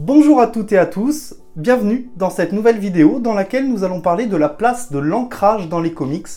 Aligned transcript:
Bonjour 0.00 0.40
à 0.40 0.46
toutes 0.46 0.70
et 0.70 0.78
à 0.78 0.86
tous, 0.86 1.34
bienvenue 1.56 2.08
dans 2.16 2.30
cette 2.30 2.52
nouvelle 2.52 2.78
vidéo 2.78 3.18
dans 3.18 3.34
laquelle 3.34 3.68
nous 3.68 3.82
allons 3.82 4.00
parler 4.00 4.26
de 4.26 4.36
la 4.36 4.48
place 4.48 4.92
de 4.92 4.98
l'ancrage 5.00 5.68
dans 5.68 5.80
les 5.80 5.92
comics. 5.92 6.28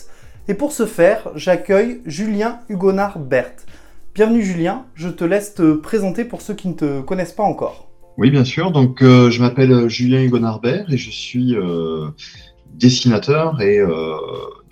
Et 0.48 0.54
pour 0.54 0.72
ce 0.72 0.84
faire, 0.84 1.30
j'accueille 1.36 2.00
Julien 2.04 2.58
Hugonard 2.68 3.20
Berthe. 3.20 3.64
Bienvenue 4.16 4.42
Julien, 4.42 4.86
je 4.96 5.08
te 5.08 5.22
laisse 5.22 5.54
te 5.54 5.74
présenter 5.74 6.24
pour 6.24 6.42
ceux 6.42 6.54
qui 6.54 6.66
ne 6.66 6.72
te 6.72 7.02
connaissent 7.02 7.34
pas 7.34 7.44
encore. 7.44 7.88
Oui, 8.18 8.32
bien 8.32 8.44
sûr. 8.44 8.72
Donc, 8.72 9.00
euh, 9.00 9.30
je 9.30 9.40
m'appelle 9.40 9.88
Julien 9.88 10.22
Hugonard 10.22 10.60
Berthe 10.60 10.92
et 10.92 10.96
je 10.96 11.10
suis 11.10 11.54
euh, 11.54 12.08
dessinateur 12.74 13.60
et 13.60 13.78
euh, 13.78 14.16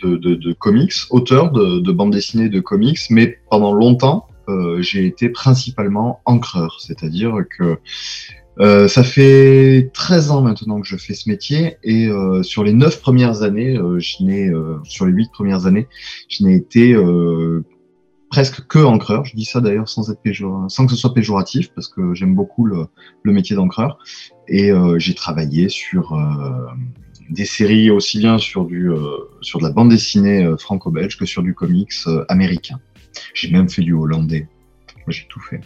de, 0.02 0.52
comics, 0.54 0.94
auteur 1.10 1.52
de, 1.52 1.78
de 1.78 1.92
bande 1.92 2.10
dessinée 2.10 2.48
de 2.48 2.58
comics, 2.58 2.98
mais 3.08 3.38
pendant 3.50 3.72
longtemps, 3.72 4.26
j'ai 4.80 5.06
été 5.06 5.28
principalement 5.28 6.22
encreur, 6.24 6.80
c'est-à-dire 6.80 7.36
que 7.56 7.78
euh, 8.60 8.88
ça 8.88 9.02
fait 9.02 9.90
13 9.94 10.30
ans 10.30 10.42
maintenant 10.42 10.80
que 10.80 10.86
je 10.86 10.96
fais 10.96 11.14
ce 11.14 11.28
métier 11.28 11.78
et 11.82 12.08
euh, 12.08 12.42
sur 12.42 12.62
les 12.62 12.74
9 12.74 13.00
premières 13.00 13.42
années, 13.42 13.76
euh, 13.78 13.98
je 13.98 14.22
n'ai 14.22 14.50
sur 14.84 15.06
les 15.06 15.12
8 15.12 15.30
premières 15.32 15.66
années, 15.66 15.88
je 16.28 16.44
n'ai 16.44 16.56
été 16.56 16.96
presque 18.28 18.66
que 18.66 18.78
encreur. 18.78 19.24
Je 19.24 19.34
dis 19.34 19.44
ça 19.44 19.60
d'ailleurs 19.60 19.88
sans 19.88 20.10
être 20.10 20.20
sans 20.68 20.86
que 20.86 20.92
ce 20.92 20.98
soit 20.98 21.14
péjoratif 21.14 21.72
parce 21.74 21.88
que 21.88 22.14
j'aime 22.14 22.34
beaucoup 22.34 22.66
le, 22.66 22.86
le 23.22 23.32
métier 23.32 23.56
d'encreur 23.56 23.98
et 24.46 24.70
j'ai 24.98 25.14
travaillé 25.14 25.68
sur 25.68 26.16
des 27.30 27.44
séries 27.44 27.90
aussi 27.90 28.18
bien 28.18 28.38
sur 28.38 28.64
du 28.66 28.90
sur 29.40 29.58
de 29.58 29.64
la 29.64 29.70
bande 29.70 29.88
dessinée 29.88 30.48
franco-belge 30.58 31.16
que 31.16 31.24
sur 31.24 31.42
du 31.42 31.54
comics 31.54 31.92
américain. 32.28 32.78
J'ai 33.34 33.50
même 33.50 33.68
fait 33.68 33.82
du 33.82 33.94
hollandais. 33.94 34.48
Moi, 34.98 35.08
j'ai 35.08 35.26
tout 35.28 35.40
fait. 35.40 35.60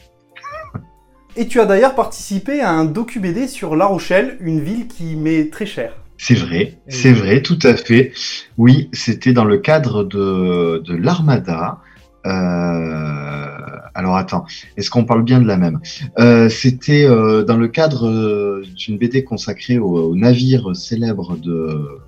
Et 1.36 1.48
tu 1.48 1.60
as 1.60 1.66
d'ailleurs 1.66 1.96
participé 1.96 2.60
à 2.60 2.70
un 2.70 2.84
docu-BD 2.84 3.48
sur 3.48 3.74
La 3.74 3.86
Rochelle, 3.86 4.36
une 4.40 4.60
ville 4.60 4.86
qui 4.86 5.16
m'est 5.16 5.50
très 5.50 5.66
chère. 5.66 5.92
C'est 6.16 6.36
vrai, 6.36 6.78
c'est 6.88 7.12
vrai, 7.12 7.42
tout 7.42 7.58
à 7.64 7.74
fait. 7.74 8.12
Oui, 8.56 8.88
c'était 8.92 9.32
dans 9.32 9.44
le 9.44 9.58
cadre 9.58 10.04
de, 10.04 10.80
de 10.86 10.94
l'Armada. 10.94 11.80
Euh, 12.24 13.56
alors 13.94 14.16
attends, 14.16 14.44
est-ce 14.76 14.90
qu'on 14.90 15.04
parle 15.04 15.24
bien 15.24 15.40
de 15.40 15.46
la 15.46 15.56
même? 15.56 15.80
Euh, 16.20 16.48
C'était 16.48 17.04
euh, 17.04 17.42
dans 17.42 17.56
le 17.56 17.66
cadre 17.66 18.62
d'une 18.76 18.96
BD 18.96 19.24
consacrée 19.24 19.78
au, 19.78 20.10
au, 20.10 20.14
navire 20.14 20.74
célèbre 20.76 21.36
de, 21.36 22.00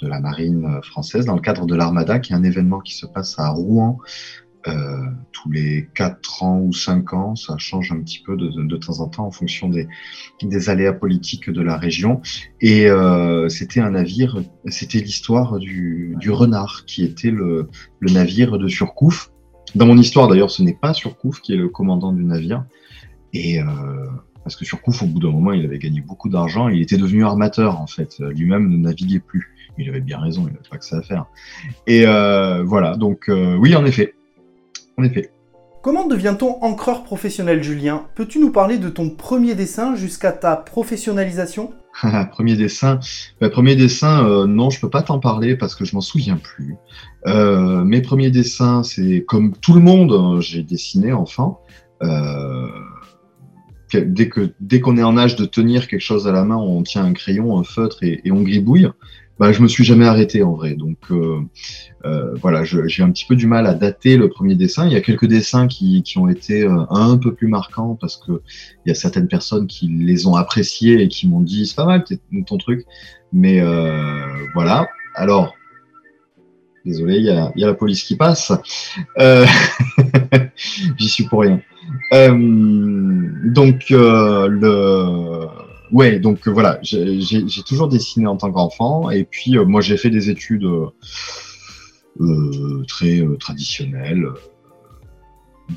de 0.00 0.08
la 0.08 0.18
marine 0.18 0.80
française, 0.82 1.26
dans 1.26 1.34
le 1.34 1.42
cadre 1.42 1.66
de 1.66 1.74
l'Armada, 1.74 2.18
qui 2.18 2.32
est 2.32 2.36
un 2.36 2.42
événement 2.42 2.80
qui 2.80 2.94
se 2.96 3.04
passe 3.04 3.38
à 3.38 3.50
Rouen 3.50 3.98
euh, 4.68 5.06
tous 5.32 5.50
les 5.50 5.88
4 5.94 6.42
ans 6.42 6.60
ou 6.60 6.72
5 6.74 7.14
ans, 7.14 7.34
ça 7.34 7.56
change 7.56 7.92
un 7.92 8.00
petit 8.00 8.22
peu 8.22 8.36
de, 8.36 8.76
temps 8.76 9.00
en 9.00 9.08
temps 9.08 9.26
en 9.26 9.30
fonction 9.30 9.70
des, 9.70 10.68
aléas 10.68 10.92
politiques 10.92 11.48
de 11.48 11.62
la 11.62 11.78
région. 11.78 12.20
Et 12.60 12.86
euh, 12.86 13.48
c'était 13.48 13.80
un 13.80 13.92
navire, 13.92 14.42
c'était 14.66 14.98
l'histoire 14.98 15.58
du, 15.58 16.14
renard 16.28 16.84
qui 16.86 17.04
était 17.04 17.30
le, 17.30 17.70
navire 18.02 18.58
de 18.58 18.68
Surcouf. 18.68 19.30
Dans 19.74 19.86
mon 19.86 19.96
histoire 19.96 20.28
d'ailleurs, 20.28 20.50
ce 20.50 20.62
n'est 20.62 20.74
pas 20.74 20.92
Surcouf 20.92 21.40
qui 21.40 21.54
est 21.54 21.58
le 21.58 21.68
commandant 21.68 22.12
du 22.12 22.24
navire. 22.24 22.64
Et 23.32 23.60
euh, 23.60 23.64
parce 24.44 24.56
que 24.56 24.66
Surcouf, 24.66 25.02
au 25.02 25.06
bout 25.06 25.20
d'un 25.20 25.30
moment, 25.30 25.52
il 25.52 25.64
avait 25.64 25.78
gagné 25.78 26.02
beaucoup 26.02 26.28
d'argent, 26.28 26.68
il 26.68 26.82
était 26.82 26.98
devenu 26.98 27.24
armateur 27.24 27.80
en 27.80 27.86
fait. 27.86 28.18
Lui-même 28.18 28.68
ne 28.68 28.76
naviguait 28.76 29.20
plus. 29.20 29.54
Il 29.78 29.88
avait 29.88 30.00
bien 30.00 30.18
raison, 30.18 30.42
il 30.42 30.52
n'avait 30.52 30.68
pas 30.68 30.76
que 30.76 30.84
ça 30.84 30.98
à 30.98 31.02
faire. 31.02 31.24
Et 31.86 32.04
voilà, 32.04 32.96
donc 32.96 33.30
oui, 33.30 33.74
en 33.74 33.86
effet, 33.86 34.14
effet. 35.02 35.32
Comment 35.82 36.06
devient-on 36.06 36.62
encreur 36.62 37.04
professionnel, 37.04 37.62
Julien? 37.62 38.04
Peux-tu 38.14 38.38
nous 38.38 38.50
parler 38.50 38.76
de 38.76 38.90
ton 38.90 39.08
premier 39.08 39.54
dessin 39.54 39.94
jusqu'à 39.94 40.30
ta 40.30 40.56
professionnalisation? 40.56 41.72
Premier 42.32 42.54
dessin, 42.54 43.00
bah, 43.40 43.50
premier 43.50 43.74
dessin, 43.74 44.24
euh, 44.24 44.46
non, 44.46 44.70
je 44.70 44.80
peux 44.80 44.90
pas 44.90 45.02
t'en 45.02 45.18
parler 45.18 45.56
parce 45.56 45.74
que 45.74 45.84
je 45.84 45.94
m'en 45.96 46.00
souviens 46.00 46.36
plus. 46.36 46.76
Euh, 47.26 47.82
mes 47.82 48.00
premiers 48.00 48.30
dessins, 48.30 48.84
c'est 48.84 49.24
comme 49.26 49.56
tout 49.56 49.72
le 49.72 49.80
monde, 49.80 50.12
hein, 50.12 50.40
j'ai 50.40 50.62
dessiné 50.62 51.12
enfant. 51.12 51.60
Euh, 52.02 52.68
dès 53.92 54.28
que 54.28 54.52
dès 54.60 54.80
qu'on 54.80 54.96
est 54.98 55.02
en 55.02 55.18
âge 55.18 55.34
de 55.34 55.46
tenir 55.46 55.88
quelque 55.88 56.00
chose 56.00 56.28
à 56.28 56.32
la 56.32 56.44
main, 56.44 56.56
on 56.56 56.82
tient 56.82 57.04
un 57.04 57.12
crayon, 57.12 57.58
un 57.58 57.64
feutre 57.64 58.04
et, 58.04 58.20
et 58.24 58.30
on 58.30 58.42
gribouille 58.42 58.88
bah, 59.40 59.52
je 59.52 59.62
me 59.62 59.68
suis 59.68 59.84
jamais 59.84 60.04
arrêté 60.04 60.42
en 60.42 60.52
vrai. 60.52 60.74
Donc 60.74 60.98
euh, 61.10 61.40
euh, 62.04 62.34
voilà, 62.42 62.62
j'ai 62.62 63.02
un 63.02 63.10
petit 63.10 63.24
peu 63.24 63.36
du 63.36 63.46
mal 63.46 63.66
à 63.66 63.72
dater 63.72 64.18
le 64.18 64.28
premier 64.28 64.54
dessin. 64.54 64.86
Il 64.86 64.92
y 64.92 64.96
a 64.96 65.00
quelques 65.00 65.24
dessins 65.24 65.66
qui, 65.66 66.02
qui 66.02 66.18
ont 66.18 66.28
été 66.28 66.64
euh, 66.64 66.84
un 66.90 67.16
peu 67.16 67.32
plus 67.32 67.48
marquants 67.48 67.96
parce 67.98 68.18
que 68.18 68.42
il 68.84 68.90
y 68.90 68.92
a 68.92 68.94
certaines 68.94 69.28
personnes 69.28 69.66
qui 69.66 69.88
les 69.88 70.26
ont 70.26 70.34
appréciés 70.34 71.00
et 71.00 71.08
qui 71.08 71.26
m'ont 71.26 71.40
dit 71.40 71.66
c'est 71.66 71.74
pas 71.74 71.86
mal 71.86 72.04
ton 72.46 72.58
truc. 72.58 72.84
Mais 73.32 73.62
voilà. 74.52 74.88
Alors, 75.14 75.54
désolé, 76.84 77.16
il 77.16 77.24
y 77.24 77.30
a, 77.30 77.50
la 77.54 77.74
police 77.74 78.02
qui 78.02 78.16
passe. 78.16 78.52
J'y 80.98 81.08
suis 81.08 81.24
pour 81.24 81.40
rien. 81.40 81.62
donc 82.12 83.86
le 83.88 85.48
ouais, 85.92 86.18
donc 86.18 86.46
euh, 86.46 86.50
voilà, 86.50 86.78
j'ai 86.82 87.62
toujours 87.66 87.88
dessiné 87.88 88.26
en 88.26 88.36
tant 88.36 88.50
qu'enfant, 88.52 89.10
et 89.10 89.24
puis 89.24 89.56
euh, 89.56 89.64
moi 89.64 89.80
j'ai 89.80 89.96
fait 89.96 90.10
des 90.10 90.30
études 90.30 90.68
euh, 92.20 92.84
très 92.86 93.22
traditionnelles, 93.38 94.28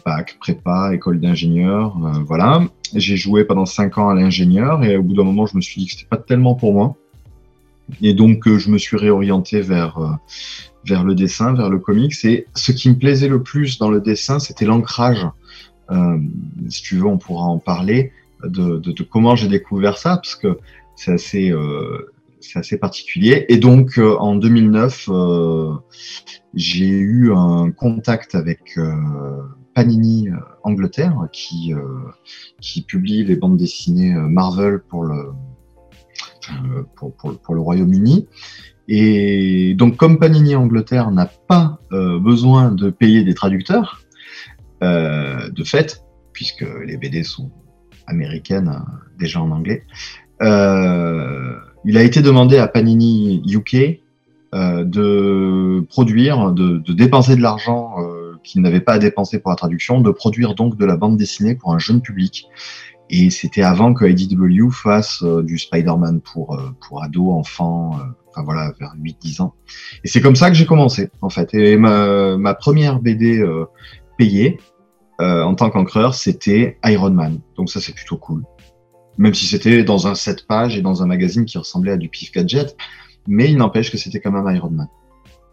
bac, 0.05 0.37
prépa, 0.39 0.91
école 0.93 1.19
d'ingénieur, 1.19 1.97
voilà. 2.25 2.63
J'ai 2.95 3.17
joué 3.17 3.43
pendant 3.43 3.65
cinq 3.65 3.97
ans 3.97 4.09
à 4.09 4.15
l'ingénieur, 4.15 4.83
et 4.83 4.97
au 4.97 5.03
bout 5.03 5.13
d'un 5.13 5.23
moment 5.23 5.45
je 5.45 5.55
me 5.55 5.61
suis 5.61 5.81
dit 5.81 5.87
que 5.87 5.93
c'était 5.93 6.07
pas 6.07 6.17
tellement 6.17 6.55
pour 6.55 6.73
moi, 6.73 6.95
et 8.01 8.13
donc 8.13 8.47
je 8.47 8.69
me 8.69 8.77
suis 8.77 8.97
réorienté 8.97 9.61
vers 9.61 10.19
vers 10.85 11.05
le 11.05 11.15
dessin, 11.15 11.53
vers 11.53 11.69
le 11.69 11.79
comics, 11.79 12.13
et 12.25 12.45
ce 12.55 12.71
qui 12.73 12.89
me 12.89 12.95
plaisait 12.95 13.29
le 13.29 13.41
plus 13.41 13.77
dans 13.77 13.89
le 13.89 14.01
dessin, 14.01 14.39
c'était 14.39 14.65
l'ancrage. 14.65 15.25
si 16.67 16.81
tu 16.81 16.97
veux, 16.97 17.05
on 17.05 17.17
pourra 17.17 17.45
en 17.45 17.59
parler 17.59 18.11
de, 18.45 19.03
comment 19.03 19.35
j'ai 19.35 19.47
découvert 19.47 19.97
ça, 19.97 20.17
parce 20.17 20.35
que 20.35 20.57
c'est 20.95 21.11
assez, 21.11 21.51
euh, 21.51 22.13
assez 22.55 22.77
particulier. 22.77 23.45
Et 23.49 23.57
donc, 23.57 23.97
euh, 23.97 24.15
en 24.17 24.35
2009, 24.35 25.09
euh, 25.09 25.73
j'ai 26.53 26.89
eu 26.89 27.33
un 27.33 27.71
contact 27.71 28.35
avec 28.35 28.79
Panini 29.73 30.29
Angleterre, 30.63 31.27
qui, 31.31 31.73
qui 32.61 32.83
publie 32.83 33.23
les 33.23 33.35
bandes 33.35 33.57
dessinées 33.57 34.13
Marvel 34.13 34.81
pour 34.87 35.03
le, 35.03 35.31
pour, 36.95 37.15
pour 37.15 37.55
le 37.55 37.61
Royaume-Uni. 37.61 38.27
Et 38.87 39.73
donc, 39.75 39.97
comme 39.97 40.19
Panini 40.19 40.55
Angleterre 40.55 41.09
n'a 41.09 41.25
pas 41.25 41.79
besoin 41.89 42.71
de 42.71 42.91
payer 42.91 43.23
des 43.23 43.33
traducteurs, 43.33 44.03
de 44.81 45.63
fait, 45.63 46.03
puisque 46.33 46.65
les 46.85 46.97
BD 46.97 47.23
sont 47.23 47.51
américaine, 48.07 48.69
euh, 48.69 49.17
déjà 49.19 49.41
en 49.41 49.51
anglais. 49.51 49.83
Euh, 50.41 51.55
il 51.85 51.97
a 51.97 52.03
été 52.03 52.21
demandé 52.21 52.57
à 52.57 52.67
Panini 52.67 53.41
UK 53.47 53.99
euh, 54.53 54.83
de 54.83 55.85
produire, 55.89 56.51
de, 56.51 56.77
dépenser 56.93 57.35
de 57.35 57.41
l'argent 57.41 57.95
qu'il 58.43 58.61
n'avait 58.61 58.81
pas 58.81 58.93
à 58.93 58.99
dépenser 58.99 59.39
pour 59.39 59.51
la 59.51 59.55
traduction, 59.55 60.01
de 60.01 60.11
produire 60.11 60.53
donc 60.53 60.77
de 60.77 60.85
la 60.85 60.97
bande 60.97 61.17
dessinée 61.17 61.55
pour 61.55 61.73
un 61.73 61.79
jeune 61.79 62.01
public. 62.01 62.47
Et 63.09 63.29
c'était 63.29 63.61
avant 63.61 63.93
que 63.93 64.05
IDW 64.05 64.69
fasse 64.69 65.23
du 65.23 65.57
Spider-Man 65.57 66.19
pour, 66.21 66.59
pour 66.81 67.03
ados, 67.03 67.31
enfants, 67.31 67.97
enfin 68.29 68.43
voilà, 68.43 68.73
vers 68.79 68.93
8-10 69.01 69.41
ans. 69.43 69.53
Et 70.03 70.07
c'est 70.07 70.19
comme 70.19 70.35
ça 70.35 70.49
que 70.49 70.55
j'ai 70.55 70.65
commencé, 70.65 71.09
en 71.21 71.29
fait. 71.29 71.53
Et 71.53 71.77
ma 71.77 72.53
première 72.53 72.99
BD 72.99 73.45
payée, 74.17 74.57
euh, 75.23 75.43
en 75.43 75.55
tant 75.55 75.69
qu'encreur, 75.69 76.15
c'était 76.15 76.77
Iron 76.85 77.11
Man. 77.11 77.39
Donc 77.55 77.69
ça, 77.69 77.79
c'est 77.79 77.95
plutôt 77.95 78.17
cool. 78.17 78.43
Même 79.17 79.33
si 79.33 79.45
c'était 79.45 79.83
dans 79.83 80.07
un 80.07 80.15
7 80.15 80.47
pages 80.47 80.77
et 80.77 80.81
dans 80.81 81.01
un 81.01 81.05
magazine 81.05 81.45
qui 81.45 81.57
ressemblait 81.57 81.93
à 81.93 81.97
du 81.97 82.09
Pif 82.09 82.31
Gadget, 82.31 82.75
mais 83.27 83.49
il 83.49 83.57
n'empêche 83.57 83.89
que 83.91 83.97
c'était 83.97 84.19
quand 84.19 84.31
même 84.31 84.53
Iron 84.53 84.71
Man. 84.71 84.87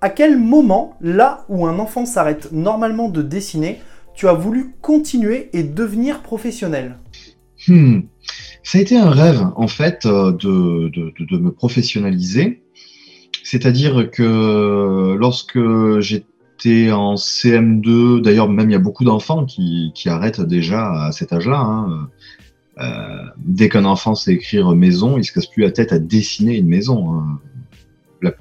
À 0.00 0.08
quel 0.08 0.38
moment, 0.38 0.96
là 1.00 1.44
où 1.48 1.66
un 1.66 1.78
enfant 1.78 2.04
s'arrête 2.04 2.50
normalement 2.52 3.08
de 3.08 3.22
dessiner, 3.22 3.80
tu 4.14 4.28
as 4.28 4.32
voulu 4.32 4.74
continuer 4.80 5.50
et 5.52 5.62
devenir 5.62 6.22
professionnel? 6.22 6.98
Hmm. 7.68 8.00
Ça 8.62 8.78
a 8.78 8.80
été 8.80 8.96
un 8.96 9.10
rêve, 9.10 9.46
en 9.56 9.68
fait, 9.68 10.06
euh, 10.06 10.32
de, 10.32 10.88
de, 10.88 11.12
de, 11.18 11.24
de 11.26 11.38
me 11.38 11.52
professionnaliser. 11.52 12.62
C'est-à-dire 13.44 14.10
que 14.10 15.16
lorsque 15.18 15.58
j'ai 16.00 16.24
en 16.66 17.14
CM2. 17.14 18.20
D'ailleurs, 18.20 18.48
même 18.48 18.70
il 18.70 18.72
y 18.72 18.76
a 18.76 18.80
beaucoup 18.80 19.04
d'enfants 19.04 19.44
qui, 19.44 19.92
qui, 19.94 20.08
arrêtent 20.08 20.40
déjà 20.40 21.06
à 21.06 21.12
cet 21.12 21.32
âge-là. 21.32 21.60
Hein. 21.60 22.08
Euh, 22.78 23.24
dès 23.38 23.68
qu'un 23.68 23.84
enfant 23.84 24.14
sait 24.14 24.32
écrire 24.32 24.74
maison, 24.74 25.18
il 25.18 25.24
se 25.24 25.32
casse 25.32 25.46
plus 25.46 25.62
la 25.62 25.70
tête 25.70 25.92
à 25.92 25.98
dessiner 25.98 26.56
une 26.56 26.68
maison. 26.68 27.14
Hein. 27.14 27.40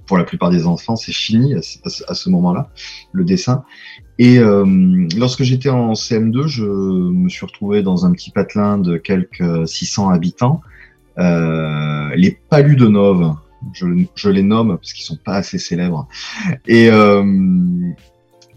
pour 0.05 0.17
la 0.17 0.23
plupart 0.23 0.49
des 0.49 0.65
enfants, 0.65 0.95
c'est 0.95 1.13
fini 1.13 1.55
à, 1.55 1.61
ce 1.61 2.29
moment-là, 2.29 2.69
le 3.11 3.23
dessin. 3.23 3.63
Et 4.17 4.39
lorsque 5.17 5.43
j'étais 5.43 5.69
en 5.69 5.93
CM2, 5.93 6.47
je 6.47 6.65
me 6.65 7.29
suis 7.29 7.45
retrouvé 7.45 7.81
dans 7.83 8.05
un 8.05 8.11
petit 8.11 8.31
patelin 8.31 8.77
de 8.77 8.97
quelques 8.97 9.67
600 9.67 10.09
habitants, 10.09 10.61
les 11.17 12.37
Paludonov, 12.49 13.35
je, 13.73 13.85
je 14.15 14.29
les 14.29 14.43
nomme 14.43 14.77
parce 14.77 14.93
qu'ils 14.93 15.05
sont 15.05 15.17
pas 15.17 15.35
assez 15.35 15.57
célèbres. 15.57 16.07
Et, 16.67 16.89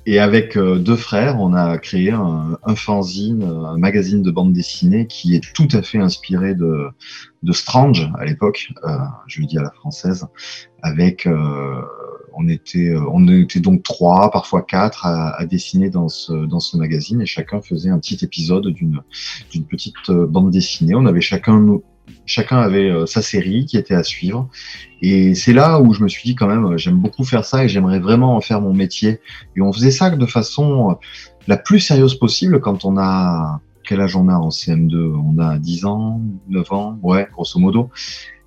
et 0.06 0.18
avec 0.18 0.56
euh, 0.56 0.78
deux 0.78 0.96
frères, 0.96 1.40
on 1.40 1.54
a 1.54 1.78
créé 1.78 2.10
un, 2.10 2.58
un, 2.64 2.74
fanzine, 2.74 3.42
un 3.42 3.78
magazine 3.78 4.22
de 4.22 4.30
bande 4.30 4.52
dessinée 4.52 5.06
qui 5.06 5.34
est 5.34 5.52
tout 5.54 5.68
à 5.72 5.82
fait 5.82 5.98
inspiré 5.98 6.54
de, 6.54 6.88
de 7.42 7.52
Strange 7.52 8.10
à 8.18 8.24
l'époque, 8.24 8.72
euh, 8.84 8.96
je 9.26 9.40
le 9.40 9.46
dis 9.46 9.58
à 9.58 9.62
la 9.62 9.70
française, 9.70 10.26
avec 10.82 11.26
euh, 11.26 11.80
on 12.34 12.48
était 12.48 12.90
euh, 12.90 13.04
on 13.10 13.28
était 13.28 13.60
donc 13.60 13.82
trois, 13.82 14.30
parfois 14.30 14.62
quatre 14.62 15.06
à, 15.06 15.30
à, 15.38 15.46
dessiner 15.46 15.90
dans 15.90 16.08
ce 16.08 16.32
dans 16.46 16.60
ce 16.60 16.76
magazine 16.76 17.20
et 17.20 17.26
chacun 17.26 17.60
faisait 17.60 17.90
un 17.90 17.98
petit 17.98 18.24
épisode 18.24 18.66
d'une 18.68 19.02
petite 19.68 19.94
euh, 20.10 20.26
bande 20.26 20.50
dessinée. 20.50 20.94
On 20.94 21.06
avait 21.06 21.20
chacun 21.20 21.80
chacun 22.26 22.58
avait 22.58 22.90
euh, 22.90 23.06
sa 23.06 23.22
série 23.22 23.66
qui 23.66 23.76
était 23.76 23.94
à 23.94 24.02
suivre. 24.02 24.48
Et 25.00 25.34
c'est 25.34 25.52
là 25.52 25.80
où 25.80 25.92
je 25.92 26.02
me 26.02 26.08
suis 26.08 26.22
dit 26.24 26.34
quand 26.34 26.46
même, 26.46 26.76
j'aime 26.78 26.98
beaucoup 26.98 27.24
faire 27.24 27.44
ça 27.44 27.64
et 27.64 27.68
j'aimerais 27.68 27.98
vraiment 27.98 28.36
en 28.36 28.40
faire 28.40 28.60
mon 28.60 28.72
métier. 28.72 29.20
Et 29.56 29.60
on 29.60 29.72
faisait 29.72 29.90
ça 29.90 30.10
de 30.10 30.26
façon 30.26 30.90
euh, 30.90 30.94
la 31.48 31.56
plus 31.56 31.80
sérieuse 31.80 32.14
possible 32.14 32.60
quand 32.60 32.84
on 32.84 32.98
a... 32.98 33.60
Quel 33.84 34.00
âge 34.00 34.14
on 34.14 34.28
a 34.28 34.34
en 34.34 34.50
CM2 34.50 34.94
On 34.94 35.38
a 35.40 35.58
10 35.58 35.86
ans, 35.86 36.20
9 36.48 36.72
ans, 36.72 36.98
ouais, 37.02 37.26
grosso 37.32 37.58
modo. 37.58 37.90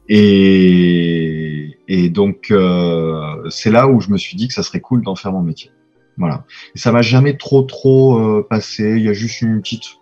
Et, 0.07 1.77
et 1.89 2.09
donc, 2.09 2.51
euh, 2.51 3.43
c'est 3.49 3.69
là 3.69 3.89
où 3.89 3.99
je 3.99 4.11
me 4.11 4.17
suis 4.17 4.37
dit 4.37 4.47
que 4.47 4.53
ça 4.53 4.63
serait 4.63 4.79
cool 4.79 5.03
d'en 5.03 5.15
faire 5.15 5.33
mon 5.33 5.41
métier. 5.41 5.71
Voilà. 6.17 6.45
Et 6.73 6.79
ça 6.79 6.93
m'a 6.93 7.01
jamais 7.01 7.35
trop, 7.35 7.63
trop 7.63 8.43
passé. 8.43 8.93
Il 8.95 9.03
y 9.03 9.09
a 9.09 9.13
juste 9.13 9.41
une 9.41 9.61
petite 9.61 9.97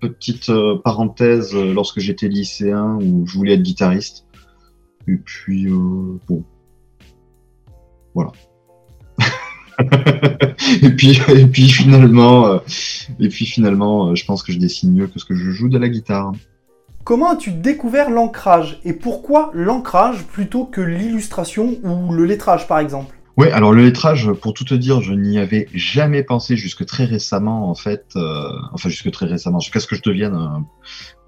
petite 0.00 0.50
euh, 0.50 0.78
parenthèse 0.82 1.54
euh, 1.54 1.72
lorsque 1.72 2.00
j'étais 2.00 2.28
lycéen 2.28 2.98
où 3.00 3.26
je 3.26 3.36
voulais 3.36 3.54
être 3.54 3.62
guitariste. 3.62 4.26
Et 5.06 5.16
puis, 5.16 5.66
euh, 5.66 6.18
bon. 6.28 6.44
Voilà. 8.14 8.32
et 10.82 10.90
puis, 10.90 11.18
et 11.28 11.46
puis 11.46 11.68
finalement, 11.68 12.60
et 13.20 13.28
puis 13.28 13.46
finalement, 13.46 14.14
je 14.14 14.24
pense 14.24 14.42
que 14.42 14.52
je 14.52 14.58
dessine 14.58 14.92
mieux 14.92 15.06
que 15.06 15.18
ce 15.18 15.24
que 15.24 15.34
je 15.34 15.50
joue 15.50 15.68
de 15.68 15.78
la 15.78 15.88
guitare. 15.88 16.32
Comment 17.04 17.30
as-tu 17.30 17.52
découvert 17.52 18.10
l'ancrage? 18.10 18.80
Et 18.84 18.92
pourquoi 18.92 19.50
l'ancrage 19.54 20.24
plutôt 20.24 20.64
que 20.64 20.80
l'illustration 20.80 21.78
ou 21.82 22.12
le 22.12 22.24
lettrage 22.24 22.66
par 22.66 22.80
exemple? 22.80 23.17
Oui, 23.38 23.50
alors 23.50 23.72
le 23.72 23.84
lettrage, 23.84 24.32
pour 24.32 24.52
tout 24.52 24.64
te 24.64 24.74
dire, 24.74 25.00
je 25.00 25.12
n'y 25.12 25.38
avais 25.38 25.68
jamais 25.72 26.24
pensé 26.24 26.56
jusque 26.56 26.84
très 26.84 27.04
récemment, 27.04 27.70
en 27.70 27.76
fait, 27.76 28.06
euh, 28.16 28.50
enfin 28.72 28.88
jusque 28.88 29.12
très 29.12 29.26
récemment, 29.26 29.60
jusqu'à 29.60 29.78
ce 29.78 29.86
que 29.86 29.94
je 29.94 30.02
devienne 30.02 30.36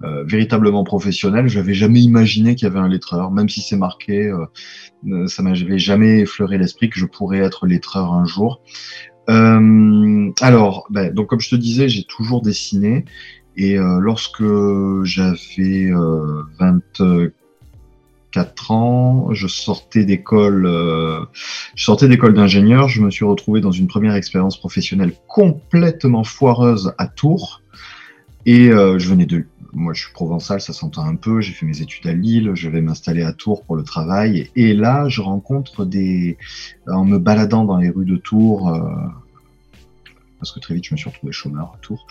euh, 0.03 0.25
véritablement 0.25 0.83
professionnel, 0.83 1.47
je 1.47 1.57
n'avais 1.57 1.73
jamais 1.73 2.01
imaginé 2.01 2.55
qu'il 2.55 2.67
y 2.67 2.69
avait 2.69 2.81
un 2.81 2.89
lettreur, 2.89 3.31
même 3.31 3.47
si 3.47 3.61
c'est 3.61 3.77
marqué, 3.77 4.27
euh, 4.27 5.25
ça 5.27 5.41
m'avait 5.41 5.79
jamais 5.79 6.19
effleuré 6.19 6.57
l'esprit 6.57 6.89
que 6.89 6.99
je 6.99 7.05
pourrais 7.05 7.39
être 7.39 7.65
lettreur 7.65 8.11
un 8.11 8.25
jour. 8.25 8.61
alors, 9.27 10.87
ben, 10.89 11.13
donc 11.13 11.27
comme 11.27 11.39
je 11.39 11.49
te 11.49 11.55
disais, 11.55 11.87
j'ai 11.87 12.03
toujours 12.03 12.41
dessiné, 12.41 13.05
et 13.55 13.77
lorsque 13.77 14.43
j'avais 15.03 15.89
24 16.59 17.31
4 18.31 18.71
ans, 18.71 19.33
je 19.33 19.47
sortais 19.47 20.05
d'école, 20.05 20.65
euh, 20.65 21.25
je 21.75 21.83
sortais 21.83 22.07
d'école 22.07 22.33
d'ingénieur, 22.33 22.87
je 22.87 23.01
me 23.01 23.11
suis 23.11 23.25
retrouvé 23.25 23.61
dans 23.61 23.71
une 23.71 23.87
première 23.87 24.15
expérience 24.15 24.57
professionnelle 24.57 25.13
complètement 25.27 26.23
foireuse 26.23 26.93
à 26.97 27.07
Tours, 27.07 27.61
et 28.45 28.69
euh, 28.69 28.97
je 28.99 29.07
venais 29.09 29.25
de, 29.25 29.45
moi 29.73 29.93
je 29.93 30.03
suis 30.03 30.13
provençal, 30.13 30.61
ça 30.61 30.73
s'entend 30.73 31.05
un 31.05 31.15
peu, 31.15 31.41
j'ai 31.41 31.51
fait 31.51 31.65
mes 31.65 31.81
études 31.81 32.07
à 32.07 32.13
Lille, 32.13 32.51
je 32.53 32.69
vais 32.69 32.81
m'installer 32.81 33.23
à 33.23 33.33
Tours 33.33 33.63
pour 33.63 33.75
le 33.75 33.83
travail, 33.83 34.49
et, 34.55 34.73
là 34.73 35.09
je 35.09 35.21
rencontre 35.21 35.85
des, 35.85 36.37
en 36.87 37.05
me 37.05 37.17
baladant 37.17 37.65
dans 37.65 37.77
les 37.77 37.89
rues 37.89 38.05
de 38.05 38.17
Tours, 38.17 38.69
euh, 38.69 38.81
parce 40.39 40.51
que 40.51 40.59
très 40.59 40.73
vite 40.73 40.85
je 40.85 40.93
me 40.93 40.97
suis 40.97 41.09
retrouvé 41.09 41.33
chômeur 41.33 41.73
à 41.75 41.77
Tours. 41.81 42.07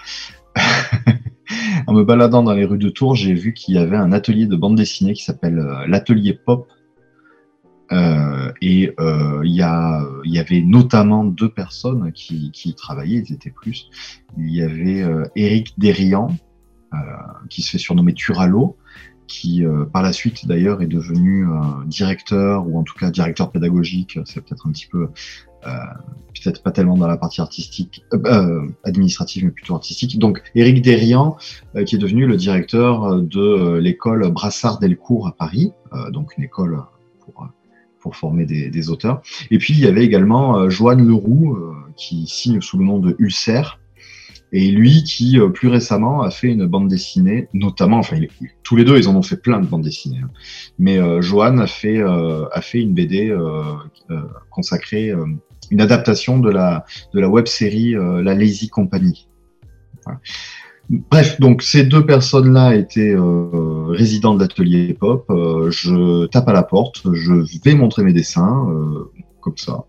en 1.86 1.92
me 1.92 2.04
baladant 2.04 2.42
dans 2.42 2.54
les 2.54 2.64
rues 2.64 2.78
de 2.78 2.88
Tours, 2.88 3.14
j'ai 3.14 3.34
vu 3.34 3.52
qu'il 3.52 3.74
y 3.74 3.78
avait 3.78 3.96
un 3.96 4.12
atelier 4.12 4.46
de 4.46 4.56
bande 4.56 4.76
dessinée 4.76 5.12
qui 5.12 5.24
s'appelle 5.24 5.58
euh, 5.58 5.86
l'atelier 5.86 6.34
Pop. 6.34 6.68
Euh, 7.92 8.52
et 8.62 8.92
euh, 9.00 9.40
il 9.42 9.50
y, 9.50 10.30
y, 10.30 10.38
avait 10.38 10.60
notamment 10.60 11.24
deux 11.24 11.48
personnes 11.48 12.12
qui, 12.12 12.74
travaillaient, 12.76 13.24
ils 13.26 13.32
étaient 13.32 13.50
plus. 13.50 13.90
Il 14.38 14.54
y 14.54 14.62
avait 14.62 15.04
Eric 15.34 15.74
Derian, 15.76 16.28
qui 17.48 17.62
se 17.62 17.70
fait 17.72 17.78
surnommer 17.78 18.14
Turalo, 18.14 18.76
qui 19.26 19.64
par 19.92 20.02
la 20.02 20.12
suite 20.12 20.46
d'ailleurs 20.46 20.82
est 20.82 20.86
devenu 20.86 21.48
directeur, 21.86 22.68
ou 22.68 22.78
en 22.78 22.84
tout 22.84 22.96
cas 22.96 23.10
directeur 23.10 23.50
pédagogique, 23.50 24.20
c'est 24.24 24.40
peut-être 24.40 24.68
un 24.68 24.70
petit 24.70 24.86
peu 24.86 25.08
peut-être 26.42 26.62
pas 26.62 26.70
tellement 26.70 26.96
dans 26.96 27.06
la 27.06 27.16
partie 27.16 27.40
artistique, 27.40 28.04
euh, 28.12 28.18
euh, 28.26 28.68
administrative, 28.84 29.44
mais 29.44 29.50
plutôt 29.50 29.74
artistique. 29.74 30.18
Donc, 30.18 30.42
Éric 30.54 30.82
Derian, 30.82 31.36
qui 31.86 31.96
est 31.96 31.98
devenu 31.98 32.26
le 32.26 32.36
directeur 32.36 33.20
de 33.20 33.78
l'école 33.78 34.30
Brassard-Delcourt 34.30 35.28
à 35.28 35.32
Paris, 35.32 35.72
donc 36.10 36.36
une 36.36 36.44
école 36.44 36.82
pour, 37.20 37.48
pour 38.00 38.16
former 38.16 38.44
des, 38.46 38.90
auteurs. 38.90 39.22
Et 39.50 39.58
puis, 39.58 39.74
il 39.74 39.80
y 39.80 39.86
avait 39.86 40.04
également 40.04 40.68
Joanne 40.68 41.06
Leroux, 41.06 41.58
qui 41.96 42.26
signe 42.26 42.60
sous 42.60 42.78
le 42.78 42.84
nom 42.84 42.98
de 42.98 43.14
Ulcer, 43.18 43.78
et 44.52 44.72
lui 44.72 45.04
qui 45.04 45.38
plus 45.54 45.68
récemment 45.68 46.22
a 46.22 46.30
fait 46.30 46.48
une 46.48 46.66
bande 46.66 46.88
dessinée, 46.88 47.48
notamment, 47.54 47.98
enfin 47.98 48.18
tous 48.64 48.74
les 48.74 48.84
deux 48.84 48.98
ils 48.98 49.08
en 49.08 49.14
ont 49.14 49.22
fait 49.22 49.36
plein 49.36 49.60
de 49.60 49.66
bandes 49.66 49.82
dessinées, 49.82 50.22
hein. 50.24 50.30
mais 50.76 50.98
euh, 50.98 51.20
Joanne 51.20 51.60
a 51.60 51.68
fait 51.68 52.02
a 52.02 52.60
fait 52.60 52.80
une 52.80 52.92
BD 52.92 53.32
consacrée 54.50 55.14
une 55.70 55.80
adaptation 55.80 56.38
de 56.38 56.50
la, 56.50 56.84
de 57.14 57.20
la 57.20 57.28
web 57.28 57.46
série 57.46 57.94
euh, 57.94 58.22
La 58.22 58.34
Lazy 58.34 58.68
Company. 58.68 59.28
Bref, 60.88 61.38
donc 61.40 61.62
ces 61.62 61.84
deux 61.84 62.04
personnes-là 62.04 62.74
étaient 62.74 63.14
euh, 63.14 63.86
résidents 63.88 64.34
de 64.34 64.40
l'atelier 64.40 64.92
pop. 64.94 65.24
Euh, 65.30 65.70
je 65.70 66.26
tape 66.26 66.48
à 66.48 66.52
la 66.52 66.64
porte, 66.64 67.02
je 67.12 67.34
vais 67.64 67.74
montrer 67.74 68.02
mes 68.02 68.12
dessins, 68.12 68.66
comme 69.40 69.56
ça. 69.56 69.84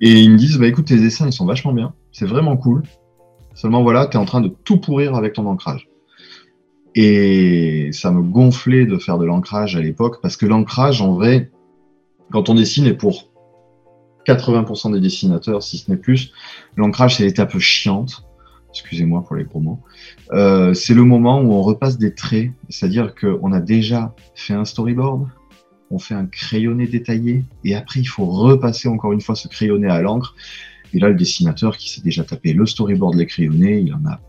Et 0.00 0.20
ils 0.20 0.30
me 0.30 0.36
disent, 0.36 0.58
bah 0.58 0.66
écoute, 0.66 0.86
tes 0.86 0.98
dessins, 0.98 1.26
ils 1.26 1.32
sont 1.32 1.46
vachement 1.46 1.72
bien, 1.72 1.94
c'est 2.10 2.26
vraiment 2.26 2.56
cool. 2.56 2.82
Seulement 3.54 3.82
voilà, 3.82 4.06
tu 4.06 4.16
es 4.16 4.20
en 4.20 4.24
train 4.24 4.40
de 4.40 4.48
tout 4.48 4.78
pourrir 4.78 5.14
avec 5.14 5.34
ton 5.34 5.46
ancrage. 5.46 5.88
Et 6.94 7.90
ça 7.92 8.10
me 8.10 8.20
gonflait 8.20 8.84
de 8.84 8.98
faire 8.98 9.16
de 9.18 9.24
l'ancrage 9.24 9.76
à 9.76 9.80
l'époque, 9.80 10.20
parce 10.20 10.36
que 10.36 10.44
l'ancrage, 10.44 11.00
en 11.00 11.14
vrai, 11.14 11.50
quand 12.30 12.50
on 12.50 12.54
dessine, 12.54 12.86
est 12.86 12.94
pour 12.94 13.31
80% 14.26 14.92
des 14.92 15.00
dessinateurs, 15.00 15.62
si 15.62 15.78
ce 15.78 15.90
n'est 15.90 15.96
plus. 15.96 16.32
L'ancrage, 16.76 17.16
c'est 17.16 17.24
l'étape 17.24 17.58
chiante. 17.58 18.24
Excusez-moi 18.70 19.22
pour 19.26 19.36
les 19.36 19.44
gros 19.44 19.60
mots. 19.60 19.80
Euh, 20.32 20.72
c'est 20.72 20.94
le 20.94 21.04
moment 21.04 21.40
où 21.40 21.52
on 21.52 21.62
repasse 21.62 21.98
des 21.98 22.14
traits, 22.14 22.50
c'est-à-dire 22.70 23.14
qu'on 23.14 23.52
a 23.52 23.60
déjà 23.60 24.14
fait 24.34 24.54
un 24.54 24.64
storyboard, 24.64 25.28
on 25.90 25.98
fait 25.98 26.14
un 26.14 26.24
crayonné 26.24 26.86
détaillé, 26.86 27.44
et 27.64 27.74
après 27.74 28.00
il 28.00 28.06
faut 28.06 28.24
repasser 28.24 28.88
encore 28.88 29.12
une 29.12 29.20
fois 29.20 29.34
ce 29.34 29.46
crayonné 29.48 29.88
à 29.88 30.00
l'encre. 30.00 30.34
Et 30.94 30.98
là, 30.98 31.08
le 31.08 31.14
dessinateur 31.14 31.76
qui 31.76 31.90
s'est 31.90 32.00
déjà 32.00 32.24
tapé 32.24 32.54
le 32.54 32.64
storyboard, 32.64 33.14
les 33.14 33.26
crayonnés, 33.26 33.80
il 33.80 33.94
en 33.94 34.04
a 34.06 34.20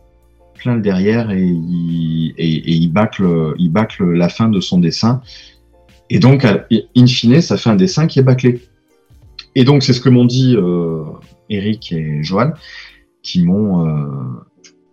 plein 0.56 0.76
le 0.76 0.82
derrière 0.82 1.32
et 1.32 1.44
il, 1.44 2.34
et, 2.38 2.72
il, 2.72 2.92
bâcle, 2.92 3.54
il 3.58 3.70
bâcle 3.70 4.04
la 4.12 4.30
fin 4.30 4.50
de 4.50 4.60
son 4.60 4.80
dessin. 4.80 5.22
Et 6.10 6.20
donc, 6.20 6.46
in 6.46 7.08
fine, 7.08 7.42
ça 7.42 7.58
fait 7.58 7.70
un 7.70 7.76
dessin 7.76 8.08
qui 8.08 8.20
est 8.20 8.24
bâclé. 8.24 8.62
Et 9.55 9.63
donc, 9.63 9.83
c'est 9.83 9.93
ce 9.93 10.01
que 10.01 10.10
m'ont 10.10 10.25
dit 10.25 10.55
euh, 10.55 11.03
Eric 11.50 11.91
et 11.91 12.24
Joanne, 12.24 12.53
qui 13.22 13.43
m'ont 13.43 13.88
euh, 13.88 14.45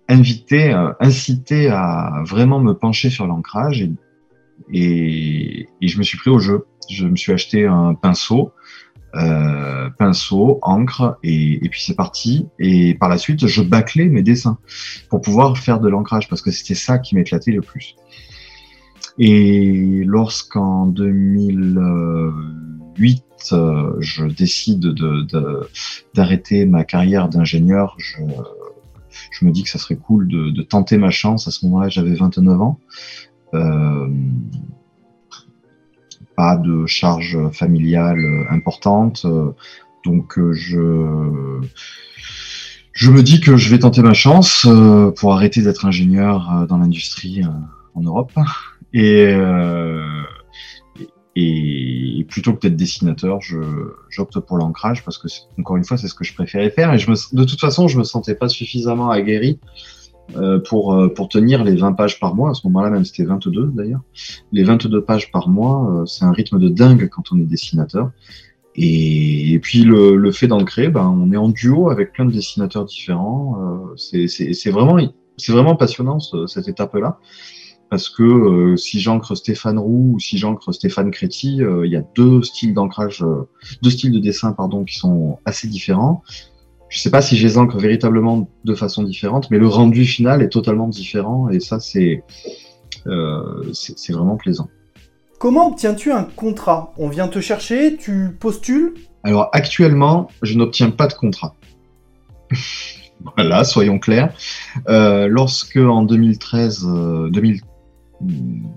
invité, 0.08 0.72
euh, 0.72 0.92
incité 1.00 1.68
à 1.68 2.22
vraiment 2.26 2.60
me 2.60 2.74
pencher 2.74 3.10
sur 3.10 3.26
l'ancrage. 3.26 3.88
Et, 4.72 5.68
je 5.80 5.98
me 5.98 6.02
suis 6.02 6.18
pris 6.18 6.30
au 6.30 6.38
jeu. 6.38 6.66
Je 6.90 7.06
me 7.06 7.16
suis 7.16 7.32
acheté 7.32 7.66
un 7.66 7.94
pinceau, 7.94 8.52
pinceau, 9.12 10.58
encre, 10.62 11.18
et, 11.22 11.64
et 11.64 11.68
puis 11.68 11.82
c'est 11.82 11.94
parti. 11.94 12.46
Et 12.58 12.94
par 12.94 13.08
la 13.08 13.16
suite, 13.16 13.46
je 13.46 13.62
bâclais 13.62 14.06
mes 14.06 14.22
dessins 14.22 14.58
pour 15.08 15.20
pouvoir 15.20 15.56
faire 15.56 15.80
de 15.80 15.88
l'ancrage, 15.88 16.28
parce 16.28 16.42
que 16.42 16.50
c'était 16.50 16.74
ça 16.74 16.98
qui 16.98 17.14
m'éclatait 17.14 17.52
le 17.52 17.60
plus. 17.60 17.94
Et 19.18 20.02
lorsqu'en 20.04 20.86
2008, 20.86 23.24
euh, 23.52 23.97
je 24.00 24.25
décide 24.25 24.94
d'arrêter 26.14 26.66
ma 26.66 26.85
carrière 26.85 27.28
d'ingénieur, 27.28 27.97
je, 27.99 29.44
me 29.44 29.50
dis 29.50 29.62
que 29.62 29.70
ça 29.70 29.78
serait 29.78 29.97
cool 29.97 30.28
de, 30.28 30.62
tenter 30.62 30.99
ma 30.99 31.11
chance. 31.11 31.49
À 31.49 31.50
ce 31.50 31.64
moment-là, 31.66 31.88
j'avais 31.88 32.14
29 32.14 32.61
ans. 32.61 32.78
Euh, 33.54 34.09
pas 36.37 36.56
de 36.56 36.87
charge 36.87 37.38
familiale 37.52 38.47
importante. 38.50 39.26
Donc 40.04 40.38
je 40.52 41.61
je 42.92 43.11
me 43.11 43.23
dis 43.23 43.40
que 43.40 43.56
je 43.56 43.70
vais 43.70 43.78
tenter 43.78 44.02
ma 44.02 44.14
chance 44.14 44.66
pour 45.16 45.35
arrêter 45.35 45.62
d'être 45.62 45.85
ingénieur 45.85 46.66
dans 46.68 46.78
l'industrie 46.78 47.42
en 47.94 48.00
Europe 48.00 48.32
et 48.92 49.35
et 51.37 52.26
plutôt 52.28 52.54
que 52.54 52.60
d'être 52.60 52.76
dessinateur, 52.76 53.38
j'opte 54.08 54.40
pour 54.40 54.58
l'ancrage 54.58 55.04
parce 55.04 55.16
que, 55.16 55.28
encore 55.58 55.76
une 55.76 55.84
fois, 55.84 55.96
c'est 55.96 56.08
ce 56.08 56.14
que 56.14 56.25
je 56.25 56.34
préférais 56.34 56.70
faire. 56.70 56.92
Et 56.92 56.99
je 56.99 57.10
me, 57.10 57.37
de 57.37 57.44
toute 57.44 57.60
façon, 57.60 57.87
je 57.87 57.99
me 57.99 58.04
sentais 58.04 58.34
pas 58.34 58.49
suffisamment 58.49 59.10
aguerri 59.10 59.60
euh, 60.37 60.58
pour, 60.58 60.94
euh, 60.94 61.08
pour 61.08 61.28
tenir 61.28 61.62
les 61.62 61.76
20 61.76 61.92
pages 61.92 62.18
par 62.18 62.34
mois. 62.34 62.50
À 62.50 62.54
ce 62.54 62.66
moment-là, 62.66 62.90
même 62.90 63.04
c'était 63.04 63.25
22 63.25 63.70
d'ailleurs. 63.75 64.00
Les 64.50 64.64
22 64.64 65.02
pages 65.02 65.30
par 65.30 65.49
mois, 65.49 65.88
euh, 65.90 66.06
c'est 66.06 66.25
un 66.25 66.32
rythme 66.32 66.58
de 66.58 66.68
dingue 66.68 67.08
quand 67.08 67.32
on 67.32 67.38
est 67.38 67.44
dessinateur. 67.46 68.10
Et, 68.75 69.58
puis 69.62 69.82
le, 69.82 70.16
le 70.16 70.32
fait 70.32 70.46
d'ancrer, 70.46 70.88
ben, 70.88 71.06
on 71.06 71.32
est 71.32 71.37
en 71.37 71.49
duo 71.49 71.90
avec 71.90 72.12
plein 72.12 72.25
de 72.25 72.32
dessinateurs 72.32 72.84
différents. 72.84 73.58
c'est 73.96 74.70
vraiment, 74.70 74.96
vraiment 75.49 75.76
passionnant 75.76 76.18
cette 76.20 76.68
étape-là 76.68 77.18
parce 77.90 78.09
que 78.09 78.23
euh, 78.23 78.76
si 78.76 79.00
j'ancre 79.00 79.35
Stéphane 79.35 79.78
Roux 79.78 80.12
ou 80.14 80.20
si 80.20 80.38
j'ancre 80.38 80.73
Stéphane 80.73 81.11
Créti, 81.11 81.61
euh, 81.61 81.85
il 81.85 81.92
y 81.92 81.97
a 81.97 82.04
deux 82.14 82.40
styles 82.42 82.73
d'ancrage, 82.73 83.23
euh, 83.23 83.49
deux 83.82 83.90
styles 83.90 84.12
de 84.12 84.20
dessin 84.20 84.52
pardon, 84.52 84.85
qui 84.85 84.97
sont 84.97 85.38
assez 85.44 85.66
différents. 85.66 86.23
Je 86.88 86.99
ne 86.99 87.00
sais 87.02 87.11
pas 87.11 87.20
si 87.20 87.37
je 87.37 87.47
les 87.47 87.59
ancre 87.59 87.78
véritablement 87.78 88.49
de 88.64 88.75
façon 88.75 89.02
différente, 89.02 89.50
mais 89.50 89.59
le 89.59 89.66
rendu 89.66 90.04
final 90.06 90.40
est 90.40 90.49
totalement 90.49 90.88
différent 90.88 91.50
et 91.50 91.61
ça 91.61 91.80
c'est 91.80 92.25
c'est 93.73 94.12
vraiment 94.12 94.37
plaisant. 94.37 94.68
Comment 95.38 95.68
obtiens-tu 95.68 96.12
un 96.12 96.25
contrat? 96.25 96.92
On 96.99 97.09
vient 97.09 97.28
te 97.28 97.40
chercher, 97.40 97.97
tu 97.97 98.37
postules? 98.38 98.92
Alors 99.23 99.49
actuellement, 99.52 100.28
je 100.42 100.56
n'obtiens 100.59 100.90
pas 100.90 101.06
de 101.06 101.14
contrat. 101.14 101.56
voilà, 103.37 103.64
soyons 103.64 103.99
clairs. 103.99 104.35
lorsque 104.87 105.76
en 105.76 106.02
2013, 106.02 106.87
2013 107.30 107.69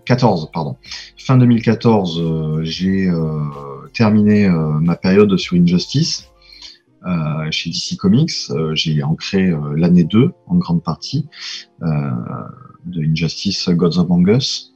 14, 0.05 0.51
pardon. 0.51 0.77
Fin 1.17 1.37
2014, 1.37 2.19
euh, 2.19 2.63
j'ai 2.63 3.07
euh, 3.09 3.39
terminé 3.93 4.45
euh, 4.45 4.79
ma 4.79 4.95
période 4.95 5.35
sur 5.37 5.57
Injustice 5.57 6.29
chez 7.51 7.69
DC 7.69 7.97
Comics. 7.97 8.31
j'ai 8.75 9.03
ancré 9.03 9.53
l'année 9.75 10.05
2 10.05 10.31
en 10.47 10.55
grande 10.55 10.81
partie 10.81 11.27
de 11.81 13.03
Injustice 13.03 13.67
Gods 13.67 13.99
of 13.99 14.07
Us 14.29 14.72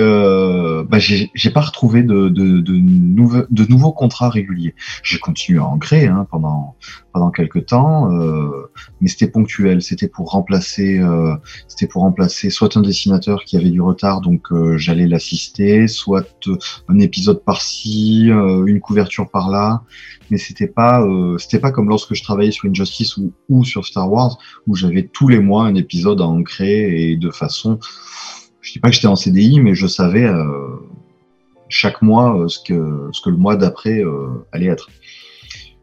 euh, 0.00 0.84
bah, 0.84 0.98
j'ai 0.98 1.50
pas 1.52 1.60
retrouvé 1.60 2.02
de, 2.02 2.28
de, 2.28 2.60
de, 2.60 3.46
de, 3.50 3.66
nouveaux 3.66 3.92
contrats 3.92 4.30
réguliers. 4.30 4.74
J'ai 5.02 5.18
continué 5.18 5.58
à 5.58 5.64
en 5.64 5.78
créer 5.78 6.06
hein, 6.06 6.26
pendant 6.30 6.76
pendant 7.12 7.30
quelques 7.30 7.66
temps, 7.66 8.10
euh, 8.10 8.70
mais 9.00 9.08
c'était 9.08 9.28
ponctuel. 9.28 9.82
C'était 9.82 10.08
pour 10.08 10.30
remplacer, 10.30 10.98
euh, 10.98 11.34
c'était 11.68 11.86
pour 11.86 12.02
remplacer 12.02 12.48
soit 12.50 12.76
un 12.76 12.80
dessinateur 12.80 13.44
qui 13.44 13.56
avait 13.56 13.70
du 13.70 13.82
retard, 13.82 14.22
donc 14.22 14.50
euh, 14.50 14.78
j'allais 14.78 15.06
l'assister, 15.06 15.88
soit 15.88 16.26
un 16.88 16.98
épisode 16.98 17.44
par-ci, 17.44 18.30
euh, 18.30 18.64
une 18.64 18.80
couverture 18.80 19.30
par-là. 19.30 19.82
Mais 20.30 20.38
c'était 20.38 20.68
pas, 20.68 21.06
c'était 21.36 21.58
pas 21.58 21.72
comme 21.72 21.90
lorsque 21.90 22.14
je 22.14 22.22
travaillais 22.22 22.52
sur 22.52 22.66
Injustice 22.66 23.18
ou, 23.18 23.34
ou 23.50 23.64
sur 23.64 23.84
Star 23.84 24.10
Wars, 24.10 24.38
où 24.66 24.74
j'avais 24.74 25.02
tous 25.02 25.28
les 25.28 25.40
mois 25.40 25.64
un 25.66 25.74
épisode 25.74 26.22
à 26.22 26.24
en 26.24 26.42
créer 26.42 27.10
et 27.10 27.16
de 27.16 27.30
façon 27.30 27.78
je 28.62 28.72
dis 28.72 28.78
pas 28.78 28.88
que 28.88 28.94
j'étais 28.94 29.08
en 29.08 29.16
CDI, 29.16 29.60
mais 29.60 29.74
je 29.74 29.86
savais 29.86 30.24
euh, 30.24 30.76
chaque 31.68 32.00
mois 32.00 32.38
euh, 32.38 32.48
ce, 32.48 32.60
que, 32.60 33.30
le 33.30 33.36
mois 33.36 33.56
d'après 33.56 34.02
euh, 34.02 34.46
allait 34.52 34.66
être. 34.66 34.88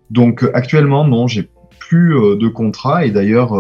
Donc 0.09 0.49
actuellement, 0.53 1.05
non, 1.05 1.27
j'ai 1.27 1.49
plus 1.77 2.13
de 2.13 2.47
contrat 2.47 3.03
et 3.03 3.09
d'ailleurs, 3.09 3.55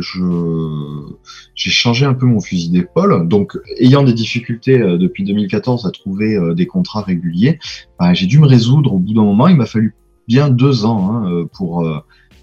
j'ai 0.00 1.70
changé 1.70 2.06
un 2.06 2.14
peu 2.14 2.26
mon 2.26 2.40
fusil 2.40 2.70
d'épaule. 2.70 3.26
Donc, 3.26 3.58
ayant 3.80 4.04
des 4.04 4.12
difficultés 4.12 4.78
depuis 4.78 5.24
2014 5.24 5.84
à 5.84 5.90
trouver 5.90 6.38
des 6.54 6.66
contrats 6.66 7.02
réguliers, 7.02 7.58
bah, 7.98 8.14
j'ai 8.14 8.26
dû 8.26 8.38
me 8.38 8.46
résoudre 8.46 8.92
au 8.94 8.98
bout 9.00 9.14
d'un 9.14 9.24
moment. 9.24 9.48
Il 9.48 9.56
m'a 9.56 9.66
fallu 9.66 9.96
bien 10.28 10.48
deux 10.48 10.84
ans 10.84 11.10
hein, 11.12 11.46
pour 11.52 11.84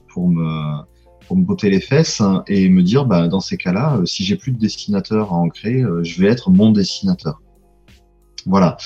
pour 0.09 0.27
me 0.27 0.81
pour 1.29 1.38
me 1.38 1.43
botter 1.43 1.69
les 1.69 1.79
fesses 1.79 2.24
et 2.48 2.69
me 2.69 2.81
dire, 2.81 3.05
bah, 3.05 3.27
dans 3.27 3.39
ces 3.39 3.55
cas-là, 3.55 3.98
euh, 3.98 4.05
si 4.07 4.24
j'ai 4.24 4.36
plus 4.36 4.51
de 4.51 4.57
dessinateur 4.57 5.31
à 5.31 5.36
ancrer, 5.36 5.83
euh, 5.83 6.03
je 6.03 6.19
vais 6.19 6.27
être 6.27 6.50
mon 6.50 6.71
dessinateur. 6.71 7.39
Voilà. 8.48 8.77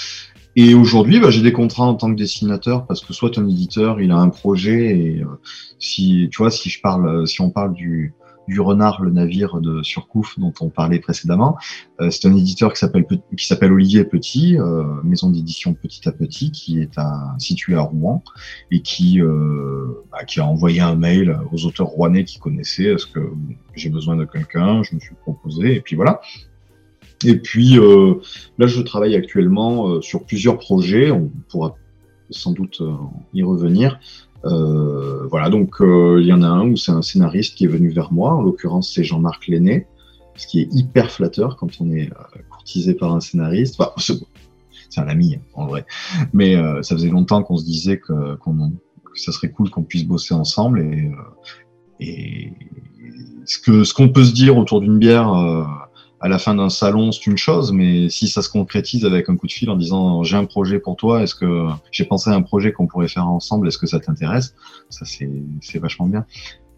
Et 0.57 0.73
aujourd'hui, 0.73 1.21
bah, 1.21 1.31
j'ai 1.31 1.41
des 1.41 1.53
contrats 1.53 1.85
en 1.85 1.95
tant 1.95 2.12
que 2.12 2.17
dessinateur 2.17 2.85
parce 2.85 3.00
que 3.00 3.13
soit 3.13 3.38
un 3.38 3.47
éditeur, 3.47 4.01
il 4.01 4.12
a 4.12 4.17
un 4.17 4.27
projet 4.27 4.97
et 4.97 5.21
euh, 5.21 5.39
si 5.79 6.27
tu 6.33 6.39
vois, 6.39 6.51
si 6.51 6.69
je 6.69 6.81
parle, 6.81 7.25
si 7.25 7.39
on 7.39 7.50
parle 7.50 7.73
du 7.73 8.13
du 8.47 8.59
Renard, 8.59 9.01
le 9.01 9.12
navire 9.12 9.62
de 9.62 9.83
Surcouf 9.83 10.38
dont 10.39 10.53
on 10.62 10.69
parlait 10.69 11.00
précédemment. 11.00 11.57
Euh, 12.01 12.09
c'est 12.09 12.27
un 12.27 12.35
éditeur 12.35 12.73
qui 12.73 12.79
s'appelle 12.79 13.05
qui 13.38 13.47
s'appelle 13.47 13.71
Olivier 13.71 14.03
Petit, 14.03 14.57
euh, 14.59 14.83
maison 15.03 15.29
d'édition 15.29 15.73
Petit 15.73 16.07
à 16.07 16.12
Petit, 16.12 16.51
qui 16.51 16.81
est 16.81 16.97
à, 16.97 17.35
situé 17.38 17.75
à 17.75 17.81
Rouen 17.81 18.23
et 18.71 18.81
qui 18.81 19.21
euh, 19.21 20.03
bah, 20.12 20.23
qui 20.25 20.39
a 20.39 20.45
envoyé 20.45 20.81
un 20.81 20.95
mail 20.95 21.38
aux 21.51 21.65
auteurs 21.65 21.88
rouennais 21.88 22.25
qui 22.25 22.39
connaissaient. 22.39 22.85
Est-ce 22.85 23.07
que 23.07 23.31
j'ai 23.75 23.89
besoin 23.89 24.15
de 24.15 24.25
quelqu'un 24.25 24.83
Je 24.83 24.95
me 24.95 25.00
suis 25.00 25.15
proposé 25.15 25.75
et 25.75 25.81
puis 25.81 25.95
voilà. 25.95 26.21
Et 27.25 27.38
puis 27.38 27.77
là, 27.77 28.67
je 28.67 28.81
travaille 28.81 29.15
actuellement 29.15 30.01
sur 30.01 30.25
plusieurs 30.25 30.57
projets. 30.57 31.09
On 31.09 31.31
pourra 31.47 31.77
sans 32.31 32.51
doute 32.51 32.81
y 33.33 33.43
revenir. 33.43 33.97
Euh, 34.45 35.25
voilà, 35.27 35.50
donc 35.50 35.81
euh, 35.81 36.19
il 36.19 36.27
y 36.27 36.33
en 36.33 36.41
a 36.41 36.47
un 36.47 36.69
où 36.69 36.75
c'est 36.75 36.91
un 36.91 37.01
scénariste 37.01 37.55
qui 37.55 37.65
est 37.65 37.67
venu 37.67 37.89
vers 37.89 38.12
moi, 38.12 38.33
en 38.33 38.41
l'occurrence 38.41 38.91
c'est 38.93 39.03
Jean-Marc 39.03 39.47
Lenné, 39.47 39.88
ce 40.35 40.47
qui 40.47 40.62
est 40.62 40.67
hyper 40.71 41.12
flatteur 41.12 41.55
quand 41.55 41.69
on 41.79 41.91
est 41.91 42.12
euh, 42.12 42.41
courtisé 42.50 42.93
par 42.93 43.13
un 43.13 43.21
scénariste. 43.21 43.79
Enfin, 43.79 43.91
c'est 44.89 45.00
un 45.00 45.07
ami 45.07 45.39
en 45.53 45.65
vrai, 45.65 45.85
mais 46.33 46.55
ça 46.83 46.95
faisait 46.95 47.09
longtemps 47.09 47.41
qu'on 47.41 47.57
se 47.57 47.65
disait 47.65 47.97
que, 47.97 48.38
ça 49.15 49.31
serait 49.31 49.50
cool 49.50 49.69
qu'on 49.69 49.83
puisse 49.83 50.05
bosser 50.05 50.33
ensemble 50.33 50.81
et, 50.81 51.12
et 52.00 52.53
ce 53.45 53.57
que 53.57 53.83
ce 53.83 53.93
qu'on 53.93 54.09
peut 54.09 54.23
se 54.23 54.33
dire 54.33 54.57
autour 54.57 54.81
d'une 54.81 55.00
bière 55.00 55.31
à 56.24 56.30
la 56.30 56.39
fin 56.39 56.56
d'un 56.56 56.70
salon, 56.70 57.12
c'est 57.12 57.27
une 57.27 57.38
chose, 57.38 57.74
mais 57.74 58.08
si 58.08 58.30
ça 58.30 58.42
se 58.42 58.50
concrétise 58.50 59.03
avec 59.03 59.27
un 59.27 59.36
coup 59.36 59.46
de 59.46 59.51
fil 59.51 59.70
en 59.70 59.75
disant 59.75 60.24
j'ai 60.24 60.38
un 60.38 60.46
projet 60.46 60.80
pour 60.80 60.96
toi, 60.96 61.22
est-ce 61.22 61.36
que 61.36 61.68
j'ai 61.92 62.06
pensé 62.06 62.30
à 62.30 62.34
un 62.34 62.42
projet 62.42 62.72
qu'on 62.72 62.88
pourrait 62.88 63.10
faire 63.10 63.27
ensemble, 63.27 63.68
est-ce 63.68 63.77
que 63.77 63.88
ça 63.88 64.00
t'intéresse? 64.00 64.56
Ça, 64.89 65.03
c'est 65.03 65.80
vachement 65.80 66.08
bien. 66.08 66.25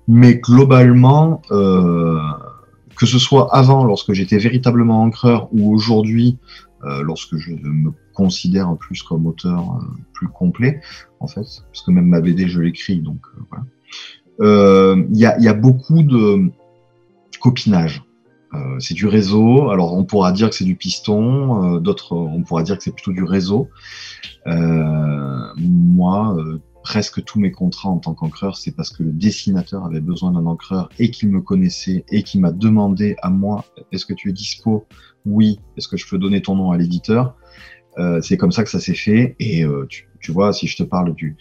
Mais 0.08 0.38
globalement, 0.38 1.44
euh, 1.52 2.20
que 2.96 3.06
ce 3.06 3.20
soit 3.20 3.56
avant, 3.56 3.86
lorsque 3.86 4.14
j'étais 4.14 4.40
véritablement 4.40 5.04
encreur, 5.04 5.48
ou 5.54 5.72
aujourd'hui, 5.72 6.40
euh, 6.84 7.04
lorsque 7.04 7.38
je 7.38 7.52
me 7.52 7.92
considère 8.16 8.76
plus 8.78 9.04
comme 9.04 9.28
auteur 9.28 9.60
euh, 9.60 9.86
plus 10.14 10.28
complet, 10.28 10.82
en 11.20 11.28
fait, 11.28 11.46
parce 11.72 11.84
que 11.86 11.92
même 11.92 12.08
ma 12.08 12.20
BD, 12.20 12.48
je 12.48 12.62
l'écris, 12.62 12.98
donc 12.98 13.20
voilà. 13.52 15.06
Il 15.12 15.18
y 15.18 15.26
a, 15.28 15.40
y 15.40 15.48
a 15.48 15.54
beaucoup 15.54 16.02
de 16.02 16.50
copinage 17.40 18.05
euh, 18.56 18.80
c'est 18.80 18.94
du 18.94 19.08
réseau. 19.08 19.70
Alors 19.70 19.94
on 19.94 20.06
pourra 20.06 20.32
dire 20.32 20.50
que 20.50 20.56
c'est 20.56 20.66
du 20.66 20.76
piston, 20.76 21.76
euh, 21.76 21.80
d'autres 21.80 22.16
on 22.16 22.44
pourra 22.44 22.64
dire 22.64 22.78
que 22.78 22.84
c'est 22.84 22.94
plutôt 22.94 23.12
du 23.12 23.24
réseau. 23.24 23.70
Euh, 24.48 25.48
moi, 25.58 26.36
presque 26.84 27.24
tous 27.24 27.40
mes 27.40 27.52
contrats 27.52 27.90
en 27.90 27.98
tant 27.98 28.14
qu'encreur, 28.14 28.58
c'est 28.58 28.72
parce 28.72 28.90
que 28.92 29.04
le 29.04 29.12
dessinateur 29.12 29.86
avait 29.86 30.02
besoin 30.02 30.32
d'un 30.32 30.46
encreur 30.46 30.90
et 31.00 31.10
qu'il 31.10 31.30
me 31.30 31.42
connaissait 31.42 32.06
et 32.12 32.24
qu'il 32.24 32.42
m'a 32.42 32.52
demandé 32.52 33.16
à 33.22 33.30
moi 33.30 33.66
est-ce 33.92 34.06
que 34.06 34.14
tu 34.14 34.30
es 34.30 34.34
dispo? 34.34 34.86
Oui. 35.26 35.60
Est-ce 35.78 35.88
que 35.88 35.98
je 35.98 36.08
peux 36.08 36.18
donner 36.18 36.42
ton 36.42 36.56
nom 36.56 36.72
à 36.72 36.78
l'éditeur? 36.78 37.36
C'est 38.22 38.36
comme 38.36 38.52
ça 38.52 38.64
que 38.64 38.70
ça 38.70 38.82
s'est 38.82 38.94
fait. 38.94 39.36
Et 39.40 39.64
tu, 40.20 40.32
vois, 40.32 40.52
si 40.52 40.68
je 40.68 40.76
te 40.76 40.84
parle 40.84 41.16
du, 41.16 41.38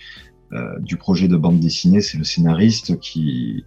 du 0.80 0.96
projet 0.96 1.28
de 1.28 1.36
bande 1.36 1.58
dessinée, 1.58 2.00
c'est 2.00 2.16
le 2.16 2.24
scénariste 2.24 2.98
qui. 3.00 3.64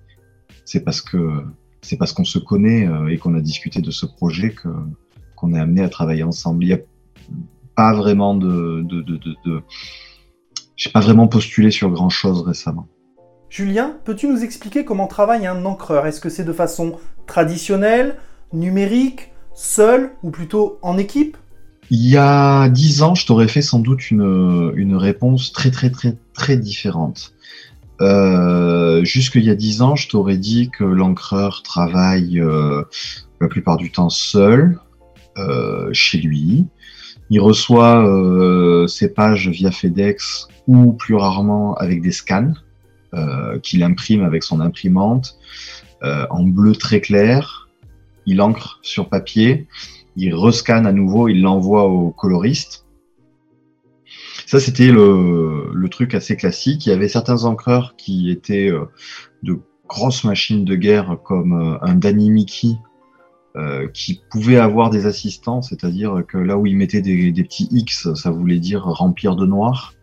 C'est 0.66 0.84
parce 0.84 1.02
que 1.02 1.44
c'est 1.82 1.98
parce 1.98 2.14
qu'on 2.14 2.26
se 2.26 2.40
connaît 2.40 2.88
euh, 2.88 3.08
et 3.08 3.18
qu'on 3.18 3.36
a 3.36 3.42
discuté 3.42 3.82
de 3.82 3.92
ce 3.92 4.06
projet 4.06 4.52
que 4.52 4.70
qu'on 5.36 5.54
est 5.54 5.60
amené 5.60 5.82
à 5.84 5.90
travailler 5.90 6.24
ensemble. 6.24 6.64
Il 6.64 6.68
n'y 6.68 6.74
a 6.74 6.80
pas 7.76 7.94
vraiment 7.94 8.34
de, 8.34 8.82
de, 8.84 9.02
de, 9.02 9.18
de, 9.18 9.62
j'ai 10.76 10.90
pas 10.90 11.00
vraiment 11.00 11.28
postulé 11.28 11.70
sur 11.70 11.92
grand 11.92 12.10
chose 12.10 12.42
récemment. 12.42 12.88
Julien, 13.50 13.96
peux-tu 14.04 14.28
nous 14.28 14.44
expliquer 14.44 14.84
comment 14.84 15.08
travaille 15.08 15.46
un 15.46 15.64
encreur? 15.64 16.08
Est-ce 16.08 16.20
que 16.20 16.30
c'est 16.30 16.44
de 16.44 16.54
façon 16.54 16.98
traditionnelle, 17.28 18.16
numérique, 18.52 19.32
seul 19.54 20.12
ou 20.24 20.32
plutôt 20.32 20.80
en 20.82 20.98
équipe? 20.98 21.38
Il 21.90 22.06
y 22.06 22.18
a 22.18 22.68
dix 22.68 23.02
ans, 23.04 23.16
je 23.16 23.26
t'aurais 23.26 23.48
fait 23.48 23.62
sans 23.62 23.80
doute 23.80 24.12
une, 24.12 24.74
une 24.76 24.96
réponse 24.96 25.54
très 25.54 25.72
très 25.72 25.90
très 25.90 26.18
très 26.34 26.58
différente. 26.58 27.34
Euh, 28.02 29.04
Jusqu'il 29.04 29.44
y 29.44 29.50
a 29.50 29.56
dix 29.56 29.82
ans, 29.82 29.96
je 29.96 30.10
t'aurais 30.10 30.38
dit 30.38 30.70
que 30.70 30.84
l'encreur 30.84 31.62
travaille 31.64 32.40
euh, 32.40 32.84
la 33.40 33.48
plupart 33.48 33.78
du 33.78 33.92
temps 33.92 34.10
seul, 34.10 34.80
euh, 35.38 35.90
chez 35.94 36.18
lui, 36.18 36.66
Il 37.30 37.42
reçoit 37.42 38.08
euh, 38.08 38.88
ses 38.88 39.14
pages 39.14 39.50
via 39.50 39.72
FedEx 39.72 40.48
ou 40.68 40.94
plus 40.94 41.16
rarement 41.16 41.76
avec 41.76 42.02
des 42.02 42.12
scans 42.12 42.54
euh, 43.14 43.60
qu'il 43.60 43.84
imprime 43.84 44.24
avec 44.24 44.44
son 44.44 44.60
imprimante 44.62 45.38
en 46.02 46.44
bleu 46.44 46.76
très 46.76 47.02
clair. 47.02 47.68
Il 48.26 48.42
encre 48.42 48.80
sur 48.82 49.10
papier, 49.10 49.68
il 50.16 50.34
rescanne 50.36 50.86
à 50.86 50.92
nouveau, 50.92 51.28
il 51.28 51.42
l'envoie 51.42 51.86
au 51.86 52.12
coloriste. 52.12 52.87
Ça, 54.48 54.62
c'était 54.62 54.94
le, 54.94 55.88
truc 55.92 56.16
assez 56.16 56.38
classique. 56.38 56.86
Il 56.86 56.90
y 56.90 56.92
avait 56.94 57.10
certains 57.10 57.44
encreurs 57.44 57.96
qui 57.98 58.32
étaient 58.32 58.72
euh, 58.72 58.86
de 59.44 59.60
grosses 59.88 60.24
machines 60.24 60.64
de 60.64 60.76
guerre 60.76 61.18
comme 61.24 61.54
euh, 61.54 61.78
un 61.82 61.96
Danny 61.96 62.30
Mickey 62.30 62.76
euh, 63.58 63.88
qui 63.90 64.22
pouvait 64.32 64.58
avoir 64.58 64.90
des 64.90 65.06
assistants, 65.06 65.62
c'est-à-dire 65.62 66.24
que 66.26 66.38
là 66.38 66.58
où 66.58 66.66
il 66.66 66.78
mettait 66.78 67.02
des, 67.02 67.34
petits 67.34 67.68
X, 67.72 68.14
ça 68.14 68.32
voulait 68.32 68.60
dire 68.60 68.84
remplir 68.84 69.36
de 69.36 69.46
noir. 69.46 69.94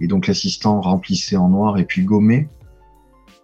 Et 0.00 0.06
donc 0.06 0.26
l'assistant 0.26 0.80
remplissait 0.80 1.36
en 1.36 1.50
noir 1.50 1.78
et 1.78 1.84
puis 1.84 2.02
gommait. 2.02 2.48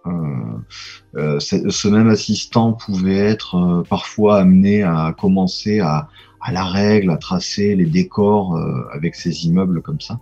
Ce 0.03 1.87
même 1.87 2.09
assistant 2.09 2.73
pouvait 2.73 3.17
être 3.17 3.83
parfois 3.87 4.39
amené 4.39 4.81
à 4.81 5.13
commencer 5.15 5.79
à, 5.79 6.09
à, 6.41 6.51
la 6.51 6.63
règle, 6.63 7.11
à 7.11 7.17
tracer 7.17 7.75
les 7.75 7.85
décors 7.85 8.57
avec 8.91 9.13
ces 9.13 9.45
immeubles 9.45 9.83
comme 9.83 10.01
ça. 10.01 10.19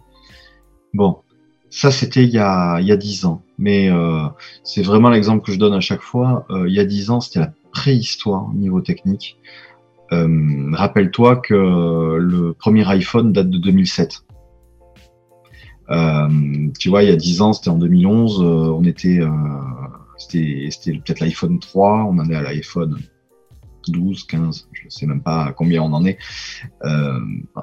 Bon, 0.94 1.18
ça 1.70 1.92
c'était 1.92 2.24
il 2.24 2.30
y 2.30 2.40
a 2.40 2.80
il 2.80 2.88
y 2.88 2.92
a 2.92 2.98
dix 2.98 3.26
ans, 3.26 3.42
mais 3.58 3.90
c'est 4.64 4.82
vraiment 4.84 5.10
l'exemple 5.10 5.46
que 5.46 5.52
je 5.52 5.60
donne 5.60 5.74
à 5.74 5.82
chaque 5.82 6.02
fois. 6.02 6.46
il 6.50 6.74
y 6.74 6.80
a 6.80 6.86
dix 6.86 7.10
ans, 7.10 7.20
c'était 7.20 7.40
la 7.40 7.54
préhistoire 7.72 8.50
au 8.50 8.54
niveau 8.54 8.82
technique. 8.82 9.38
Rappelle-toi 10.12 11.38
que 11.38 11.54
le 11.54 12.54
premier 12.54 12.88
iPhone 12.90 13.34
date 13.34 13.50
de 13.50 13.58
2007. 13.58 14.24
Euh, 15.90 16.70
tu 16.80 16.90
vois, 16.90 17.04
il 17.04 17.10
y 17.10 17.14
a 17.14 17.16
10 17.16 17.42
ans, 17.42 17.54
c'était 17.54 17.70
en 17.70 17.78
2011, 17.78 18.42
euh, 18.42 18.46
on 18.46 18.84
était, 18.84 19.20
euh, 19.20 19.30
c'était 20.18 20.70
peut-être 20.94 21.22
l'iPhone 21.22 21.60
3, 21.60 22.06
on 22.06 22.20
en 22.20 22.30
est 22.30 22.36
à 22.36 22.42
l'iPhone 22.42 22.98
12, 23.88 24.26
15, 24.26 24.68
je 24.74 24.86
ne 24.86 24.90
sais 24.90 25.06
même 25.06 25.22
pas 25.22 25.54
combien 25.54 25.82
on 25.82 25.94
en 25.94 26.06
est. 26.06 26.18
Euh, 26.84 27.20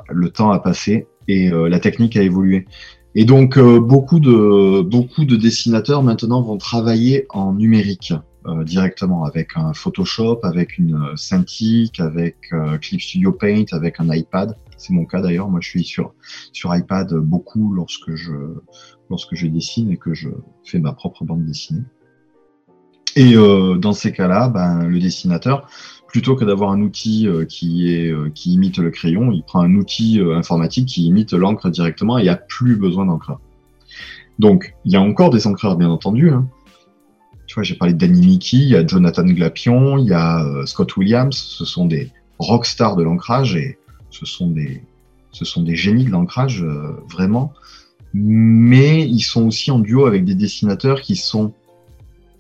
le 0.09 0.31
temps 0.31 0.50
a 0.52 0.59
passé 0.59 1.07
et 1.28 1.50
euh, 1.50 1.69
la 1.69 1.81
technique 1.81 2.16
a 2.16 2.23
évolué. 2.23 2.66
Et 3.14 3.25
donc 3.25 3.56
euh, 3.56 3.80
beaucoup 3.80 4.18
de 4.21 4.83
beaucoup 4.83 5.25
de 5.25 5.37
dessinateurs 5.37 6.02
maintenant 6.02 6.42
vont 6.42 6.59
travailler 6.59 7.26
en 7.30 7.52
numérique 7.52 8.12
directement 8.66 9.25
avec 9.25 9.52
un 9.56 9.73
Photoshop, 9.73 10.40
avec 10.42 10.76
une 10.76 11.16
Cintiq, 11.16 11.99
avec 11.99 12.37
Clip 12.83 13.00
Studio 13.00 13.33
Paint, 13.33 13.64
avec 13.73 14.00
un 14.00 14.14
iPad. 14.14 14.54
C'est 14.76 14.92
mon 14.92 15.06
cas 15.06 15.23
d'ailleurs. 15.23 15.49
Moi, 15.49 15.61
je 15.62 15.68
suis 15.71 15.85
sur, 15.85 16.12
sur 16.52 16.76
iPad 16.76 17.14
beaucoup 17.14 17.73
lorsque 17.73 18.14
je, 18.14 18.35
lorsque 19.09 19.35
je 19.35 19.47
dessine 19.47 19.90
et 19.90 19.97
que 19.97 20.12
je 20.12 20.28
fais 20.62 20.78
ma 20.78 20.92
propre 20.92 21.25
bande 21.25 21.47
dessinée. 21.47 21.85
Et 23.16 23.37
euh, 23.37 23.76
dans 23.76 23.92
ces 23.92 24.12
cas-là, 24.12 24.49
ben, 24.49 24.87
le 24.88 24.99
dessinateur, 24.99 25.68
plutôt 26.14 26.37
que 26.37 26.44
d'avoir 26.44 26.71
un 26.71 26.80
outil 26.80 27.26
euh, 27.26 27.44
qui, 27.44 27.92
est, 27.92 28.09
euh, 28.09 28.30
imite 28.47 28.78
le 28.78 28.92
crayon, 28.92 29.33
il 29.33 29.42
prend 29.42 29.62
un 29.62 29.75
outil 29.75 30.21
euh, 30.21 30.37
informatique 30.37 30.87
qui 30.87 31.06
imite 31.06 31.33
l'encre 31.33 31.71
directement 31.71 32.21
et 32.21 32.23
il 32.23 32.30
n'y 32.30 32.37
plus 32.49 32.76
besoin 32.76 33.06
d'encreur. 33.06 33.40
Donc, 34.38 34.76
il 34.85 34.92
y 34.92 34.97
a 34.97 35.00
encore 35.00 35.30
des 35.30 35.49
encreurs, 35.49 35.76
bien 35.76 35.90
entendu. 35.90 36.30
Hein. 36.30 36.47
Tu 37.49 37.56
vois, 37.56 37.64
j'ai 37.64 37.75
parlé 37.75 37.94
de 37.94 38.06
Mickey, 38.06 38.59
il 38.59 38.68
y 38.68 38.76
a 38.76 38.87
Jonathan 38.87 39.25
Glapion, 39.25 39.99
il 39.99 40.06
y 40.06 40.12
a 40.12 40.47
Scott 40.66 40.97
Williams, 40.97 41.35
ce 41.37 41.64
sont 41.64 41.87
des 41.87 42.12
rockstars 42.38 42.94
de 42.94 43.02
l'ancrage 43.02 43.56
et 43.56 43.76
ce 44.11 44.25
sont 44.25 44.47
des, 44.47 44.85
génies 45.75 46.04
de 46.04 46.12
l'ancrage, 46.12 46.64
vraiment. 47.11 47.52
Mais 48.12 49.04
ils 49.04 49.23
sont 49.23 49.49
aussi 49.49 49.73
en 49.73 49.80
duo 49.80 50.06
avec 50.06 50.25
des 50.25 50.37
dessinateurs 50.37 51.00
qui 51.00 51.16
sont 51.16 51.54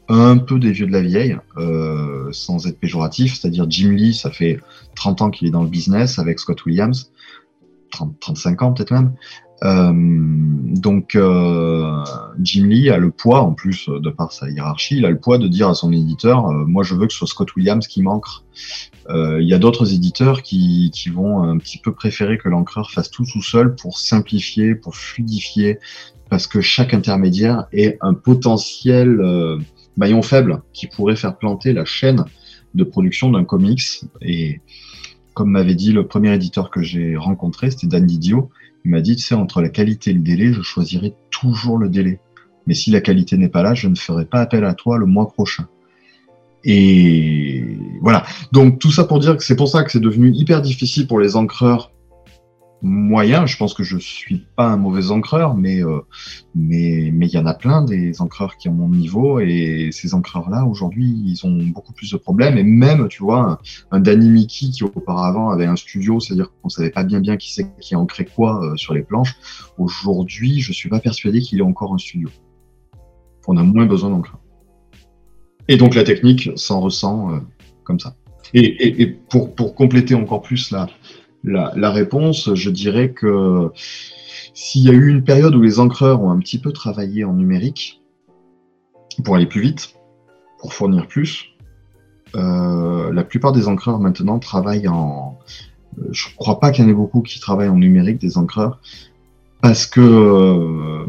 un 0.08 0.38
peu 0.38 0.58
des 0.58 0.72
vieux 0.72 0.86
de 0.86 0.92
la 0.92 1.00
vieille, 1.00 1.36
euh, 1.56 2.28
sans 2.32 2.66
être 2.66 2.78
péjoratif, 2.78 3.34
c'est-à-dire 3.34 3.66
Jim 3.68 3.92
Lee, 3.92 4.14
ça 4.14 4.30
fait 4.30 4.60
30 4.96 5.22
ans 5.22 5.30
qu'il 5.30 5.48
est 5.48 5.50
dans 5.50 5.62
le 5.62 5.68
business 5.68 6.18
avec 6.18 6.38
Scott 6.40 6.64
Williams, 6.66 7.10
30, 7.90 8.18
35 8.20 8.62
ans 8.62 8.72
peut-être 8.72 8.90
même. 8.90 9.14
Euh, 9.62 9.92
donc 9.94 11.14
euh, 11.14 12.04
Jim 12.40 12.66
Lee 12.66 12.90
a 12.90 12.98
le 12.98 13.10
poids, 13.10 13.40
en 13.40 13.52
plus 13.52 13.88
de 13.88 14.10
par 14.10 14.32
sa 14.32 14.50
hiérarchie, 14.50 14.98
il 14.98 15.06
a 15.06 15.10
le 15.10 15.18
poids 15.18 15.38
de 15.38 15.48
dire 15.48 15.68
à 15.68 15.74
son 15.74 15.92
éditeur, 15.92 16.48
euh, 16.48 16.64
moi 16.66 16.82
je 16.82 16.94
veux 16.94 17.06
que 17.06 17.12
ce 17.12 17.20
soit 17.20 17.28
Scott 17.28 17.54
Williams 17.56 17.86
qui 17.86 18.02
m'ancre. 18.02 18.44
Euh, 19.08 19.40
il 19.40 19.48
y 19.48 19.54
a 19.54 19.58
d'autres 19.58 19.94
éditeurs 19.94 20.42
qui, 20.42 20.90
qui, 20.92 21.08
vont 21.10 21.42
un 21.42 21.58
petit 21.58 21.78
peu 21.78 21.92
préférer 21.92 22.36
que 22.38 22.48
l'encreur 22.48 22.90
fasse 22.90 23.10
tout 23.10 23.24
tout 23.24 23.42
seul 23.42 23.74
pour 23.74 23.98
simplifier, 23.98 24.74
pour 24.74 24.96
fluidifier, 24.96 25.78
parce 26.30 26.46
que 26.46 26.60
chaque 26.60 26.94
intermédiaire 26.94 27.66
est 27.72 27.98
un 28.00 28.14
potentiel 28.14 29.20
euh, 29.20 29.58
maillon 29.96 30.22
faible 30.22 30.62
qui 30.72 30.86
pourrait 30.86 31.16
faire 31.16 31.36
planter 31.36 31.72
la 31.72 31.84
chaîne 31.84 32.24
de 32.74 32.84
production 32.84 33.30
d'un 33.30 33.44
comics. 33.44 34.02
Et 34.20 34.60
comme 35.34 35.50
m'avait 35.50 35.74
dit 35.74 35.92
le 35.92 36.06
premier 36.06 36.34
éditeur 36.34 36.70
que 36.70 36.82
j'ai 36.82 37.16
rencontré, 37.16 37.70
c'était 37.70 37.86
Dan 37.86 38.06
Didio, 38.06 38.50
il 38.84 38.90
m'a 38.90 39.00
dit, 39.00 39.16
tu 39.16 39.22
sais, 39.22 39.34
entre 39.34 39.62
la 39.62 39.68
qualité 39.68 40.10
et 40.10 40.14
le 40.14 40.20
délai, 40.20 40.52
je 40.52 40.62
choisirai 40.62 41.14
toujours 41.30 41.78
le 41.78 41.88
délai. 41.88 42.20
Mais 42.66 42.74
si 42.74 42.90
la 42.90 43.00
qualité 43.00 43.36
n'est 43.36 43.48
pas 43.48 43.62
là, 43.62 43.74
je 43.74 43.88
ne 43.88 43.94
ferai 43.94 44.24
pas 44.24 44.40
appel 44.40 44.64
à 44.64 44.74
toi 44.74 44.98
le 44.98 45.06
mois 45.06 45.28
prochain. 45.28 45.66
Et 46.64 47.62
voilà. 48.00 48.24
Donc 48.52 48.78
tout 48.78 48.90
ça 48.90 49.04
pour 49.04 49.18
dire 49.18 49.36
que 49.36 49.44
c'est 49.44 49.56
pour 49.56 49.68
ça 49.68 49.84
que 49.84 49.92
c'est 49.92 50.00
devenu 50.00 50.32
hyper 50.34 50.62
difficile 50.62 51.06
pour 51.06 51.20
les 51.20 51.36
encreurs 51.36 51.92
moyens. 52.84 53.46
Je 53.50 53.56
pense 53.56 53.74
que 53.74 53.82
je 53.82 53.96
suis 53.96 54.44
pas 54.56 54.66
un 54.66 54.76
mauvais 54.76 55.10
encreur, 55.10 55.54
mais 55.54 55.82
euh, 55.82 56.00
mais 56.54 57.10
mais 57.12 57.26
il 57.26 57.32
y 57.32 57.38
en 57.38 57.46
a 57.46 57.54
plein 57.54 57.82
des 57.82 58.20
encreurs 58.20 58.56
qui 58.56 58.68
ont 58.68 58.74
mon 58.74 58.88
niveau 58.88 59.40
et 59.40 59.88
ces 59.90 60.14
encreurs 60.14 60.50
là 60.50 60.64
aujourd'hui 60.66 61.06
ils 61.24 61.44
ont 61.44 61.56
beaucoup 61.72 61.94
plus 61.94 62.10
de 62.12 62.16
problèmes 62.18 62.58
et 62.58 62.62
même 62.62 63.08
tu 63.08 63.22
vois 63.22 63.40
un, 63.40 63.58
un 63.90 64.00
Danny 64.00 64.28
Mickey 64.28 64.66
qui 64.70 64.84
auparavant 64.84 65.50
avait 65.50 65.66
un 65.66 65.76
studio, 65.76 66.20
c'est-à-dire 66.20 66.52
qu'on 66.62 66.68
savait 66.68 66.90
pas 66.90 67.04
bien 67.04 67.20
bien 67.20 67.36
qui 67.36 67.52
c'est 67.52 67.66
qui 67.80 67.94
quoi 68.36 68.62
euh, 68.62 68.76
sur 68.76 68.92
les 68.92 69.02
planches. 69.02 69.34
Aujourd'hui, 69.78 70.60
je 70.60 70.72
suis 70.72 70.88
pas 70.88 71.00
persuadé 71.00 71.40
qu'il 71.40 71.58
ait 71.58 71.62
encore 71.62 71.94
un 71.94 71.98
studio. 71.98 72.28
On 73.46 73.56
a 73.56 73.62
moins 73.62 73.86
besoin 73.86 74.10
d'encreurs. 74.10 74.40
Et 75.68 75.76
donc 75.76 75.94
la 75.94 76.04
technique 76.04 76.50
s'en 76.56 76.80
ressent 76.80 77.32
euh, 77.32 77.38
comme 77.84 77.98
ça. 77.98 78.16
Et, 78.52 78.60
et, 78.60 79.02
et, 79.02 79.06
pour, 79.06 79.54
pour 79.54 79.74
compléter 79.74 80.14
encore 80.14 80.42
plus 80.42 80.70
la, 80.70 80.86
la, 81.44 81.90
réponse, 81.90 82.54
je 82.54 82.70
dirais 82.70 83.12
que 83.12 83.70
s'il 84.54 84.82
y 84.82 84.88
a 84.88 84.92
eu 84.92 85.08
une 85.08 85.24
période 85.24 85.54
où 85.54 85.62
les 85.62 85.78
encreurs 85.78 86.22
ont 86.22 86.30
un 86.30 86.38
petit 86.38 86.58
peu 86.58 86.72
travaillé 86.72 87.24
en 87.24 87.34
numérique 87.34 88.02
pour 89.24 89.36
aller 89.36 89.46
plus 89.46 89.60
vite, 89.60 89.94
pour 90.58 90.72
fournir 90.72 91.06
plus, 91.06 91.54
euh, 92.34 93.12
la 93.12 93.22
plupart 93.22 93.52
des 93.52 93.68
encreurs 93.68 94.00
maintenant 94.00 94.38
travaillent 94.38 94.88
en... 94.88 95.38
Euh, 95.98 96.08
je 96.10 96.28
ne 96.28 96.34
crois 96.34 96.58
pas 96.58 96.70
qu'il 96.70 96.84
y 96.84 96.86
en 96.86 96.90
ait 96.90 96.94
beaucoup 96.94 97.22
qui 97.22 97.38
travaillent 97.38 97.68
en 97.68 97.76
numérique, 97.76 98.18
des 98.18 98.38
encreurs, 98.38 98.80
parce 99.60 99.86
que 99.86 100.00
euh, 100.00 101.04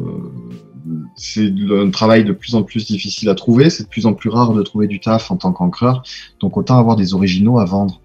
c'est 1.15 1.51
un 1.71 1.89
travail 1.89 2.25
de 2.25 2.33
plus 2.33 2.53
en 2.55 2.63
plus 2.63 2.85
difficile 2.85 3.29
à 3.29 3.35
trouver, 3.35 3.69
c'est 3.69 3.83
de 3.83 3.89
plus 3.89 4.05
en 4.05 4.13
plus 4.13 4.29
rare 4.29 4.53
de 4.53 4.61
trouver 4.61 4.87
du 4.87 4.99
taf 4.99 5.31
en 5.31 5.37
tant 5.37 5.51
qu'encreur, 5.51 6.03
donc 6.39 6.57
autant 6.57 6.77
avoir 6.77 6.95
des 6.95 7.13
originaux 7.13 7.57
à 7.57 7.65
vendre. 7.65 8.01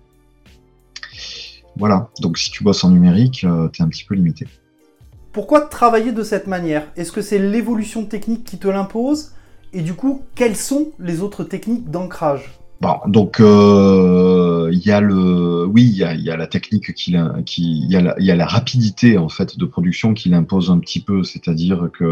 Voilà, 1.80 2.10
donc 2.20 2.36
si 2.36 2.50
tu 2.50 2.62
bosses 2.62 2.84
en 2.84 2.90
numérique, 2.90 3.42
euh, 3.44 3.68
tu 3.72 3.80
es 3.80 3.84
un 3.84 3.88
petit 3.88 4.04
peu 4.04 4.14
limité. 4.14 4.46
Pourquoi 5.32 5.62
travailler 5.62 6.12
de 6.12 6.22
cette 6.22 6.46
manière? 6.46 6.86
Est-ce 6.94 7.10
que 7.10 7.22
c'est 7.22 7.38
l'évolution 7.38 8.04
technique 8.04 8.44
qui 8.44 8.58
te 8.58 8.68
l'impose? 8.68 9.32
Et 9.72 9.80
du 9.80 9.94
coup, 9.94 10.22
quelles 10.34 10.56
sont 10.56 10.92
les 10.98 11.22
autres 11.22 11.42
techniques 11.42 11.90
d'ancrage? 11.90 12.60
Bon, 12.82 12.96
donc 13.06 13.40
euh, 13.40 14.68
il 14.72 14.80
y 14.80 14.90
a 14.90 15.00
le, 15.00 15.64
oui, 15.66 15.84
il 15.84 15.96
y 15.96 16.04
a, 16.04 16.14
y 16.14 16.30
a, 16.30 16.36
la 16.36 16.46
technique 16.46 16.92
qui, 16.94 17.14
qui, 17.46 17.82
il 17.82 17.90
y, 17.90 17.96
a 17.96 18.00
la, 18.02 18.14
y 18.18 18.30
a 18.30 18.36
la 18.36 18.46
rapidité 18.46 19.16
en 19.16 19.28
fait 19.28 19.58
de 19.58 19.64
production 19.64 20.12
qui 20.12 20.28
l'impose 20.28 20.70
un 20.70 20.78
petit 20.78 21.00
peu, 21.00 21.22
c'est-à-dire 21.22 21.88
que 21.92 22.04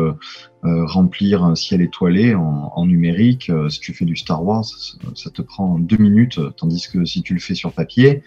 euh, 0.65 0.87
remplir 0.87 1.45
un 1.45 1.55
ciel 1.55 1.83
étoilé 1.83 2.35
en, 2.35 2.73
en 2.75 2.87
numérique, 2.87 3.51
euh, 3.51 3.69
si 3.69 3.81
tu 3.81 3.93
fais 3.93 4.07
du 4.07 4.17
Star 4.17 4.43
Wars, 4.45 4.65
ça, 4.65 4.99
ça, 5.15 5.31
te 5.31 5.43
prend 5.43 5.79
deux 5.79 5.99
minutes, 5.99 6.41
tandis 6.57 6.87
que 6.91 7.05
si 7.05 7.23
tu 7.23 7.35
le 7.35 7.41
fais 7.41 7.55
sur 7.55 7.73
papier, 7.73 8.23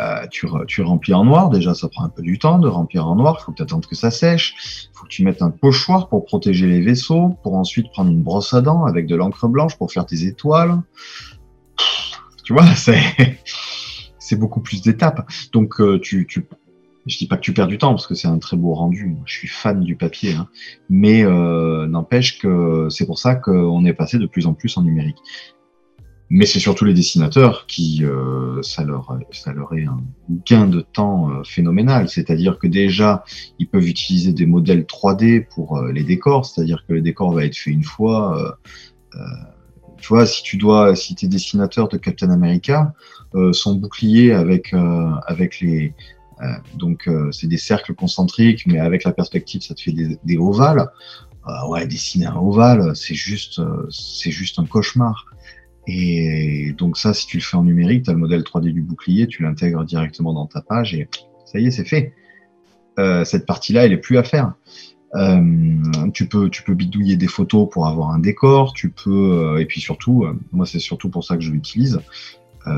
euh, 0.00 0.26
tu, 0.30 0.46
tu, 0.66 0.82
remplis 0.82 1.14
en 1.14 1.24
noir, 1.24 1.48
déjà 1.48 1.74
ça 1.74 1.88
prend 1.88 2.04
un 2.04 2.08
peu 2.08 2.22
du 2.22 2.38
temps 2.38 2.58
de 2.58 2.68
remplir 2.68 3.06
en 3.06 3.16
noir, 3.16 3.38
il 3.40 3.44
faut 3.44 3.52
que 3.52 3.56
tu 3.56 3.62
attendes 3.62 3.86
que 3.86 3.94
ça 3.94 4.10
sèche, 4.10 4.88
il 4.92 4.96
faut 4.96 5.04
que 5.04 5.10
tu 5.10 5.24
mettes 5.24 5.42
un 5.42 5.50
pochoir 5.50 6.08
pour 6.08 6.26
protéger 6.26 6.66
les 6.66 6.80
vaisseaux, 6.80 7.30
pour 7.42 7.54
ensuite 7.54 7.90
prendre 7.90 8.10
une 8.10 8.22
brosse 8.22 8.52
à 8.52 8.60
dents 8.60 8.84
avec 8.84 9.06
de 9.06 9.16
l'encre 9.16 9.48
blanche 9.48 9.76
pour 9.76 9.90
faire 9.90 10.04
tes 10.04 10.24
étoiles. 10.24 10.82
Tu 12.44 12.52
vois, 12.52 12.64
c'est 14.18 14.36
beaucoup 14.36 14.60
plus 14.60 14.82
d'étapes. 14.82 15.26
Donc 15.52 15.80
euh, 15.80 15.98
tu, 15.98 16.26
je 17.06 17.18
dis 17.18 17.26
pas 17.26 17.36
que 17.36 17.42
tu 17.42 17.54
perds 17.54 17.68
du 17.68 17.78
temps 17.78 17.90
parce 17.90 18.06
que 18.06 18.14
c'est 18.14 18.28
un 18.28 18.38
très 18.38 18.56
beau 18.56 18.74
rendu. 18.74 19.16
Je 19.24 19.32
suis 19.32 19.48
fan 19.48 19.80
du 19.80 19.96
papier, 19.96 20.34
hein. 20.34 20.48
mais 20.90 21.24
euh, 21.24 21.86
n'empêche 21.86 22.38
que 22.38 22.88
c'est 22.90 23.06
pour 23.06 23.18
ça 23.18 23.34
qu'on 23.36 23.84
est 23.84 23.94
passé 23.94 24.18
de 24.18 24.26
plus 24.26 24.46
en 24.46 24.54
plus 24.54 24.76
en 24.76 24.82
numérique. 24.82 25.18
Mais 26.28 26.44
c'est 26.44 26.58
surtout 26.58 26.84
les 26.84 26.94
dessinateurs 26.94 27.66
qui, 27.66 28.04
euh, 28.04 28.60
ça, 28.62 28.82
leur, 28.82 29.16
ça 29.30 29.52
leur 29.52 29.72
est 29.74 29.84
un 29.84 30.02
gain 30.44 30.66
de 30.66 30.80
temps 30.80 31.30
euh, 31.30 31.44
phénoménal. 31.44 32.08
C'est-à-dire 32.08 32.58
que 32.58 32.66
déjà, 32.66 33.22
ils 33.60 33.68
peuvent 33.68 33.86
utiliser 33.86 34.32
des 34.32 34.46
modèles 34.46 34.82
3D 34.82 35.46
pour 35.46 35.78
euh, 35.78 35.92
les 35.92 36.02
décors. 36.02 36.44
C'est-à-dire 36.44 36.84
que 36.86 36.94
le 36.94 37.00
décor 37.00 37.32
va 37.32 37.44
être 37.44 37.56
fait 37.56 37.70
une 37.70 37.84
fois. 37.84 38.58
tu 39.98 40.08
vois, 40.08 40.26
si 40.26 40.42
tu 40.42 40.56
dois, 40.56 40.96
si 40.96 41.16
es 41.22 41.28
dessinateur 41.28 41.88
de 41.88 41.96
Captain 41.96 42.30
America, 42.30 42.92
son 43.52 43.76
bouclier 43.76 44.32
avec, 44.32 44.74
avec 45.26 45.60
les, 45.60 45.94
donc 46.74 47.08
c'est 47.30 47.46
des 47.46 47.56
cercles 47.56 47.94
concentriques, 47.94 48.66
mais 48.66 48.78
avec 48.78 49.04
la 49.04 49.12
perspective, 49.12 49.62
ça 49.62 49.74
te 49.74 49.80
fait 49.80 49.92
des, 49.92 50.18
des 50.22 50.36
ovales. 50.36 50.90
ouais, 51.68 51.86
dessiner 51.86 52.26
un 52.26 52.36
ovale, 52.36 52.94
c'est 52.94 53.14
juste, 53.14 53.60
c'est 53.90 54.30
juste 54.30 54.58
un 54.58 54.66
cauchemar. 54.66 55.24
Et 55.86 56.74
donc 56.76 56.98
ça, 56.98 57.14
si 57.14 57.26
tu 57.26 57.36
le 57.36 57.42
fais 57.42 57.56
en 57.56 57.64
numérique, 57.64 58.04
tu 58.04 58.10
as 58.10 58.12
le 58.12 58.18
modèle 58.18 58.42
3D 58.42 58.72
du 58.72 58.82
bouclier, 58.82 59.26
tu 59.26 59.42
l'intègres 59.42 59.84
directement 59.84 60.32
dans 60.32 60.46
ta 60.46 60.60
page 60.60 60.94
et 60.94 61.08
ça 61.44 61.60
y 61.60 61.66
est, 61.66 61.70
c'est 61.70 61.84
fait. 61.84 62.12
Euh, 62.98 63.24
cette 63.24 63.46
partie-là, 63.46 63.86
elle 63.86 63.92
est 63.92 63.98
plus 63.98 64.18
à 64.18 64.24
faire. 64.24 64.54
Euh, 65.14 66.10
tu 66.12 66.26
peux, 66.26 66.50
bidouiller 66.68 67.16
des 67.16 67.28
photos 67.28 67.68
pour 67.70 67.86
avoir 67.86 68.10
un 68.10 68.18
décor. 68.18 68.72
Tu 68.72 68.90
peux, 68.90 69.32
euh, 69.32 69.58
et 69.58 69.66
puis 69.66 69.80
surtout, 69.80 70.26
moi 70.52 70.66
c'est 70.66 70.80
surtout 70.80 71.08
pour 71.08 71.24
ça 71.24 71.36
que 71.36 71.42
je 71.42 71.52
l'utilise. 71.52 72.00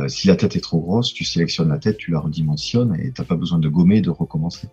Si 0.08 0.26
la 0.26 0.36
tête 0.36 0.54
est 0.54 0.60
trop 0.60 0.80
grosse, 0.80 1.14
tu 1.14 1.24
sélectionnes 1.24 1.70
la 1.70 1.78
tête, 1.78 1.96
tu 1.96 2.10
la 2.10 2.20
redimensionnes 2.20 2.94
et 3.00 3.10
t'as 3.10 3.24
pas 3.24 3.36
besoin 3.36 3.58
de 3.58 3.70
gommer 3.70 3.96
et 3.96 4.00
de 4.02 4.10
recommencer. 4.10 4.68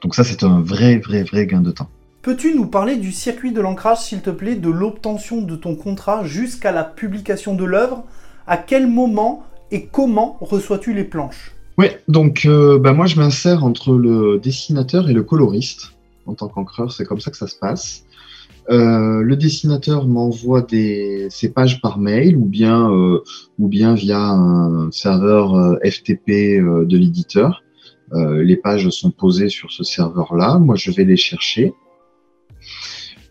Donc 0.00 0.14
ça, 0.14 0.24
c'est 0.24 0.42
un 0.42 0.62
vrai, 0.62 0.96
vrai, 0.96 1.22
vrai 1.22 1.46
gain 1.46 1.60
de 1.60 1.70
temps. 1.70 1.90
Peux-tu 2.24 2.54
nous 2.54 2.64
parler 2.64 2.96
du 2.96 3.12
circuit 3.12 3.52
de 3.52 3.60
l'ancrage, 3.60 3.98
s'il 3.98 4.22
te 4.22 4.30
plaît, 4.30 4.54
de 4.54 4.70
l'obtention 4.70 5.42
de 5.42 5.56
ton 5.56 5.74
contrat 5.74 6.24
jusqu'à 6.24 6.72
la 6.72 6.82
publication 6.82 7.54
de 7.54 7.66
l'œuvre? 7.66 8.02
À 8.46 8.56
quel 8.56 8.86
moment 8.86 9.42
et 9.70 9.84
comment 9.84 10.38
reçois-tu 10.40 10.94
les 10.94 11.04
planches? 11.04 11.52
Oui, 11.76 11.88
donc 12.08 12.46
euh, 12.46 12.78
bah, 12.78 12.94
moi 12.94 13.04
je 13.04 13.16
m'insère 13.16 13.62
entre 13.62 13.92
le 13.92 14.40
dessinateur 14.42 15.10
et 15.10 15.12
le 15.12 15.22
coloriste 15.22 15.92
en 16.24 16.32
tant 16.32 16.48
qu'encreur, 16.48 16.92
c'est 16.92 17.04
comme 17.04 17.20
ça 17.20 17.30
que 17.30 17.36
ça 17.36 17.46
se 17.46 17.58
passe. 17.58 18.06
Euh, 18.70 19.20
le 19.20 19.36
dessinateur 19.36 20.06
m'envoie 20.06 20.66
ses 20.70 21.52
pages 21.54 21.82
par 21.82 21.98
mail 21.98 22.38
ou 22.38 22.46
bien, 22.46 22.90
euh, 22.90 23.22
ou 23.58 23.68
bien 23.68 23.92
via 23.92 24.30
un 24.30 24.90
serveur 24.92 25.76
FTP 25.84 26.58
de 26.58 26.96
l'éditeur. 26.96 27.62
les 28.14 28.56
pages 28.56 28.88
sont 28.88 29.10
posées 29.10 29.50
sur 29.50 29.70
ce 29.70 29.84
serveur-là. 29.84 30.58
Moi, 30.58 30.76
je 30.76 30.90
vais 30.90 31.04
les 31.04 31.18
chercher. 31.18 31.74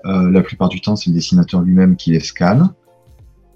Euh, 0.05 0.29
la 0.31 0.41
plupart 0.41 0.69
du 0.69 0.81
temps, 0.81 0.95
c'est 0.95 1.09
le 1.09 1.15
dessinateur 1.15 1.61
lui-même 1.61 1.95
qui 1.95 2.11
les 2.11 2.19
scanne. 2.19 2.73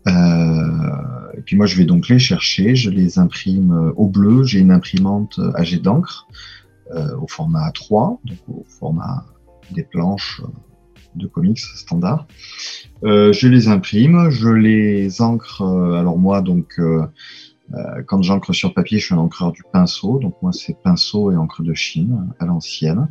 Euh, 0.07 1.31
et 1.37 1.41
puis 1.41 1.55
moi, 1.57 1.65
je 1.65 1.75
vais 1.75 1.85
donc 1.85 2.07
les 2.07 2.19
chercher, 2.19 2.75
je 2.75 2.89
les 2.89 3.19
imprime 3.19 3.71
euh, 3.71 3.93
au 3.95 4.07
bleu. 4.07 4.43
J'ai 4.43 4.59
une 4.59 4.71
imprimante 4.71 5.39
à 5.55 5.63
d'encre 5.63 6.27
au 7.19 7.27
format 7.27 7.69
A3, 7.69 8.19
donc 8.23 8.37
au 8.47 8.63
format 8.79 9.25
des 9.71 9.83
planches 9.83 10.41
de 11.15 11.27
comics 11.27 11.59
standard. 11.59 12.27
je 13.03 13.47
les 13.47 13.67
imprime, 13.67 14.29
je 14.29 14.47
les 14.47 15.21
encre. 15.21 15.63
alors 15.63 16.17
moi, 16.17 16.39
donc, 16.39 16.79
quand 18.05 18.21
j'encre 18.21 18.53
sur 18.53 18.73
papier, 18.73 18.99
je 18.99 19.05
suis 19.07 19.15
un 19.15 19.17
encreur 19.17 19.51
du 19.51 19.63
pinceau. 19.73 20.19
Donc 20.19 20.35
moi, 20.41 20.53
c'est 20.53 20.81
pinceau 20.81 21.29
et 21.29 21.35
encre 21.35 21.61
de 21.61 21.73
Chine 21.73 22.29
à 22.39 22.45
l'ancienne. 22.45 23.09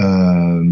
Euh, 0.00 0.64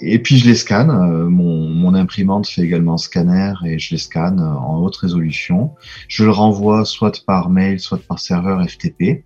et 0.00 0.18
puis 0.18 0.38
je 0.38 0.46
les 0.46 0.54
scanne. 0.54 0.90
Euh, 0.90 1.28
mon, 1.28 1.94
imprimante 1.94 2.46
fait 2.46 2.62
également 2.62 2.96
scanner 2.96 3.52
et 3.64 3.78
je 3.80 3.90
les 3.90 3.98
scanne 3.98 4.40
en 4.40 4.80
haute 4.80 4.96
résolution. 4.96 5.72
Je 6.06 6.24
le 6.24 6.30
renvoie 6.30 6.84
soit 6.84 7.24
par 7.26 7.50
mail, 7.50 7.80
soit 7.80 7.98
par 7.98 8.20
serveur 8.20 8.64
FTP. 8.64 9.24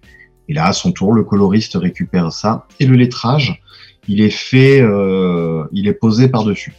Et 0.49 0.55
là, 0.55 0.67
à 0.67 0.73
son 0.73 0.91
tour, 0.91 1.13
le 1.13 1.25
coloriste 1.25 1.75
récupère 1.75 2.33
ça. 2.33 2.67
Et 2.81 2.87
le 2.87 2.97
lettrage, 2.97 3.63
il 4.09 4.23
est 4.23 4.31
fait, 4.31 4.81
euh, 4.81 5.67
il 5.73 5.89
est 5.89 5.95
posé 5.95 6.29
par-dessus. 6.29 6.73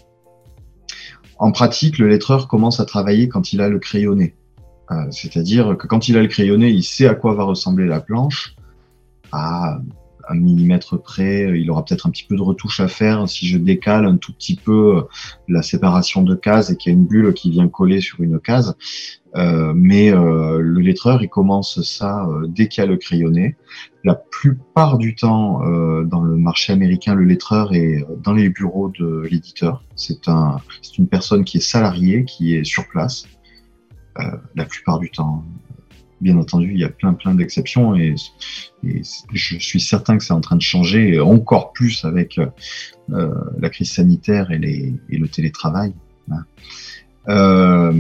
En 1.37 1.51
pratique, 1.51 1.99
le 1.99 2.07
lettreur 2.07 2.47
commence 2.47 2.79
à 2.79 2.85
travailler 2.85 3.29
quand 3.29 3.53
il 3.53 3.61
a 3.61 3.69
le 3.69 3.77
crayonné. 3.77 4.35
C'est-à-dire 5.09 5.77
que 5.77 5.87
quand 5.87 6.09
il 6.09 6.17
a 6.17 6.21
le 6.21 6.27
crayonné, 6.27 6.69
il 6.69 6.83
sait 6.83 7.07
à 7.07 7.15
quoi 7.15 7.33
va 7.33 7.43
ressembler 7.43 7.85
la 7.85 7.99
planche. 7.99 8.55
À 9.31 9.79
un 10.27 10.35
millimètre 10.35 11.01
près. 11.01 11.59
Il 11.59 11.69
aura 11.71 11.83
peut-être 11.83 12.07
un 12.07 12.09
petit 12.09 12.25
peu 12.25 12.35
de 12.35 12.41
retouche 12.41 12.79
à 12.79 12.87
faire 12.87 13.27
si 13.27 13.47
je 13.47 13.57
décale 13.57 14.05
un 14.05 14.17
tout 14.17 14.33
petit 14.33 14.55
peu 14.55 14.97
euh, 14.97 15.01
la 15.47 15.61
séparation 15.61 16.23
de 16.23 16.35
cases 16.35 16.69
et 16.69 16.77
qu'il 16.77 16.91
y 16.91 16.95
a 16.95 16.97
une 16.97 17.05
bulle 17.05 17.33
qui 17.33 17.49
vient 17.51 17.67
coller 17.67 18.01
sur 18.01 18.21
une 18.21 18.39
case. 18.39 18.75
Euh, 19.35 19.73
mais 19.75 20.13
euh, 20.13 20.59
le 20.59 20.79
lettreur, 20.79 21.21
il 21.21 21.29
commence 21.29 21.81
ça 21.83 22.27
dès 22.47 22.67
qu'il 22.67 22.81
y 22.81 22.85
a 22.85 22.89
le 22.89 22.97
crayonné. 22.97 23.55
La 24.03 24.15
plupart 24.15 24.97
du 24.97 25.15
temps, 25.15 25.61
dans 26.03 26.21
le 26.21 26.35
marché 26.35 26.71
américain, 26.71 27.15
le 27.15 27.23
lettreur 27.23 27.73
est 27.73 28.05
dans 28.21 28.33
les 28.33 28.49
bureaux 28.49 28.89
de 28.89 29.27
l'éditeur. 29.29 29.83
C'est 29.95 30.27
une 30.27 31.07
personne 31.09 31.43
qui 31.43 31.57
est 31.57 31.61
salariée, 31.61 32.23
qui 32.23 32.55
est 32.55 32.63
sur 32.63 32.87
place. 32.87 33.25
la 34.55 34.65
plupart 34.65 34.99
du 34.99 35.09
temps, 35.09 35.43
bien 36.21 36.37
entendu, 36.37 36.71
il 36.71 36.79
y 36.79 36.83
a 36.83 36.89
plein 36.89 37.13
plein 37.13 37.35
d'exceptions 37.35 37.95
et, 37.95 38.15
je 38.83 39.57
suis 39.57 39.79
certain 39.79 40.17
que 40.17 40.23
c'est 40.23 40.33
en 40.33 40.41
train 40.41 40.55
de 40.55 40.61
changer 40.61 41.19
encore 41.19 41.73
plus 41.73 42.05
avec 42.05 42.39
euh, 42.39 43.33
la 43.59 43.69
crise 43.69 43.91
sanitaire 43.91 44.51
et, 44.51 44.93
le 45.09 45.27
télétravail. 45.27 45.93
Hein. 46.31 46.45
Euh, 47.29 47.91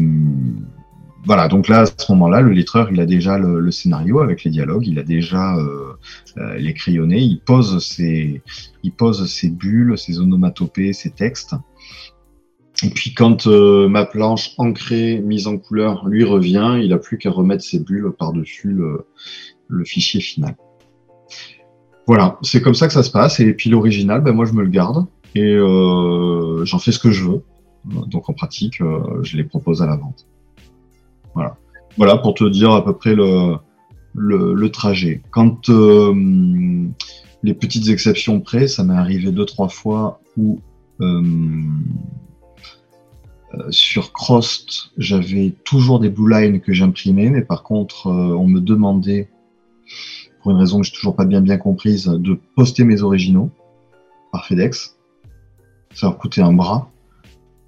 voilà, 1.25 1.47
donc 1.47 1.67
là, 1.67 1.81
à 1.81 1.85
ce 1.87 2.11
moment-là, 2.11 2.41
le 2.41 2.51
lettreur, 2.51 2.91
il 2.91 2.99
a 2.99 3.07
déjà 3.07 3.39
le, 3.39 3.71
scénario 3.71 4.19
avec 4.19 4.43
les 4.43 4.51
dialogues, 4.51 4.85
il 4.85 4.99
a 4.99 5.03
déjà 5.03 5.55
euh, 5.57 5.95
les 6.57 6.73
crayonnés, 6.75 7.21
il 7.21 7.39
pose 7.39 7.83
ses, 7.83 8.43
il 8.83 8.91
pose 8.91 9.27
ses 9.27 9.49
bulles, 9.49 9.97
ses 9.97 10.19
onomatopées, 10.19 10.93
ses 10.93 11.09
textes. 11.09 11.55
Et 12.83 12.89
puis 12.89 13.13
quand 13.13 13.47
euh, 13.47 13.87
ma 13.87 14.05
planche 14.05 14.53
ancrée, 14.57 15.21
mise 15.21 15.47
en 15.47 15.57
couleur, 15.57 16.07
lui 16.07 16.23
revient, 16.23 16.77
il 16.81 16.89
n'a 16.89 16.97
plus 16.97 17.17
qu'à 17.17 17.31
remettre 17.31 17.63
ses 17.63 17.79
bulles 17.79 18.11
par-dessus 18.17 18.69
le, 18.69 19.83
fichier 19.85 20.19
final. 20.19 20.55
Voilà, 22.07 22.37
c'est 22.41 22.61
comme 22.61 22.75
ça 22.75 22.87
que 22.87 22.93
ça 22.93 23.03
se 23.03 23.11
passe. 23.11 23.39
Et 23.39 23.53
puis 23.53 23.69
l'original, 23.69 24.21
ben 24.21 24.33
moi 24.33 24.45
je 24.45 24.53
me 24.53 24.61
le 24.61 24.69
garde 24.69 25.05
et 25.33 25.53
euh, 25.53 26.65
j'en 26.65 26.79
fais 26.79 26.91
ce 26.91 26.99
que 26.99 27.11
je 27.11 27.23
veux. 27.23 27.43
Donc 28.07 28.29
en 28.29 28.33
pratique, 28.33 28.81
euh, 28.81 29.23
je 29.23 29.37
les 29.37 29.43
propose 29.43 29.81
à 29.81 29.85
la 29.85 29.95
vente. 29.95 30.27
Voilà. 31.33 31.57
Voilà 31.97 32.17
pour 32.17 32.33
te 32.33 32.43
dire 32.43 32.71
à 32.71 32.83
peu 32.83 32.93
près 32.93 33.15
le, 33.15 34.67
trajet. 34.69 35.21
Quand 35.31 35.69
les 35.69 37.53
petites 37.53 37.87
exceptions 37.87 38.41
près, 38.41 38.67
ça 38.67 38.83
m'est 38.83 38.95
arrivé 38.95 39.31
deux 39.31 39.45
trois 39.45 39.69
fois 39.69 40.19
où 40.35 40.59
sur 43.69 44.13
Crost, 44.13 44.91
j'avais 44.97 45.53
toujours 45.63 45.99
des 45.99 46.09
blue 46.09 46.29
lines 46.29 46.61
que 46.61 46.73
j'imprimais, 46.73 47.29
mais 47.29 47.41
par 47.41 47.63
contre, 47.63 48.07
euh, 48.07 48.35
on 48.35 48.47
me 48.47 48.59
demandait, 48.59 49.29
pour 50.41 50.51
une 50.51 50.57
raison 50.57 50.79
que 50.79 50.85
j'ai 50.85 50.91
toujours 50.91 51.15
pas 51.15 51.25
bien 51.25 51.57
comprise, 51.57 52.05
de 52.05 52.39
poster 52.55 52.83
mes 52.83 53.01
originaux 53.01 53.49
par 54.31 54.45
FedEx. 54.45 54.95
Ça 55.93 56.07
leur 56.07 56.17
coûtait 56.17 56.41
un 56.41 56.53
bras, 56.53 56.91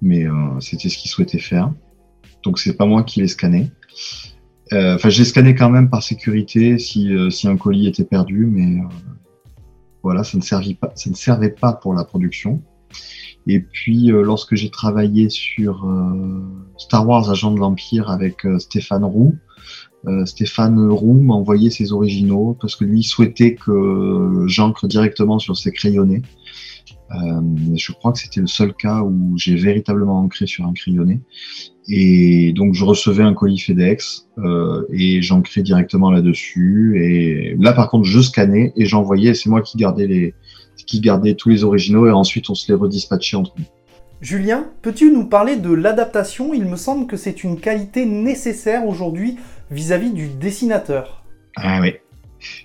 mais 0.02 0.26
euh, 0.26 0.60
c'était 0.60 0.88
ce 0.88 0.98
qu'ils 0.98 1.10
souhaitaient 1.10 1.38
faire. 1.38 1.72
Donc 2.42 2.58
c'est 2.58 2.76
pas 2.76 2.86
moi 2.86 3.02
qui 3.02 3.20
les 3.20 3.28
scannais. 3.28 3.70
Enfin, 4.70 5.08
j'ai 5.08 5.24
scanné 5.24 5.54
quand 5.54 5.70
même 5.70 5.88
par 5.88 6.02
sécurité 6.02 6.78
si, 6.78 7.10
un 7.44 7.56
colis 7.56 7.86
était 7.86 8.04
perdu, 8.04 8.44
mais 8.44 8.82
voilà, 10.02 10.24
ça 10.24 10.36
ne, 10.36 10.42
servait 10.42 10.74
pas, 10.74 10.92
ça 10.94 11.08
ne 11.08 11.14
servait 11.14 11.50
pas 11.50 11.72
pour 11.72 11.94
la 11.94 12.04
production. 12.04 12.62
Et 13.48 13.60
puis, 13.60 14.12
euh, 14.12 14.22
lorsque 14.22 14.54
j'ai 14.54 14.68
travaillé 14.68 15.30
sur 15.30 15.86
euh, 15.86 16.42
Star 16.76 17.08
Wars 17.08 17.30
Agent 17.30 17.52
de 17.52 17.58
l'Empire 17.58 18.10
avec 18.10 18.44
euh, 18.44 18.58
Stéphane 18.58 19.04
Roux, 19.04 19.34
Stéphane 20.26 20.90
Roux 20.90 21.20
m'a 21.20 21.34
envoyé 21.34 21.70
ses 21.70 21.92
originaux 21.92 22.56
parce 22.58 22.76
que 22.76 22.84
lui 22.84 23.02
souhaitait 23.02 23.56
que 23.56 24.44
j'encre 24.46 24.86
directement 24.86 25.40
sur 25.40 25.56
ses 25.56 25.72
crayonnés. 25.72 26.22
je 27.10 27.92
crois 27.92 28.12
que 28.12 28.20
c'était 28.20 28.40
le 28.40 28.46
seul 28.46 28.72
cas 28.74 29.02
où 29.02 29.36
j'ai 29.36 29.56
véritablement 29.56 30.20
ancré 30.20 30.46
sur 30.46 30.64
un 30.64 30.72
crayonné. 30.72 31.20
Et 31.88 32.52
donc 32.52 32.74
je 32.74 32.84
recevais 32.84 33.24
un 33.24 33.34
colis 33.34 33.58
FedEx 33.58 34.28
et 34.92 35.20
j'ancrais 35.20 35.62
directement 35.62 36.12
là-dessus. 36.12 37.02
Et 37.02 37.56
là 37.58 37.72
par 37.72 37.90
contre 37.90 38.04
je 38.04 38.20
scannais 38.20 38.72
et 38.76 38.86
j'envoyais. 38.86 39.34
C'est 39.34 39.50
moi 39.50 39.62
qui 39.62 39.76
gardais 39.76 40.06
les, 40.06 40.34
qui 40.86 41.00
gardait 41.00 41.34
tous 41.34 41.48
les 41.48 41.64
originaux 41.64 42.06
et 42.06 42.10
ensuite 42.10 42.50
on 42.50 42.54
se 42.54 42.70
les 42.70 42.78
redispatchait 42.78 43.36
entre 43.36 43.52
nous. 43.58 43.64
Julien, 44.20 44.66
peux-tu 44.82 45.12
nous 45.12 45.26
parler 45.26 45.56
de 45.56 45.72
l'adaptation? 45.72 46.52
Il 46.52 46.64
me 46.64 46.76
semble 46.76 47.06
que 47.06 47.16
c'est 47.16 47.44
une 47.44 47.60
qualité 47.60 48.04
nécessaire 48.04 48.86
aujourd'hui 48.86 49.36
vis-à-vis 49.70 50.10
du 50.10 50.28
dessinateur. 50.28 51.24
Ah 51.56 51.80
oui. 51.80 51.94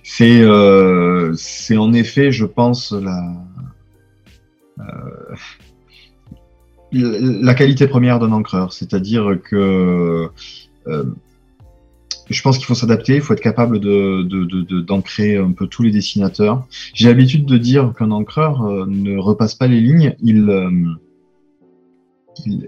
C'est 0.02 0.40
euh, 0.40 1.34
en 1.76 1.92
effet, 1.92 2.32
je 2.32 2.44
pense, 2.44 2.92
la, 2.92 3.34
euh, 4.80 5.34
la 6.92 7.54
qualité 7.54 7.86
première 7.86 8.18
d'un 8.18 8.32
encreur, 8.32 8.72
c'est-à-dire 8.72 9.38
que 9.42 10.28
euh, 10.86 11.04
je 12.30 12.42
pense 12.42 12.56
qu'il 12.56 12.66
faut 12.66 12.74
s'adapter, 12.74 13.16
il 13.16 13.20
faut 13.20 13.34
être 13.34 13.40
capable 13.40 13.80
de, 13.80 14.80
d'ancrer 14.80 15.36
un 15.36 15.52
peu 15.52 15.66
tous 15.66 15.82
les 15.82 15.90
dessinateurs. 15.90 16.66
J'ai 16.94 17.08
l'habitude 17.08 17.46
de 17.46 17.58
dire 17.58 17.92
qu'un 17.96 18.10
encreur 18.10 18.62
euh, 18.62 18.86
ne 18.86 19.18
repasse 19.18 19.54
pas 19.54 19.66
les 19.66 19.80
lignes, 19.80 20.16
il, 20.22 20.96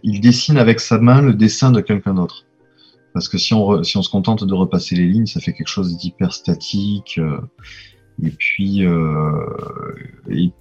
il, 0.02 0.20
dessine 0.20 0.58
avec 0.58 0.80
sa 0.80 0.98
main 0.98 1.20
le 1.22 1.34
dessin 1.34 1.70
de 1.70 1.80
quelqu'un 1.80 2.14
d'autre. 2.14 2.44
Parce 3.14 3.28
que 3.28 3.38
si 3.38 3.54
on, 3.54 3.82
si 3.82 3.96
on 3.96 4.02
se 4.02 4.10
contente 4.10 4.44
de 4.44 4.54
repasser 4.54 4.94
les 4.94 5.06
lignes, 5.06 5.26
ça 5.26 5.40
fait 5.40 5.52
quelque 5.52 5.68
chose 5.68 5.96
d'hyper 5.96 6.32
statique. 6.34 7.18
et 8.22 8.30
puis, 8.30 8.82
et 8.82 10.52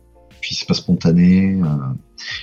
puis 0.41 0.55
c'est 0.55 0.67
pas 0.67 0.73
spontané. 0.73 1.59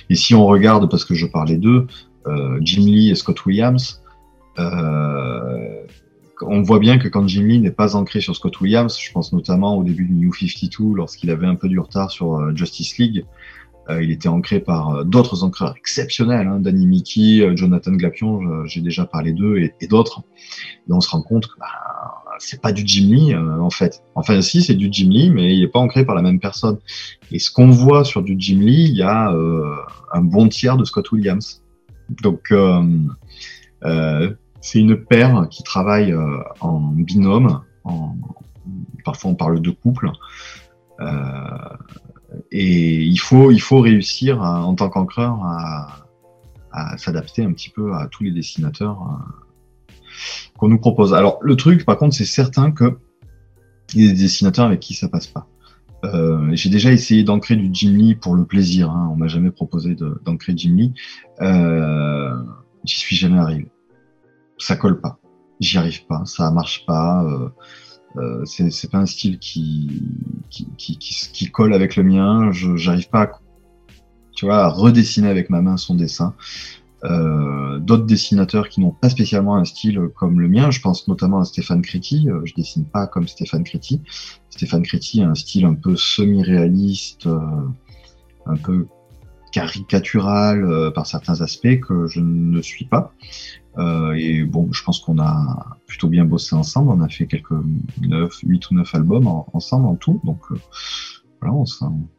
Et 0.09 0.15
si 0.15 0.35
on 0.35 0.45
regarde, 0.45 0.89
parce 0.89 1.05
que 1.05 1.15
je 1.15 1.25
parlais 1.25 1.57
d'eux, 1.57 1.87
euh, 2.27 2.57
Jim 2.61 2.85
Lee 2.85 3.09
et 3.09 3.15
Scott 3.15 3.45
Williams, 3.45 4.01
euh, 4.59 5.85
on 6.47 6.61
voit 6.61 6.79
bien 6.79 6.97
que 6.97 7.07
quand 7.07 7.27
Jim 7.27 7.43
Lee 7.43 7.59
n'est 7.59 7.71
pas 7.71 7.95
ancré 7.95 8.21
sur 8.21 8.35
Scott 8.35 8.59
Williams, 8.61 8.97
je 8.99 9.11
pense 9.11 9.33
notamment 9.33 9.77
au 9.77 9.83
début 9.83 10.05
du 10.05 10.13
New 10.13 10.33
52, 10.33 10.95
lorsqu'il 10.95 11.29
avait 11.31 11.47
un 11.47 11.55
peu 11.55 11.67
du 11.67 11.79
retard 11.79 12.11
sur 12.11 12.35
euh, 12.35 12.55
Justice 12.55 12.97
League, 12.97 13.25
il 13.89 14.11
était 14.11 14.29
ancré 14.29 14.61
par 14.61 15.03
d'autres 15.03 15.43
ancreurs 15.43 15.75
exceptionnels, 15.77 16.47
hein, 16.47 16.61
Danny 16.61 16.87
Mickey, 16.87 17.45
Jonathan 17.57 17.91
Glapion, 17.91 18.65
j'ai 18.65 18.79
déjà 18.79 19.05
parlé 19.05 19.33
d'eux, 19.33 19.57
et, 19.57 19.87
d'autres. 19.87 20.23
Et 20.87 20.93
on 20.93 21.01
se 21.01 21.09
rend 21.09 21.21
compte 21.21 21.47
que 21.47 21.59
bah, 21.59 21.65
c'est 22.39 22.61
pas 22.61 22.71
du 22.71 22.83
Jim 22.85 23.13
Lee 23.13 23.35
en 23.35 23.69
fait. 23.69 24.01
Enfin 24.15 24.41
si, 24.41 24.63
c'est 24.63 24.75
du 24.75 24.87
Jim 24.89 25.09
Lee, 25.09 25.29
mais 25.31 25.53
il 25.53 25.59
n'est 25.59 25.67
pas 25.67 25.79
ancré 25.79 26.05
par 26.05 26.15
la 26.15 26.21
même 26.21 26.39
personne. 26.39 26.77
Et 27.29 27.39
ce 27.39 27.51
qu'on 27.51 27.71
voit 27.71 28.05
sur 28.05 28.23
du 28.23 28.35
Jim 28.37 28.61
Lee, 28.61 28.85
il 28.85 28.95
y 28.95 29.03
a 29.03 29.35
un 30.13 30.21
bon 30.21 30.47
tiers 30.47 30.77
de 30.77 30.85
Scott 30.85 31.11
Williams. 31.11 31.61
Donc, 32.21 32.51
euh, 32.51 32.83
euh, 33.85 34.33
c'est 34.63 34.79
une 34.79 34.95
paire 34.95 35.47
qui 35.51 35.61
travaille 35.61 36.11
euh, 36.11 36.39
en 36.61 36.79
binôme. 36.79 37.61
Parfois, 39.03 39.31
on 39.31 39.35
parle 39.35 39.61
de 39.61 39.71
couple. 39.71 40.09
et 42.51 43.03
il 43.03 43.17
faut, 43.17 43.79
réussir 43.81 44.41
en 44.41 44.73
tant 44.75 44.89
qu'encreur 44.89 45.39
à, 46.71 46.97
s'adapter 46.97 47.43
un 47.43 47.51
petit 47.51 47.69
peu 47.69 47.93
à 47.93 48.07
tous 48.07 48.23
les 48.23 48.31
dessinateurs 48.31 48.97
qu'on 50.57 50.69
nous 50.69 50.79
propose. 50.79 51.13
Alors, 51.13 51.37
le 51.41 51.55
truc, 51.55 51.85
par 51.85 51.97
contre, 51.97 52.15
c'est 52.15 52.25
certain 52.25 52.71
que 52.71 52.97
il 53.93 54.05
y 54.05 54.07
a 54.07 54.11
des 54.13 54.19
dessinateurs 54.19 54.65
avec 54.65 54.79
qui 54.79 54.93
ça 54.93 55.09
passe 55.09 55.27
pas. 55.27 55.47
Euh, 56.05 56.49
j'ai 56.53 56.69
déjà 56.69 56.91
essayé 56.91 57.23
d'ancrer 57.23 57.55
du 57.55 57.69
Jim 57.71 58.15
pour 58.19 58.35
le 58.35 58.45
plaisir. 58.45 58.89
Hein. 58.91 59.09
On 59.11 59.15
m'a 59.15 59.27
jamais 59.27 59.51
proposé 59.51 59.95
d'ancrer 60.25 60.53
Jim. 60.55 60.91
Euh, 61.41 62.35
J'y 62.83 62.99
suis 62.99 63.15
jamais 63.15 63.39
arrivé. 63.39 63.67
Ça 64.57 64.75
colle 64.75 64.99
pas. 65.01 65.19
J'y 65.59 65.77
arrive 65.77 66.05
pas. 66.05 66.23
Ça 66.25 66.51
marche 66.51 66.85
pas. 66.85 67.23
Euh, 67.23 67.49
euh 68.17 68.45
c'est 68.45 68.91
pas 68.91 68.99
un 68.99 69.05
style 69.05 69.39
qui 69.39 70.01
colle 71.51 71.73
avec 71.73 71.95
le 71.95 72.03
mien. 72.03 72.51
J'arrive 72.51 73.09
pas, 73.09 73.23
à, 73.23 73.31
tu 74.35 74.45
vois, 74.45 74.67
redessiner 74.69 75.27
avec 75.27 75.49
ma 75.49 75.61
main 75.61 75.77
son 75.77 75.95
dessin. 75.95 76.35
Euh, 77.05 77.79
d'autres 77.79 78.05
dessinateurs 78.05 78.69
qui 78.69 78.79
n'ont 78.79 78.91
pas 78.91 79.09
spécialement 79.09 79.57
un 79.57 79.65
style 79.65 79.99
comme 80.15 80.39
le 80.39 80.47
mien. 80.47 80.71
Je 80.71 80.79
pense 80.79 81.07
notamment 81.07 81.39
à 81.39 81.45
Stéphane 81.45 81.81
Créti. 81.81 82.27
Je 82.43 82.53
dessine 82.53 82.85
pas 82.85 83.07
comme 83.07 83.27
Stéphane 83.27 83.63
Créti. 83.63 84.01
Stéphane 84.49 84.83
Créti 84.83 85.21
a 85.21 85.29
un 85.29 85.35
style 85.35 85.65
un 85.65 85.73
peu 85.73 85.95
semi-réaliste, 85.95 87.27
un 88.45 88.55
peu 88.55 88.87
caricatural 89.51 90.91
par 90.95 91.05
certains 91.05 91.41
aspects 91.41 91.79
que 91.79 92.07
je 92.07 92.21
ne 92.21 92.61
suis 92.61 92.85
pas. 92.85 93.13
Et 93.77 94.43
bon, 94.43 94.69
je 94.71 94.83
pense 94.83 94.99
qu'on 94.99 95.19
a 95.19 95.77
plutôt 95.87 96.07
bien 96.07 96.25
bossé 96.25 96.55
ensemble. 96.55 96.91
On 96.91 97.01
a 97.01 97.09
fait 97.09 97.25
quelques 97.25 97.53
9, 98.01 98.39
8 98.43 98.71
ou 98.71 98.75
9 98.75 98.95
albums 98.95 99.27
ensemble 99.53 99.87
en 99.87 99.95
tout. 99.95 100.21
Donc 100.23 100.41
voilà, 101.41 101.55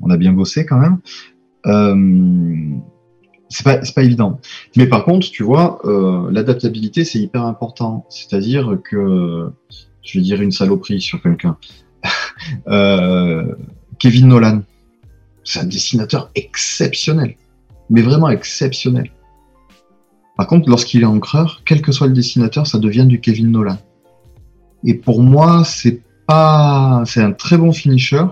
on, 0.01 0.11
a 0.11 0.17
bien 0.17 0.33
bossé 0.33 0.67
quand 0.67 0.79
même 0.79 0.99
c'est 3.55 3.65
pas, 3.65 3.77
pas 3.77 4.03
évident. 4.03 4.41
Mais 4.77 4.87
par 4.87 5.05
contre, 5.05 5.31
tu 5.31 5.43
vois, 5.43 5.81
euh, 5.85 6.31
l'adaptabilité, 6.31 7.05
c'est 7.05 7.21
hyper 7.21 7.45
important. 7.45 8.05
C'est-à-dire 8.09 8.79
que, 8.83 9.51
je 10.03 10.19
vais 10.19 10.25
dire 10.25 10.41
une 10.43 10.51
saloperie 10.51 11.01
sur 11.01 11.23
quelqu'un. 11.23 11.57
euh, 12.69 13.55
Kevin 13.99 14.29
Nolan, 14.29 14.63
c'est 15.45 15.61
un 15.61 15.67
dessinateur 15.67 16.31
exceptionnel. 16.35 17.37
Mais 17.91 18.03
vraiment 18.03 18.29
exceptionnel. 18.29 19.11
Par 20.37 20.47
contre, 20.47 20.69
lorsqu'il 20.69 21.03
est 21.03 21.07
encreur, 21.07 21.63
quel 21.65 21.81
que 21.81 21.93
soit 21.93 22.09
le 22.09 22.13
dessinateur, 22.13 22.67
ça 22.67 22.79
devient 22.79 23.07
du 23.07 23.21
Kevin 23.21 23.51
Nolan. 23.51 23.79
Et 24.85 24.95
pour 24.95 25.23
moi, 25.23 25.63
c'est 25.65 26.03
pas, 26.27 27.03
c'est 27.07 27.23
un 27.23 27.33
très 27.33 27.57
bon 27.57 27.73
finisher, 27.73 28.25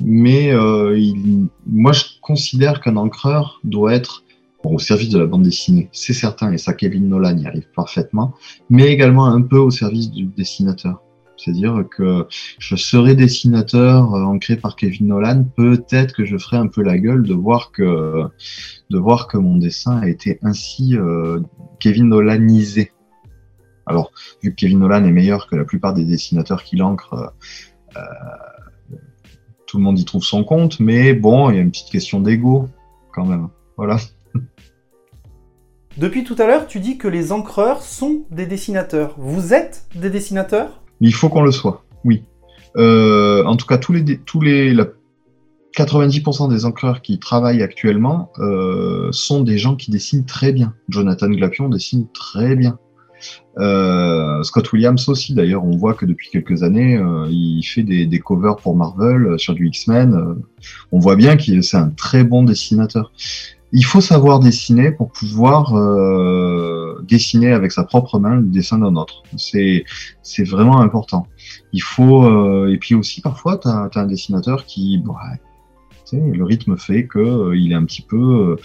mais 0.00 0.52
euh, 0.52 0.98
il, 0.98 1.46
moi 1.66 1.92
je 1.92 2.04
considère 2.20 2.80
qu'un 2.80 2.96
encreur 2.96 3.60
doit 3.64 3.94
être 3.94 4.24
au 4.64 4.78
service 4.78 5.08
de 5.08 5.18
la 5.18 5.26
bande 5.26 5.42
dessinée, 5.42 5.88
c'est 5.92 6.12
certain, 6.12 6.52
et 6.52 6.58
ça 6.58 6.72
Kevin 6.72 7.08
Nolan 7.08 7.36
y 7.36 7.46
arrive 7.46 7.66
parfaitement, 7.74 8.34
mais 8.70 8.92
également 8.92 9.26
un 9.26 9.42
peu 9.42 9.58
au 9.58 9.70
service 9.70 10.10
du 10.10 10.26
dessinateur. 10.26 11.02
C'est-à-dire 11.36 11.84
que 11.90 12.26
je 12.58 12.76
serai 12.76 13.14
dessinateur 13.14 14.14
euh, 14.14 14.22
ancré 14.22 14.56
par 14.56 14.76
Kevin 14.76 15.08
Nolan, 15.08 15.44
peut-être 15.56 16.14
que 16.14 16.24
je 16.24 16.36
ferai 16.36 16.56
un 16.56 16.68
peu 16.68 16.82
la 16.82 16.98
gueule 16.98 17.22
de 17.22 17.34
voir 17.34 17.72
que 17.72 19.36
mon 19.36 19.56
dessin 19.56 19.98
a 19.98 20.08
été 20.08 20.38
ainsi 20.42 20.96
euh, 20.96 21.40
Kevin 21.80 22.08
Nolanisé. 22.08 22.92
Alors, 23.86 24.12
vu 24.42 24.50
que 24.50 24.56
Kevin 24.56 24.80
Nolan 24.80 25.04
est 25.04 25.12
meilleur 25.12 25.48
que 25.48 25.56
la 25.56 25.64
plupart 25.64 25.94
des 25.94 26.04
dessinateurs 26.04 26.62
qui 26.62 26.76
l'encrent, 26.76 27.32
euh, 27.96 28.00
tout 29.66 29.78
le 29.78 29.84
monde 29.84 29.98
y 29.98 30.04
trouve 30.04 30.22
son 30.22 30.44
compte, 30.44 30.80
mais 30.80 31.14
bon, 31.14 31.50
il 31.50 31.56
y 31.56 31.58
a 31.58 31.62
une 31.62 31.70
petite 31.70 31.90
question 31.90 32.20
d'ego 32.20 32.68
quand 33.12 33.26
même. 33.26 33.48
Voilà. 33.76 33.96
Depuis 35.98 36.24
tout 36.24 36.36
à 36.38 36.46
l'heure, 36.46 36.66
tu 36.66 36.80
dis 36.80 36.96
que 36.96 37.08
les 37.08 37.32
encreurs 37.32 37.82
sont 37.82 38.24
des 38.30 38.46
dessinateurs. 38.46 39.14
Vous 39.18 39.52
êtes 39.52 39.86
des 39.94 40.08
dessinateurs? 40.08 40.81
Il 41.02 41.12
faut 41.12 41.28
qu'on 41.28 41.42
le 41.42 41.50
soit, 41.50 41.84
oui. 42.04 42.22
Euh, 42.76 43.44
en 43.44 43.56
tout 43.56 43.66
cas, 43.66 43.76
tous 43.76 43.92
les, 43.92 44.18
tous 44.18 44.40
les, 44.40 44.74
90% 45.76 46.48
des 46.48 46.64
encreurs 46.64 47.02
qui 47.02 47.18
travaillent 47.18 47.62
actuellement 47.62 48.30
euh, 48.38 49.08
sont 49.10 49.42
des 49.42 49.58
gens 49.58 49.74
qui 49.74 49.90
dessinent 49.90 50.24
très 50.26 50.52
bien. 50.52 50.74
Jonathan 50.88 51.28
Glapion 51.28 51.68
dessine 51.68 52.06
très 52.14 52.54
bien. 52.54 52.78
Euh, 53.58 54.42
Scott 54.44 54.72
Williams 54.72 55.08
aussi, 55.08 55.34
d'ailleurs, 55.34 55.64
on 55.64 55.76
voit 55.76 55.94
que 55.94 56.06
depuis 56.06 56.30
quelques 56.30 56.62
années, 56.62 57.00
il 57.30 57.62
fait 57.62 57.82
des, 57.82 58.20
covers 58.20 58.56
pour 58.56 58.76
Marvel 58.76 59.38
sur 59.38 59.54
du 59.54 59.66
X-Men. 59.66 60.36
On 60.92 61.00
voit 61.00 61.16
bien 61.16 61.36
qu'il 61.36 61.64
c'est 61.64 61.78
un 61.78 61.90
très 61.90 62.22
bon 62.22 62.44
dessinateur. 62.44 63.12
Il 63.72 63.84
faut 63.84 64.00
savoir 64.00 64.38
dessiner 64.38 64.92
pour 64.92 65.10
pouvoir 65.10 65.72
dessiner 67.04 67.52
avec 67.52 67.72
sa 67.72 67.84
propre 67.84 68.18
main 68.18 68.36
le 68.36 68.42
dessin 68.42 68.78
d'un 68.78 68.96
autre. 68.96 69.22
C'est 69.36 69.84
c'est 70.22 70.44
vraiment 70.44 70.80
important. 70.80 71.26
Il 71.72 71.82
faut 71.82 72.66
et 72.68 72.76
puis 72.76 72.94
aussi 72.94 73.22
parfois 73.22 73.58
tu 73.58 73.68
as, 73.68 73.90
un 73.94 74.06
dessinateur 74.06 74.66
qui 74.66 74.98
bah, 74.98 75.14
le 76.12 76.44
rythme 76.44 76.76
fait 76.76 77.06
que 77.06 77.54
il 77.54 77.72
est 77.72 77.74
un 77.74 77.84
petit 77.84 78.02
peu 78.02 78.58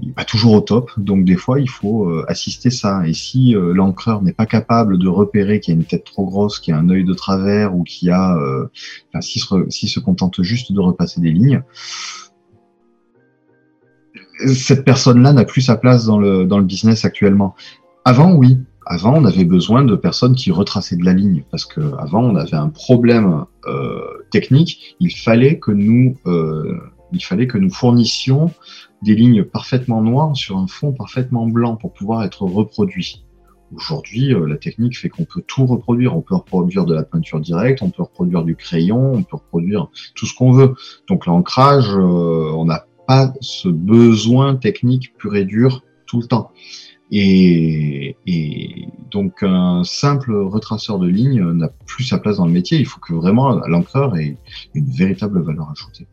il 0.00 0.12
pas 0.12 0.24
toujours 0.24 0.52
au 0.52 0.60
top, 0.60 0.90
donc 0.96 1.24
des 1.24 1.36
fois 1.36 1.60
il 1.60 1.68
faut 1.68 2.08
euh, 2.08 2.24
assister 2.28 2.70
ça. 2.70 3.06
Et 3.06 3.14
si 3.14 3.54
euh, 3.54 3.72
l'encreur 3.72 4.22
n'est 4.22 4.32
pas 4.32 4.46
capable 4.46 4.98
de 4.98 5.08
repérer 5.08 5.60
qu'il 5.60 5.74
y 5.74 5.76
a 5.76 5.80
une 5.80 5.86
tête 5.86 6.04
trop 6.04 6.24
grosse, 6.24 6.60
qu'il 6.60 6.72
y 6.72 6.76
a 6.76 6.80
un 6.80 6.88
œil 6.88 7.04
de 7.04 7.14
travers 7.14 7.74
ou 7.74 7.82
qu'il 7.82 8.08
y 8.08 8.10
a, 8.10 8.36
euh, 8.36 8.68
enfin, 9.08 9.20
se, 9.20 9.70
si 9.70 9.88
se 9.88 10.00
contente 10.00 10.42
juste 10.42 10.72
de 10.72 10.80
repasser 10.80 11.20
des 11.20 11.32
lignes, 11.32 11.62
cette 14.46 14.84
personne-là 14.84 15.32
n'a 15.32 15.44
plus 15.44 15.62
sa 15.62 15.76
place 15.76 16.06
dans 16.06 16.18
le, 16.18 16.44
dans 16.44 16.58
le 16.58 16.64
business 16.64 17.04
actuellement. 17.04 17.54
Avant, 18.04 18.32
oui. 18.32 18.58
Avant, 18.90 19.14
on 19.14 19.26
avait 19.26 19.44
besoin 19.44 19.84
de 19.84 19.96
personnes 19.96 20.34
qui 20.34 20.50
retraçaient 20.50 20.96
de 20.96 21.04
la 21.04 21.12
ligne 21.12 21.44
parce 21.50 21.66
que 21.66 21.80
avant, 21.98 22.22
on 22.22 22.36
avait 22.36 22.56
un 22.56 22.70
problème 22.70 23.44
euh, 23.66 24.00
technique. 24.30 24.96
Il 24.98 25.14
fallait 25.14 25.58
que 25.58 25.72
nous, 25.72 26.16
euh, 26.26 26.80
il 27.12 27.22
fallait 27.22 27.46
que 27.46 27.58
nous 27.58 27.68
fournissions 27.68 28.50
des 29.02 29.14
lignes 29.14 29.44
parfaitement 29.44 30.00
noires 30.00 30.34
sur 30.34 30.56
un 30.56 30.66
fond 30.66 30.92
parfaitement 30.92 31.46
blanc 31.46 31.76
pour 31.76 31.92
pouvoir 31.92 32.24
être 32.24 32.44
reproduit. 32.44 33.26
Aujourd'hui, 33.76 34.32
euh, 34.32 34.46
la 34.46 34.56
technique 34.56 34.96
fait 34.96 35.10
qu'on 35.10 35.26
peut 35.26 35.42
tout 35.46 35.66
reproduire. 35.66 36.16
On 36.16 36.22
peut 36.22 36.36
reproduire 36.36 36.86
de 36.86 36.94
la 36.94 37.02
peinture 37.02 37.40
directe, 37.40 37.82
on 37.82 37.90
peut 37.90 38.04
reproduire 38.04 38.42
du 38.42 38.56
crayon, 38.56 39.12
on 39.12 39.22
peut 39.22 39.36
reproduire 39.36 39.88
tout 40.14 40.24
ce 40.24 40.34
qu'on 40.34 40.52
veut. 40.52 40.74
Donc 41.10 41.26
l'ancrage, 41.26 41.94
on 41.94 42.64
n'a 42.64 42.86
pas 43.08 43.32
ce 43.40 43.68
besoin 43.68 44.54
technique 44.54 45.16
pur 45.16 45.34
et 45.34 45.44
dur 45.44 45.82
tout 46.06 46.20
le 46.20 46.26
temps. 46.26 46.52
Et, 47.10 48.16
et, 48.26 48.88
donc 49.10 49.42
un 49.42 49.82
simple 49.82 50.34
retraceur 50.34 50.98
de 50.98 51.08
ligne 51.08 51.42
n'a 51.52 51.70
plus 51.86 52.04
sa 52.04 52.18
place 52.18 52.36
dans 52.36 52.46
le 52.46 52.52
métier. 52.52 52.78
Il 52.78 52.84
faut 52.84 53.00
que 53.00 53.14
vraiment 53.14 53.50
l'encreur 53.66 54.14
ait 54.18 54.36
une 54.74 54.90
véritable 54.90 55.42
valeur 55.42 55.70
ajoutée. 55.70 56.06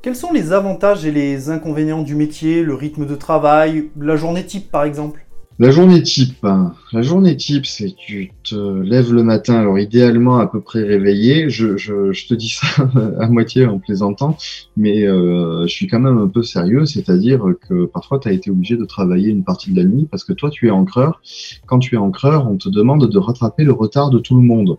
Quels 0.00 0.16
sont 0.16 0.32
les 0.32 0.52
avantages 0.52 1.04
et 1.04 1.12
les 1.12 1.50
inconvénients 1.50 2.02
du 2.02 2.14
métier, 2.14 2.62
le 2.62 2.74
rythme 2.74 3.06
de 3.06 3.14
travail, 3.14 3.90
la 4.00 4.16
journée 4.16 4.44
type 4.44 4.70
par 4.70 4.84
exemple? 4.84 5.26
La 5.60 5.70
journée 5.70 6.02
type, 6.02 6.44
hein. 6.44 6.74
la 6.92 7.02
journée 7.02 7.36
type, 7.36 7.64
c'est 7.64 7.90
que 7.90 7.96
tu 7.96 8.32
te 8.42 8.56
lèves 8.56 9.12
le 9.12 9.22
matin, 9.22 9.54
alors 9.54 9.78
idéalement 9.78 10.38
à 10.38 10.48
peu 10.48 10.60
près 10.60 10.82
réveillé. 10.82 11.48
Je 11.48 12.26
te 12.26 12.34
dis 12.34 12.48
ça 12.48 12.66
à 13.20 13.28
moitié 13.28 13.64
en 13.64 13.78
plaisantant, 13.78 14.36
mais 14.76 15.06
euh, 15.06 15.62
je 15.68 15.72
suis 15.72 15.86
quand 15.86 16.00
même 16.00 16.18
un 16.18 16.26
peu 16.26 16.42
sérieux, 16.42 16.86
c'est-à-dire 16.86 17.44
que 17.68 17.84
parfois 17.84 18.18
tu 18.18 18.26
as 18.28 18.32
été 18.32 18.50
obligé 18.50 18.76
de 18.76 18.84
travailler 18.84 19.28
une 19.28 19.44
partie 19.44 19.70
de 19.70 19.76
la 19.76 19.84
nuit 19.84 20.08
parce 20.10 20.24
que 20.24 20.32
toi 20.32 20.50
tu 20.50 20.66
es 20.66 20.70
encreur. 20.70 21.20
Quand 21.66 21.78
tu 21.78 21.94
es 21.94 21.98
encreur, 21.98 22.50
on 22.50 22.56
te 22.56 22.68
demande 22.68 23.08
de 23.08 23.18
rattraper 23.18 23.62
le 23.62 23.72
retard 23.72 24.10
de 24.10 24.18
tout 24.18 24.34
le 24.34 24.42
monde. 24.42 24.76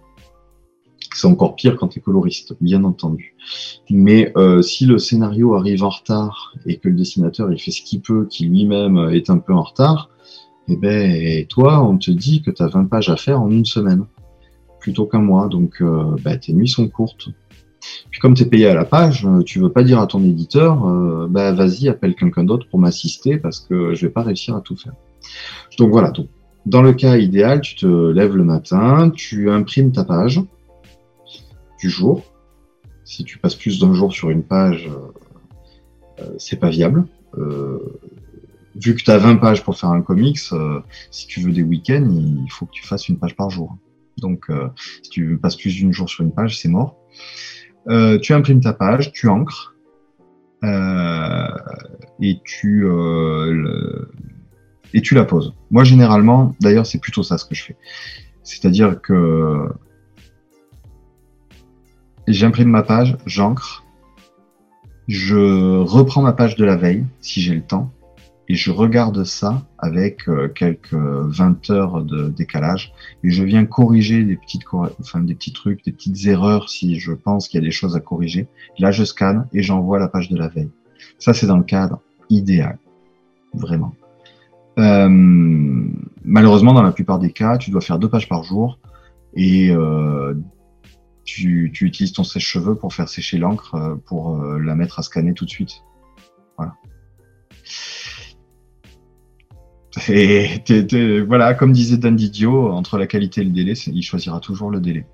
C'est 1.13 1.27
encore 1.27 1.55
pire 1.55 1.77
quand 1.77 1.87
tu 1.87 1.99
es 1.99 2.01
coloriste, 2.01 2.57
bien 2.59 2.83
entendu. 2.83 3.37
Mais 3.89 4.33
euh, 4.35 4.61
si 4.61 4.85
le 4.85 4.97
scénario 4.97 5.55
arrive 5.55 5.85
en 5.85 5.89
retard 5.89 6.53
et 6.65 6.75
que 6.75 6.89
le 6.89 6.95
dessinateur 6.95 7.49
il 7.53 7.61
fait 7.61 7.71
ce 7.71 7.81
qu'il 7.81 8.01
peut, 8.01 8.27
qui 8.29 8.47
lui-même 8.47 9.09
est 9.13 9.29
un 9.29 9.37
peu 9.37 9.53
en 9.53 9.61
retard, 9.61 10.09
eh 10.67 10.75
ben, 10.75 11.45
toi, 11.47 11.83
on 11.83 11.97
te 11.97 12.11
dit 12.11 12.41
que 12.41 12.51
tu 12.51 12.63
as 12.63 12.67
20 12.67 12.85
pages 12.85 13.09
à 13.09 13.17
faire 13.17 13.41
en 13.41 13.49
une 13.49 13.65
semaine, 13.65 14.05
plutôt 14.79 15.05
qu'un 15.05 15.19
mois. 15.19 15.47
Donc, 15.47 15.81
euh, 15.81 16.15
bah, 16.23 16.37
tes 16.37 16.53
nuits 16.53 16.69
sont 16.69 16.87
courtes. 16.87 17.29
Puis 18.09 18.19
comme 18.19 18.33
tu 18.33 18.43
es 18.43 18.45
payé 18.47 18.67
à 18.67 18.73
la 18.73 18.85
page, 18.85 19.25
euh, 19.25 19.43
tu 19.43 19.59
veux 19.59 19.71
pas 19.71 19.83
dire 19.83 19.99
à 19.99 20.07
ton 20.07 20.23
éditeur, 20.23 20.87
euh, 20.87 21.27
bah, 21.29 21.51
vas-y, 21.51 21.87
appelle 21.87 22.15
quelqu'un 22.15 22.43
d'autre 22.43 22.67
pour 22.69 22.79
m'assister 22.79 23.37
parce 23.37 23.59
que 23.59 23.93
je 23.93 24.07
vais 24.07 24.11
pas 24.11 24.23
réussir 24.23 24.55
à 24.55 24.61
tout 24.61 24.75
faire. 24.75 24.93
Donc 25.77 25.91
voilà, 25.91 26.09
donc, 26.09 26.27
dans 26.65 26.81
le 26.81 26.93
cas 26.93 27.17
idéal, 27.17 27.61
tu 27.61 27.75
te 27.75 27.85
lèves 27.85 28.35
le 28.35 28.43
matin, 28.43 29.11
tu 29.11 29.51
imprimes 29.51 29.91
ta 29.91 30.03
page 30.03 30.41
du 31.79 31.89
jour. 31.91 32.23
Si 33.03 33.23
tu 33.23 33.37
passes 33.37 33.53
plus 33.53 33.79
d'un 33.79 33.93
jour 33.93 34.11
sur 34.11 34.31
une 34.31 34.41
page, 34.41 34.89
c'est 36.39 36.59
pas 36.59 36.69
viable 36.69 37.05
vu 38.75 38.95
que 38.95 39.01
tu 39.01 39.11
as 39.11 39.17
20 39.17 39.37
pages 39.37 39.63
pour 39.63 39.77
faire 39.77 39.89
un 39.89 40.01
comics, 40.01 40.39
euh, 40.51 40.81
si 41.11 41.27
tu 41.27 41.39
veux 41.39 41.51
des 41.51 41.63
week-ends, 41.63 42.09
il 42.09 42.51
faut 42.51 42.65
que 42.65 42.71
tu 42.71 42.85
fasses 42.85 43.07
une 43.09 43.17
page 43.17 43.35
par 43.35 43.49
jour. 43.49 43.77
Donc, 44.17 44.49
euh, 44.49 44.69
si 45.03 45.09
tu 45.09 45.37
passes 45.37 45.55
plus 45.55 45.73
d'une 45.75 45.93
jour 45.93 46.09
sur 46.09 46.23
une 46.23 46.33
page, 46.33 46.59
c'est 46.59 46.69
mort. 46.69 46.97
Euh, 47.87 48.19
tu 48.19 48.33
imprimes 48.33 48.61
ta 48.61 48.73
page, 48.73 49.11
tu 49.11 49.27
encres, 49.27 49.73
et 52.21 52.39
tu 52.43 52.87
et 54.93 55.01
tu 55.01 55.13
la 55.13 55.25
poses. 55.25 55.53
Moi, 55.69 55.83
généralement, 55.83 56.55
d'ailleurs, 56.59 56.87
c'est 56.87 56.99
plutôt 56.99 57.21
ça 57.21 57.37
ce 57.37 57.45
que 57.45 57.53
je 57.53 57.63
fais. 57.63 57.77
C'est-à-dire 58.41 58.99
que 58.99 59.69
j'imprime 62.27 62.69
ma 62.69 62.81
page, 62.81 63.17
j'encre, 63.27 63.85
je 65.07 65.77
reprends 65.81 66.23
ma 66.23 66.33
page 66.33 66.55
de 66.55 66.65
la 66.65 66.75
veille, 66.75 67.05
si 67.21 67.41
j'ai 67.41 67.53
le 67.53 67.61
temps, 67.61 67.91
et 68.47 68.55
je 68.55 68.71
regarde 68.71 69.23
ça 69.23 69.65
avec 69.77 70.27
euh, 70.27 70.47
quelques 70.47 70.93
20 70.93 71.69
heures 71.71 72.03
de 72.03 72.29
décalage 72.29 72.93
et 73.23 73.31
je 73.31 73.43
viens 73.43 73.65
corriger 73.65 74.23
des 74.23 74.35
petites 74.35 74.63
enfin 74.99 75.19
des 75.19 75.35
petits 75.35 75.53
trucs, 75.53 75.83
des 75.83 75.91
petites 75.91 76.25
erreurs 76.27 76.69
si 76.69 76.99
je 76.99 77.11
pense 77.11 77.47
qu'il 77.47 77.59
y 77.59 77.63
a 77.63 77.65
des 77.65 77.71
choses 77.71 77.95
à 77.95 77.99
corriger. 77.99 78.47
Là, 78.77 78.91
je 78.91 79.03
scanne 79.03 79.47
et 79.53 79.63
j'envoie 79.63 79.99
la 79.99 80.07
page 80.07 80.29
de 80.29 80.37
la 80.37 80.47
veille. 80.47 80.71
Ça, 81.19 81.33
c'est 81.33 81.47
dans 81.47 81.57
le 81.57 81.63
cadre 81.63 82.01
idéal, 82.29 82.77
vraiment. 83.53 83.93
Euh, 84.77 85.07
malheureusement, 86.23 86.73
dans 86.73 86.83
la 86.83 86.91
plupart 86.91 87.19
des 87.19 87.31
cas, 87.31 87.57
tu 87.57 87.71
dois 87.71 87.81
faire 87.81 87.99
deux 87.99 88.09
pages 88.09 88.27
par 88.27 88.43
jour 88.43 88.79
et 89.33 89.71
euh, 89.71 90.33
tu, 91.23 91.71
tu, 91.73 91.85
utilises 91.85 92.13
ton 92.13 92.23
sèche-cheveux 92.23 92.75
pour 92.75 92.93
faire 92.93 93.09
sécher 93.09 93.37
l'encre 93.37 93.75
euh, 93.75 93.95
pour 93.95 94.37
la 94.37 94.75
mettre 94.75 94.99
à 94.99 95.03
scanner 95.03 95.33
tout 95.33 95.45
de 95.45 95.49
suite. 95.49 95.83
Voilà. 96.57 96.73
Et 100.09 100.47
voilà, 101.27 101.53
comme 101.53 101.71
disait 101.71 101.97
Dan 101.97 102.15
Didio, 102.15 102.69
entre 102.71 102.97
la 102.97 103.07
qualité 103.07 103.41
et 103.41 103.43
le 103.45 103.51
délai, 103.51 103.73
il 103.87 104.01
choisira 104.01 104.39
toujours 104.39 104.69
le 104.69 104.79
délai. 104.79 105.05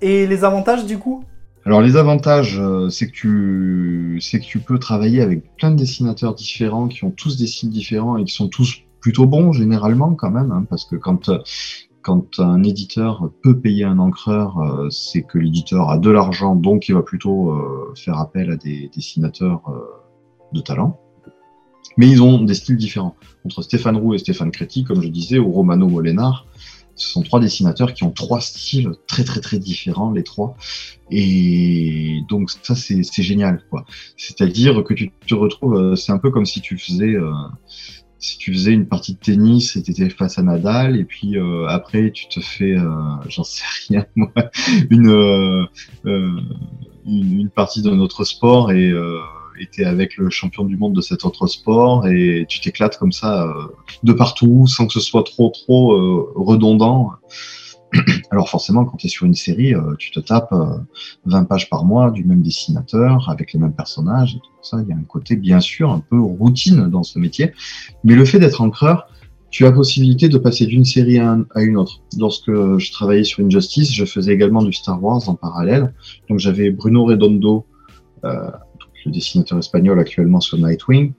Et 0.00 0.26
les 0.26 0.44
avantages 0.44 0.84
du 0.84 0.98
coup? 0.98 1.24
Alors 1.64 1.80
les 1.80 1.96
avantages, 1.96 2.60
euh, 2.60 2.90
c'est 2.90 3.08
que 3.08 3.12
tu, 3.12 4.18
c'est 4.20 4.38
que 4.38 4.44
tu 4.44 4.60
peux 4.60 4.78
travailler 4.78 5.20
avec 5.20 5.56
plein 5.56 5.72
de 5.72 5.76
dessinateurs 5.76 6.34
différents 6.34 6.86
qui 6.86 7.02
ont 7.02 7.10
tous 7.10 7.36
des 7.36 7.48
styles 7.48 7.70
différents 7.70 8.18
et 8.18 8.24
qui 8.24 8.32
sont 8.32 8.48
tous 8.48 8.82
plutôt 9.00 9.26
bons 9.26 9.52
généralement 9.52 10.14
quand 10.14 10.30
même, 10.30 10.52
hein, 10.52 10.64
parce 10.68 10.84
que 10.84 10.96
quand 10.96 11.30
quand 12.02 12.38
un 12.38 12.62
éditeur 12.62 13.30
peut 13.42 13.58
payer 13.58 13.82
un 13.82 13.98
encreur, 13.98 14.58
euh, 14.58 14.90
c'est 14.90 15.22
que 15.22 15.38
l'éditeur 15.38 15.90
a 15.90 15.98
de 15.98 16.08
l'argent, 16.08 16.54
donc 16.54 16.88
il 16.88 16.94
va 16.94 17.02
plutôt 17.02 17.50
euh, 17.50 17.92
faire 17.96 18.20
appel 18.20 18.52
à 18.52 18.56
des 18.56 18.88
dessinateurs 18.94 19.62
de 20.52 20.60
talent 20.60 21.00
mais 21.96 22.08
ils 22.08 22.22
ont 22.22 22.42
des 22.42 22.54
styles 22.54 22.76
différents. 22.76 23.16
Entre 23.44 23.62
Stéphane 23.62 23.96
Roux 23.96 24.14
et 24.14 24.18
Stéphane 24.18 24.50
Créti, 24.50 24.84
comme 24.84 25.02
je 25.02 25.08
disais, 25.08 25.38
ou 25.38 25.50
Romano 25.50 25.88
Molenar, 25.88 26.46
ce 26.96 27.10
sont 27.10 27.22
trois 27.22 27.40
dessinateurs 27.40 27.92
qui 27.92 28.04
ont 28.04 28.10
trois 28.10 28.40
styles 28.40 28.92
très 29.06 29.22
très 29.22 29.40
très 29.40 29.58
différents, 29.58 30.10
les 30.10 30.24
trois. 30.24 30.56
Et 31.10 32.22
donc 32.28 32.50
ça 32.50 32.74
c'est 32.74 33.22
génial, 33.22 33.62
quoi. 33.70 33.84
C'est-à-dire 34.16 34.82
que 34.82 34.94
tu 34.94 35.10
te 35.26 35.34
retrouves, 35.34 35.76
euh, 35.76 35.94
c'est 35.94 36.12
un 36.12 36.18
peu 36.18 36.30
comme 36.30 36.46
si 36.46 36.60
tu 36.60 36.78
faisais, 36.78 37.14
euh, 37.14 37.30
si 38.18 38.38
tu 38.38 38.52
faisais 38.52 38.72
une 38.72 38.88
partie 38.88 39.12
de 39.12 39.18
tennis 39.18 39.76
et 39.76 39.82
tu 39.82 39.90
étais 39.90 40.08
face 40.08 40.38
à 40.38 40.42
Nadal, 40.42 40.98
et 40.98 41.04
puis 41.04 41.36
euh, 41.38 41.66
après 41.68 42.10
tu 42.10 42.28
te 42.28 42.40
fais, 42.40 42.74
j'en 43.28 43.44
sais 43.44 43.62
rien, 43.88 44.06
moi, 44.16 44.32
une, 44.90 45.68
une, 46.04 47.40
une 47.40 47.50
partie 47.50 47.82
d'un 47.82 48.00
autre 48.00 48.24
sport 48.24 48.72
et 48.72 48.90
était 49.60 49.84
avec 49.84 50.16
le 50.16 50.30
champion 50.30 50.64
du 50.64 50.76
monde 50.76 50.94
de 50.94 51.00
cet 51.00 51.24
autre 51.24 51.46
sport 51.46 52.06
et 52.06 52.46
tu 52.48 52.60
t'éclates 52.60 52.98
comme 52.98 53.12
ça 53.12 53.44
euh, 53.44 53.52
de 54.02 54.12
partout 54.12 54.66
sans 54.66 54.86
que 54.86 54.92
ce 54.92 55.00
soit 55.00 55.24
trop 55.24 55.50
trop 55.50 55.92
euh, 55.92 56.32
redondant. 56.34 57.12
Alors 58.30 58.48
forcément, 58.48 58.84
quand 58.84 58.96
tu 58.96 59.06
es 59.06 59.10
sur 59.10 59.26
une 59.26 59.34
série, 59.34 59.74
euh, 59.74 59.94
tu 59.98 60.10
te 60.10 60.20
tapes 60.20 60.54
20 61.26 61.44
pages 61.44 61.70
par 61.70 61.84
mois 61.84 62.10
du 62.10 62.24
même 62.24 62.42
dessinateur, 62.42 63.30
avec 63.30 63.52
les 63.52 63.60
mêmes 63.60 63.74
personnages, 63.74 64.38
ça. 64.62 64.78
Il 64.82 64.88
y 64.88 64.92
a 64.92 64.96
un 64.96 65.04
côté, 65.04 65.36
bien 65.36 65.60
sûr, 65.60 65.90
un 65.90 66.00
peu 66.00 66.20
routine 66.20 66.88
dans 66.88 67.02
ce 67.02 67.18
métier. 67.18 67.52
Mais 68.04 68.14
le 68.14 68.24
fait 68.24 68.38
d'être 68.38 68.60
encreur, 68.60 69.08
tu 69.50 69.64
as 69.64 69.72
possibilité 69.72 70.28
de 70.28 70.38
passer 70.38 70.66
d'une 70.66 70.84
série 70.84 71.18
à, 71.18 71.38
une 71.56 71.76
autre. 71.76 72.02
Lorsque 72.18 72.50
je 72.50 72.92
travaillais 72.92 73.24
sur 73.24 73.44
Injustice, 73.44 73.92
je 73.92 74.04
faisais 74.04 74.32
également 74.32 74.62
du 74.62 74.72
Star 74.72 75.02
Wars 75.02 75.28
en 75.28 75.34
parallèle. 75.34 75.94
Donc 76.28 76.40
j'avais 76.40 76.70
Bruno 76.70 77.04
Redondo, 77.04 77.64
euh, 78.24 78.50
le 79.06 79.12
dessinateur 79.12 79.58
espagnol 79.58 79.98
actuellement 79.98 80.40
sur 80.40 80.58
Nightwing, 80.58 81.12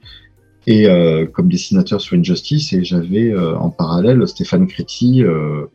et 0.67 0.87
euh, 0.87 1.25
comme 1.25 1.49
dessinateur 1.49 2.01
sur 2.01 2.17
Injustice, 2.17 2.73
et 2.73 2.83
j'avais 2.83 3.31
euh, 3.31 3.57
en 3.57 3.69
parallèle 3.69 4.27
Stéphane 4.27 4.67
Créti 4.67 5.23
euh, 5.23 5.65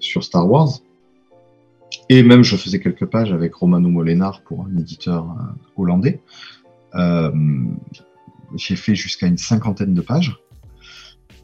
sur 0.00 0.24
Star 0.24 0.50
Wars. 0.50 0.80
Et 2.08 2.24
même 2.24 2.42
je 2.42 2.56
faisais 2.56 2.80
quelques 2.80 3.06
pages 3.06 3.32
avec 3.32 3.54
Romano 3.54 3.88
Molenar 3.88 4.42
pour 4.42 4.66
un 4.66 4.76
éditeur 4.76 5.26
hollandais. 5.76 6.20
J'ai 8.56 8.76
fait 8.76 8.94
jusqu'à 8.94 9.26
une 9.26 9.38
cinquantaine 9.38 9.94
de 9.94 10.00
pages. 10.00 10.36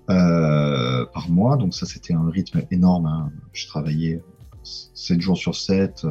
par 0.07 1.31
mois, 1.31 1.57
donc 1.57 1.73
ça 1.73 1.87
c'était 1.87 2.15
un 2.15 2.29
rythme 2.29 2.63
énorme. 2.73 3.07
Hein. 3.07 3.31
Je 3.53 3.69
travaillais 3.69 4.21
7 4.65 5.21
jours 5.21 5.39
sur 5.39 5.55
7, 5.55 6.05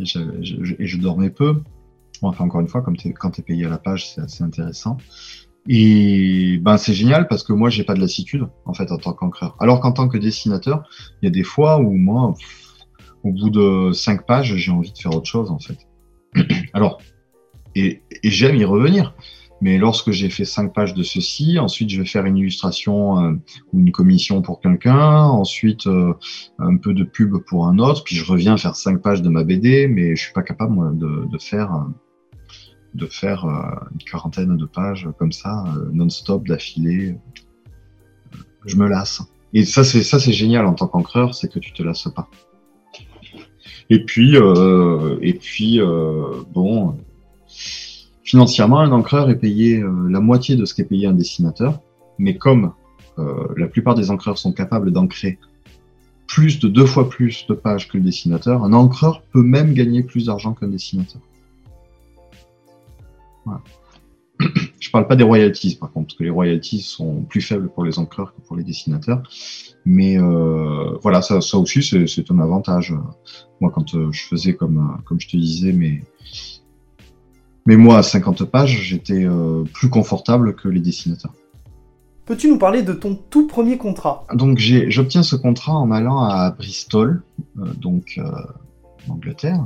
et 0.00 0.86
je, 0.86 0.96
dormais 0.98 1.30
peu. 1.30 1.62
Enfin, 2.22 2.44
encore 2.44 2.60
une 2.60 2.68
fois, 2.68 2.82
quand 2.82 3.30
tu 3.30 3.40
es 3.40 3.44
payé 3.44 3.66
à 3.66 3.68
la 3.68 3.78
page, 3.78 4.10
c'est 4.10 4.20
assez 4.20 4.44
intéressant. 4.44 4.98
Et 5.68 6.58
ben 6.62 6.78
c'est 6.78 6.94
génial 6.94 7.28
parce 7.28 7.44
que 7.44 7.52
moi 7.52 7.68
j'ai 7.68 7.84
pas 7.84 7.92
de 7.92 8.00
lassitude 8.00 8.46
en 8.64 8.72
fait 8.72 8.90
en 8.90 8.96
tant 8.96 9.12
qu'encreur. 9.12 9.56
Alors 9.60 9.80
qu'en 9.80 9.92
tant 9.92 10.08
que 10.08 10.16
dessinateur, 10.16 10.88
il 11.20 11.26
y 11.26 11.28
a 11.28 11.30
des 11.30 11.42
fois 11.42 11.78
où 11.78 11.92
moi, 11.92 12.34
au 13.24 13.32
bout 13.32 13.50
de 13.50 13.92
cinq 13.92 14.26
pages, 14.26 14.56
j'ai 14.56 14.72
envie 14.72 14.92
de 14.92 14.98
faire 14.98 15.14
autre 15.14 15.26
chose 15.26 15.50
en 15.50 15.58
fait. 15.58 15.86
Alors, 16.72 17.00
et 17.74 18.02
j'aime 18.24 18.56
y 18.56 18.64
revenir. 18.64 19.14
Mais 19.60 19.76
lorsque 19.76 20.10
j'ai 20.10 20.30
fait 20.30 20.46
cinq 20.46 20.72
pages 20.72 20.94
de 20.94 21.02
ceci, 21.02 21.58
ensuite 21.58 21.90
je 21.90 22.00
vais 22.00 22.06
faire 22.06 22.24
une 22.24 22.38
illustration 22.38 23.22
euh, 23.22 23.32
ou 23.72 23.80
une 23.80 23.92
commission 23.92 24.40
pour 24.40 24.60
quelqu'un, 24.60 25.22
ensuite 25.22 25.86
euh, 25.86 26.14
un 26.58 26.76
peu 26.76 26.94
de 26.94 27.04
pub 27.04 27.36
pour 27.46 27.66
un 27.66 27.78
autre, 27.78 28.02
puis 28.02 28.16
je 28.16 28.24
reviens 28.24 28.56
faire 28.56 28.74
cinq 28.74 29.02
pages 29.02 29.20
de 29.20 29.28
ma 29.28 29.44
BD, 29.44 29.86
mais 29.86 30.16
je 30.16 30.22
suis 30.22 30.32
pas 30.32 30.42
capable 30.42 30.72
moi, 30.72 30.90
de, 30.94 31.38
faire 31.38 31.86
de 32.94 33.06
faire 33.06 33.44
euh, 33.44 33.86
une 33.92 33.98
quarantaine 33.98 34.56
de 34.56 34.64
pages 34.64 35.08
comme 35.18 35.32
ça, 35.32 35.64
non-stop 35.92 36.46
d'affilée. 36.48 37.16
Je 38.64 38.76
me 38.76 38.88
lasse. 38.88 39.22
Et 39.52 39.64
ça 39.64 39.84
c'est 39.84 40.02
ça 40.02 40.18
c'est 40.18 40.32
génial 40.32 40.64
en 40.64 40.74
tant 40.74 40.86
qu'encreur, 40.86 41.34
c'est 41.34 41.52
que 41.52 41.58
tu 41.58 41.72
te 41.72 41.82
lasses 41.82 42.08
pas. 42.14 42.30
Et 43.90 44.04
puis 44.06 44.36
et 44.36 45.34
puis 45.34 45.80
bon 46.54 46.96
Financièrement, 48.30 48.78
un 48.78 48.92
encreur 48.92 49.28
est 49.28 49.40
payé 49.40 49.80
euh, 49.80 50.08
la 50.08 50.20
moitié 50.20 50.54
de 50.54 50.64
ce 50.64 50.72
qu'est 50.72 50.84
payé 50.84 51.08
un 51.08 51.14
dessinateur, 51.14 51.80
mais 52.16 52.36
comme 52.36 52.74
euh, 53.18 53.48
la 53.56 53.66
plupart 53.66 53.96
des 53.96 54.12
encreurs 54.12 54.38
sont 54.38 54.52
capables 54.52 54.92
d'ancrer 54.92 55.40
plus 56.28 56.60
de 56.60 56.68
deux 56.68 56.86
fois 56.86 57.08
plus 57.08 57.44
de 57.48 57.54
pages 57.54 57.88
que 57.88 57.98
le 57.98 58.04
dessinateur, 58.04 58.62
un 58.62 58.72
encreur 58.72 59.24
peut 59.32 59.42
même 59.42 59.74
gagner 59.74 60.04
plus 60.04 60.26
d'argent 60.26 60.54
qu'un 60.54 60.68
dessinateur. 60.68 61.20
Je 64.78 64.90
parle 64.92 65.08
pas 65.08 65.16
des 65.16 65.24
royalties, 65.24 65.74
par 65.74 65.90
contre, 65.90 66.06
parce 66.06 66.18
que 66.18 66.22
les 66.22 66.30
royalties 66.30 66.82
sont 66.82 67.22
plus 67.22 67.40
faibles 67.40 67.68
pour 67.68 67.84
les 67.84 67.98
encreurs 67.98 68.32
que 68.32 68.40
pour 68.42 68.54
les 68.54 68.62
dessinateurs. 68.62 69.24
Mais 69.84 70.20
euh, 70.20 70.96
voilà, 71.02 71.20
ça, 71.20 71.38
aussi, 71.58 71.82
c'est 71.82 72.30
un 72.30 72.38
avantage. 72.38 72.94
Moi, 73.60 73.72
quand 73.74 73.88
je 74.12 74.22
faisais, 74.22 74.54
comme, 74.54 74.98
comme 75.04 75.18
je 75.18 75.26
te 75.26 75.36
disais, 75.36 75.72
mes, 75.72 76.04
mes 77.70 77.76
mois 77.76 77.98
à 77.98 78.02
50 78.02 78.46
pages, 78.46 78.82
j'étais 78.82 79.24
euh, 79.24 79.62
plus 79.72 79.88
confortable 79.88 80.56
que 80.56 80.66
les 80.66 80.80
dessinateurs. 80.80 81.32
Peux-tu 82.26 82.48
nous 82.48 82.58
parler 82.58 82.82
de 82.82 82.92
ton 82.92 83.14
tout 83.14 83.46
premier 83.46 83.78
contrat? 83.78 84.26
Donc, 84.34 84.58
j'obtiens 84.58 85.22
ce 85.22 85.36
contrat 85.36 85.74
en 85.74 85.92
allant 85.92 86.24
à 86.24 86.50
Bristol, 86.50 87.22
euh, 87.60 87.72
donc 87.74 88.18
euh, 88.18 88.24
en 89.08 89.14
Angleterre. 89.14 89.62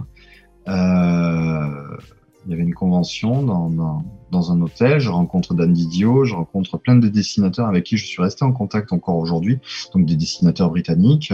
Il 0.67 2.51
y 2.51 2.53
avait 2.53 2.63
une 2.63 2.75
convention 2.75 3.43
dans, 3.43 3.71
dans, 3.71 4.05
dans, 4.31 4.53
un 4.53 4.61
hôtel, 4.61 4.99
je 4.99 5.09
rencontre 5.09 5.55
Dan 5.55 5.73
Didio, 5.73 6.27
je 6.27 6.35
rencontre 6.35 6.77
plein 6.77 6.97
de 6.97 7.09
dessinateurs 7.09 7.69
avec 7.69 7.85
qui 7.85 7.97
je 7.97 8.05
suis 8.05 8.21
resté 8.21 8.45
en 8.45 8.53
contact 8.53 8.93
encore 8.93 9.17
aujourd'hui, 9.17 9.61
donc 9.95 10.05
des 10.05 10.17
dessinateurs 10.17 10.69
britanniques. 10.69 11.33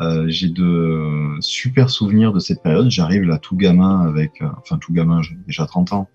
Euh, 0.00 0.24
j'ai 0.28 0.48
de 0.48 1.36
super 1.40 1.90
souvenirs 1.90 2.32
de 2.32 2.40
cette 2.40 2.62
période. 2.62 2.90
J'arrive 2.90 3.22
là 3.22 3.38
tout 3.38 3.56
gamin 3.56 4.06
avec, 4.06 4.40
euh, 4.40 4.48
enfin 4.58 4.78
tout 4.78 4.92
gamin, 4.92 5.20
j'ai 5.22 5.36
déjà 5.46 5.66
30 5.66 5.92
ans, 5.92 6.08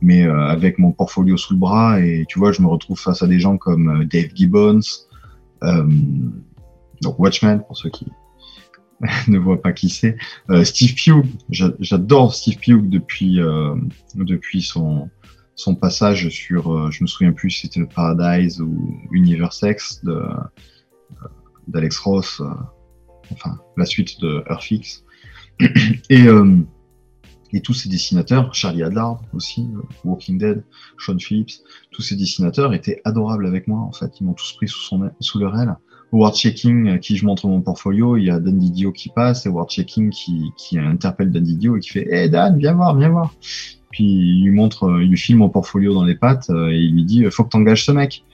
mais 0.00 0.26
euh, 0.26 0.46
avec 0.46 0.78
mon 0.78 0.92
portfolio 0.92 1.36
sous 1.36 1.52
le 1.52 1.58
bras 1.58 2.00
et 2.00 2.24
tu 2.28 2.38
vois, 2.38 2.52
je 2.52 2.62
me 2.62 2.68
retrouve 2.68 2.98
face 2.98 3.22
à 3.22 3.26
des 3.26 3.38
gens 3.38 3.58
comme 3.58 4.04
Dave 4.06 4.30
Gibbons, 4.34 4.80
donc 7.02 7.18
Watchmen 7.18 7.62
pour 7.66 7.76
ceux 7.76 7.90
qui 7.90 8.06
ne 9.28 9.38
voient 9.38 9.60
pas 9.60 9.72
qui 9.72 9.90
c'est, 9.90 10.16
Steve 10.64 10.94
Pugh. 10.94 11.24
J'adore 11.50 12.34
Steve 12.34 12.58
Pugh 12.58 12.88
depuis 12.88 13.40
depuis 14.14 14.62
son 14.62 15.10
son 15.54 15.74
passage 15.74 16.28
sur, 16.28 16.90
je 16.92 17.02
me 17.02 17.08
souviens 17.08 17.32
plus 17.32 17.50
si 17.50 17.66
c'était 17.66 17.80
le 17.80 17.88
Paradise 17.88 18.60
ou 18.60 19.00
Universex 19.10 20.02
de 20.04 20.22
d'Alex 21.66 21.98
Ross 21.98 22.40
enfin 23.32 23.58
la 23.76 23.84
suite 23.84 24.20
de 24.20 24.44
Earthfix. 24.48 25.04
et, 26.10 26.22
euh, 26.26 26.56
et 27.52 27.60
tous 27.60 27.74
ces 27.74 27.88
dessinateurs, 27.88 28.54
Charlie 28.54 28.82
Adlard 28.82 29.22
aussi, 29.32 29.66
euh, 29.74 29.80
Walking 30.04 30.38
Dead, 30.38 30.64
Sean 30.98 31.18
Phillips, 31.18 31.62
tous 31.90 32.02
ces 32.02 32.16
dessinateurs 32.16 32.74
étaient 32.74 33.00
adorables 33.04 33.46
avec 33.46 33.68
moi 33.68 33.80
en 33.80 33.92
fait. 33.92 34.20
Ils 34.20 34.24
m'ont 34.24 34.34
tous 34.34 34.52
pris 34.52 34.68
sous, 34.68 35.38
leur 35.38 35.58
aile. 35.58 35.74
Howard 36.12 36.34
Checking, 36.34 36.98
qui 37.00 37.16
je 37.16 37.26
montre 37.26 37.46
mon 37.48 37.60
portfolio, 37.60 38.16
il 38.16 38.24
y 38.24 38.30
a 38.30 38.38
Dan 38.38 38.58
Didio 38.58 38.92
qui 38.92 39.10
passe, 39.10 39.46
Howard 39.46 39.70
Checking 39.70 40.10
qui, 40.10 40.50
qui 40.56 40.78
interpelle 40.78 41.30
Dan 41.30 41.42
Didio 41.42 41.76
et 41.76 41.80
qui 41.80 41.90
fait 41.90 42.06
Hé 42.08 42.24
hey 42.24 42.30
Dan, 42.30 42.58
viens 42.58 42.74
voir, 42.74 42.96
viens 42.96 43.10
voir. 43.10 43.34
Puis 43.90 44.04
il 44.04 44.44
lui 44.44 44.50
montre, 44.50 45.00
il 45.00 45.08
lui 45.08 45.16
filme 45.16 45.38
mon 45.38 45.48
portfolio 45.48 45.94
dans 45.94 46.04
les 46.04 46.14
pattes 46.14 46.50
et 46.50 46.76
il 46.76 46.94
lui 46.94 47.04
dit 47.04 47.24
Faut 47.30 47.44
que 47.44 47.50
t'engages 47.50 47.84
ce 47.84 47.92
mec. 47.92 48.24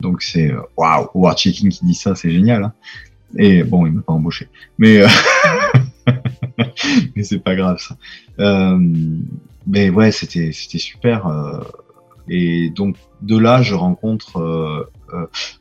Donc 0.00 0.22
c'est 0.22 0.52
waouh, 0.76 1.08
Howard 1.14 1.38
Checking 1.38 1.70
qui 1.70 1.84
dit 1.84 1.94
ça, 1.94 2.14
c'est 2.14 2.30
génial. 2.30 2.64
Hein. 2.64 2.72
Et 3.36 3.62
bon, 3.62 3.86
il 3.86 3.92
m'a 3.92 4.02
pas 4.02 4.12
embauché. 4.12 4.48
Mais, 4.78 5.02
euh... 5.02 5.08
mais 7.16 7.22
c'est 7.22 7.38
pas 7.38 7.54
grave 7.54 7.78
ça. 7.78 7.96
Euh... 8.38 8.78
mais 9.66 9.90
ouais, 9.90 10.12
c'était 10.12 10.52
super. 10.52 11.26
Euh... 11.26 11.60
Et 12.28 12.70
donc 12.70 12.96
de 13.20 13.36
là, 13.36 13.62
je 13.62 13.74
rencontre 13.74 14.88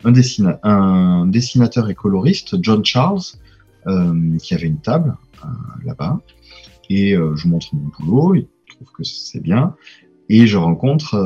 un, 0.03 0.11
dessina 0.11 0.59
un 0.63 1.25
dessinateur 1.25 1.89
et 1.89 1.95
coloriste, 1.95 2.61
John 2.61 2.85
Charles, 2.85 3.21
qui 4.39 4.53
avait 4.53 4.67
une 4.67 4.79
table 4.79 5.17
là-bas. 5.83 6.19
Et 6.89 7.15
je 7.15 7.47
montre 7.47 7.67
mon 7.73 7.89
boulot. 7.99 8.35
Il 8.35 8.47
trouve 8.67 8.91
que 8.95 9.03
c'est 9.03 9.41
bien. 9.41 9.75
Et 10.29 10.45
je 10.45 10.57
rencontre 10.57 11.17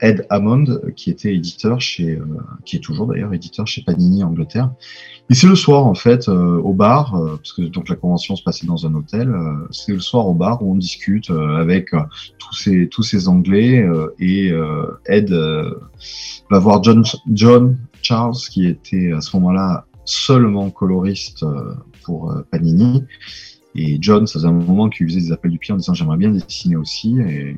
Ed 0.00 0.26
Hammond, 0.30 0.80
qui 0.96 1.10
était 1.10 1.34
éditeur 1.34 1.80
chez, 1.80 2.16
euh, 2.16 2.24
qui 2.64 2.76
est 2.76 2.80
toujours 2.80 3.06
d'ailleurs 3.06 3.32
éditeur 3.34 3.66
chez 3.66 3.82
Panini 3.82 4.22
Angleterre. 4.22 4.70
Et 5.30 5.34
c'est 5.34 5.46
le 5.46 5.56
soir 5.56 5.86
en 5.86 5.94
fait 5.94 6.28
euh, 6.28 6.58
au 6.58 6.72
bar, 6.72 7.14
euh, 7.14 7.36
parce 7.36 7.52
que 7.52 7.62
donc 7.62 7.88
la 7.88 7.96
convention 7.96 8.36
se 8.36 8.42
passait 8.42 8.66
dans 8.66 8.86
un 8.86 8.94
hôtel. 8.94 9.34
c'est 9.70 9.92
le 9.92 10.00
soir 10.00 10.26
au 10.26 10.34
bar 10.34 10.62
où 10.62 10.72
on 10.72 10.76
discute 10.76 11.30
avec 11.30 11.90
tous 12.38 12.54
ces 12.54 12.88
tous 12.88 13.02
ces 13.02 13.28
Anglais 13.28 13.86
et 14.18 14.52
Ed 15.06 15.30
va 16.50 16.58
voir 16.58 16.82
John 16.82 17.04
John 17.30 17.78
Charles 18.02 18.36
qui 18.50 18.66
était 18.66 19.12
à 19.12 19.20
ce 19.20 19.36
moment-là 19.36 19.86
seulement 20.04 20.70
coloriste 20.70 21.44
pour 22.04 22.34
Panini. 22.50 23.04
Et 23.74 23.98
John, 24.00 24.26
ça 24.26 24.34
faisait 24.34 24.48
un 24.48 24.52
moment 24.52 24.88
qu'il 24.88 25.06
faisait 25.06 25.20
des 25.20 25.32
appels 25.32 25.50
du 25.50 25.58
pied 25.58 25.74
en 25.74 25.76
disant 25.76 25.94
j'aimerais 25.94 26.16
bien 26.16 26.30
dessiner 26.30 26.76
aussi. 26.76 27.18
Et, 27.20 27.56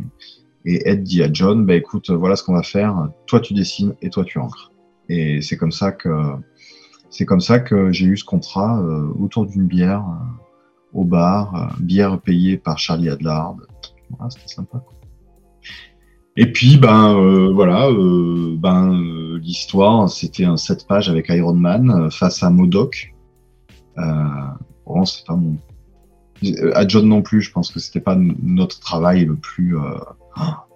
et 0.64 0.88
Ed 0.88 1.02
dit 1.02 1.22
à 1.22 1.32
John, 1.32 1.64
bah 1.64 1.74
écoute, 1.74 2.10
voilà 2.10 2.36
ce 2.36 2.44
qu'on 2.44 2.54
va 2.54 2.62
faire. 2.62 3.08
Toi 3.26 3.40
tu 3.40 3.54
dessines 3.54 3.94
et 4.02 4.10
toi 4.10 4.24
tu 4.24 4.38
encres. 4.38 4.72
Et 5.08 5.40
c'est 5.42 5.56
comme 5.56 5.72
ça 5.72 5.92
que 5.92 6.08
c'est 7.10 7.26
comme 7.26 7.40
ça 7.40 7.58
que 7.58 7.90
j'ai 7.90 8.06
eu 8.06 8.16
ce 8.16 8.24
contrat 8.24 8.80
euh, 8.80 9.12
autour 9.18 9.46
d'une 9.46 9.66
bière 9.66 10.04
euh, 10.08 11.00
au 11.00 11.04
bar, 11.04 11.54
euh, 11.54 11.66
bière 11.80 12.20
payée 12.20 12.56
par 12.56 12.78
Charlie 12.78 13.08
Adlard. 13.08 13.56
C'était 14.28 14.48
sympa. 14.48 14.82
Et 16.36 16.50
puis 16.52 16.78
ben 16.78 17.50
voilà, 17.52 17.88
ben 18.56 19.38
l'histoire, 19.38 20.08
c'était 20.08 20.44
un 20.44 20.56
7 20.56 20.86
pages 20.86 21.08
avec 21.08 21.28
Iron 21.28 21.54
Man 21.54 22.10
face 22.10 22.42
à 22.42 22.50
Modoc. 22.50 23.14
bon, 23.96 25.04
c'est 25.04 25.26
pas 25.26 25.36
mon 25.36 25.58
à 26.74 26.88
John 26.88 27.06
non 27.06 27.22
plus, 27.22 27.42
je 27.42 27.52
pense 27.52 27.70
que 27.70 27.78
c'était 27.78 28.00
pas 28.00 28.16
notre 28.16 28.80
travail 28.80 29.26
le 29.26 29.36
plus 29.36 29.76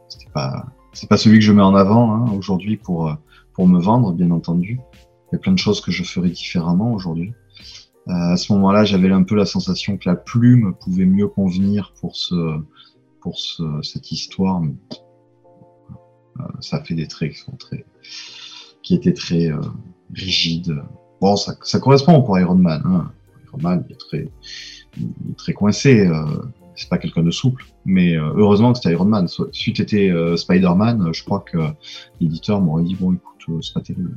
c'était 0.08 0.30
pas, 0.32 0.66
c'est 0.92 1.08
pas 1.08 1.16
celui 1.16 1.38
que 1.38 1.44
je 1.44 1.52
mets 1.52 1.62
en 1.62 1.74
avant 1.74 2.12
hein, 2.12 2.32
aujourd'hui 2.32 2.76
pour, 2.76 3.08
euh, 3.08 3.14
pour 3.54 3.66
me 3.68 3.80
vendre, 3.80 4.12
bien 4.12 4.30
entendu. 4.30 4.80
Il 5.32 5.34
y 5.34 5.36
a 5.36 5.38
plein 5.38 5.52
de 5.52 5.58
choses 5.58 5.80
que 5.80 5.90
je 5.90 6.04
ferais 6.04 6.30
différemment 6.30 6.92
aujourd'hui. 6.92 7.32
Euh, 8.08 8.12
à 8.12 8.36
ce 8.36 8.52
moment-là, 8.52 8.84
j'avais 8.84 9.10
un 9.10 9.22
peu 9.22 9.34
la 9.34 9.46
sensation 9.46 9.96
que 9.96 10.08
la 10.08 10.16
plume 10.16 10.74
pouvait 10.80 11.06
mieux 11.06 11.28
convenir 11.28 11.94
pour 12.00 12.16
ce, 12.16 12.60
pour 13.20 13.38
ce, 13.38 13.62
cette 13.82 14.12
histoire. 14.12 14.60
Mais, 14.60 14.74
euh, 16.40 16.42
ça 16.60 16.82
fait 16.82 16.94
des 16.94 17.08
traits 17.08 17.32
qui 17.32 17.38
sont 17.38 17.56
très, 17.56 17.86
qui 18.82 18.94
étaient 18.94 19.14
très 19.14 19.50
euh, 19.50 19.60
rigides. 20.12 20.76
Bon, 21.20 21.36
ça, 21.36 21.54
ça 21.62 21.80
correspond 21.80 22.20
pour 22.22 22.38
Iron 22.38 22.56
Man. 22.56 22.82
Hein. 22.84 23.10
Iron 23.46 23.58
Man, 23.62 23.86
est 23.88 23.98
très, 23.98 24.28
est 24.98 25.36
très 25.38 25.54
coincé. 25.54 26.06
Euh, 26.74 26.76
c'est 26.76 26.88
pas 26.88 26.98
quelqu'un 26.98 27.22
de 27.22 27.30
souple. 27.30 27.64
Mais 27.84 28.16
euh, 28.16 28.32
heureusement 28.36 28.72
que 28.72 28.78
c'était 28.78 28.92
Iron 28.92 29.04
Man. 29.04 29.28
Si 29.52 29.72
tu 29.72 29.82
étais 29.82 30.10
euh, 30.10 30.36
Spider-Man, 30.36 31.10
je 31.12 31.24
crois 31.24 31.40
que 31.40 31.58
l'éditeur 32.20 32.60
m'aurait 32.60 32.84
dit 32.84 32.94
bon, 32.94 33.12
écoute, 33.12 33.40
euh, 33.48 33.60
c'est 33.62 33.74
pas 33.74 33.80
terrible. 33.80 34.12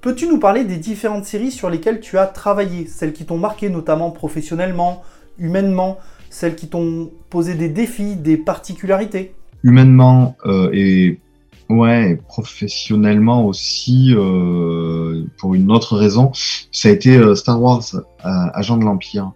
Peux-tu 0.00 0.26
nous 0.26 0.38
parler 0.38 0.64
des 0.64 0.78
différentes 0.78 1.24
séries 1.24 1.50
sur 1.50 1.68
lesquelles 1.68 2.00
tu 2.00 2.18
as 2.18 2.26
travaillé? 2.26 2.86
Celles 2.86 3.12
qui 3.12 3.26
t'ont 3.26 3.38
marqué 3.38 3.68
notamment 3.68 4.10
professionnellement, 4.10 5.02
humainement, 5.38 5.98
celles 6.30 6.56
qui 6.56 6.68
t'ont 6.68 7.10
posé 7.28 7.54
des 7.54 7.68
défis, 7.68 8.16
des 8.16 8.38
particularités? 8.38 9.34
Humainement 9.62 10.36
euh, 10.46 10.70
et 10.72 11.20
ouais, 11.68 12.18
professionnellement 12.28 13.44
aussi, 13.44 14.14
euh, 14.16 15.26
pour 15.38 15.54
une 15.54 15.70
autre 15.70 15.96
raison, 15.96 16.32
ça 16.72 16.88
a 16.88 16.92
été 16.92 17.34
Star 17.36 17.60
Wars, 17.60 17.84
Agent 18.22 18.78
de 18.78 18.84
l'Empire. 18.84 19.32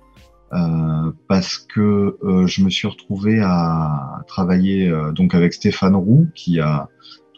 Euh, 0.55 1.11
parce 1.26 1.59
que 1.59 2.16
euh, 2.22 2.46
je 2.46 2.62
me 2.62 2.70
suis 2.70 2.86
retrouvé 2.86 3.40
à 3.42 4.22
travailler 4.28 4.88
euh, 4.88 5.11
donc 5.11 5.34
avec 5.34 5.52
Stéphane 5.52 5.96
Roux, 5.96 6.28
qui 6.34 6.61
a 6.61 6.88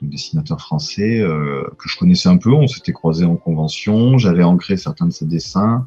donc 0.01 0.11
dessinateur 0.11 0.61
français 0.61 1.25
que 1.79 1.89
je 1.89 1.97
connaissais 1.97 2.29
un 2.29 2.37
peu. 2.37 2.53
On 2.53 2.67
s'était 2.67 2.93
croisés 2.93 3.25
en 3.25 3.37
convention. 3.37 4.19
J'avais 4.19 4.43
ancré 4.43 4.77
certains 4.77 5.07
de 5.07 5.11
ses 5.11 5.25
dessins 5.25 5.87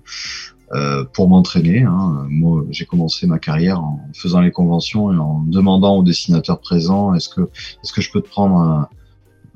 pour 1.14 1.30
m'entraîner. 1.30 1.84
Hein. 1.84 2.26
Moi, 2.28 2.66
j'ai 2.72 2.86
commencé 2.86 3.28
ma 3.28 3.38
carrière 3.38 3.80
en 3.80 4.00
faisant 4.16 4.42
les 4.42 4.50
conventions 4.50 5.14
et 5.14 5.18
en 5.18 5.42
demandant 5.42 5.98
aux 5.98 6.04
dessinateurs 6.04 6.60
présents 6.60 7.14
est-ce 7.14 7.30
que 7.30 7.42
est-ce 7.84 7.94
que 7.94 8.02
je 8.02 8.12
peux 8.12 8.22
te 8.22 8.30
prendre 8.30 8.58
un 8.58 8.90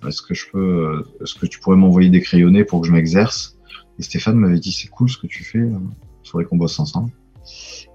est-ce 0.08 0.22
que 0.22 0.36
je 0.36 0.46
peux 0.52 1.04
est-ce 1.24 1.34
que 1.34 1.48
tu 1.48 1.60
pourrais 1.60 1.78
m'envoyer 1.78 2.12
des 2.12 2.22
crayonnés 2.22 2.64
pour 2.64 2.82
que 2.82 2.86
je 2.86 2.92
m'exerce? 2.92 3.58
Et 3.98 4.04
Stéphane 4.04 4.36
m'avait 4.36 4.60
dit 4.60 4.72
c'est 4.72 4.90
cool 4.90 5.10
ce 5.10 5.18
que 5.18 5.26
tu 5.26 5.44
fais. 5.44 5.68
Il 5.68 6.30
faudrait 6.30 6.46
qu'on 6.46 6.58
bosse 6.58 6.80
ensemble. 6.80 7.12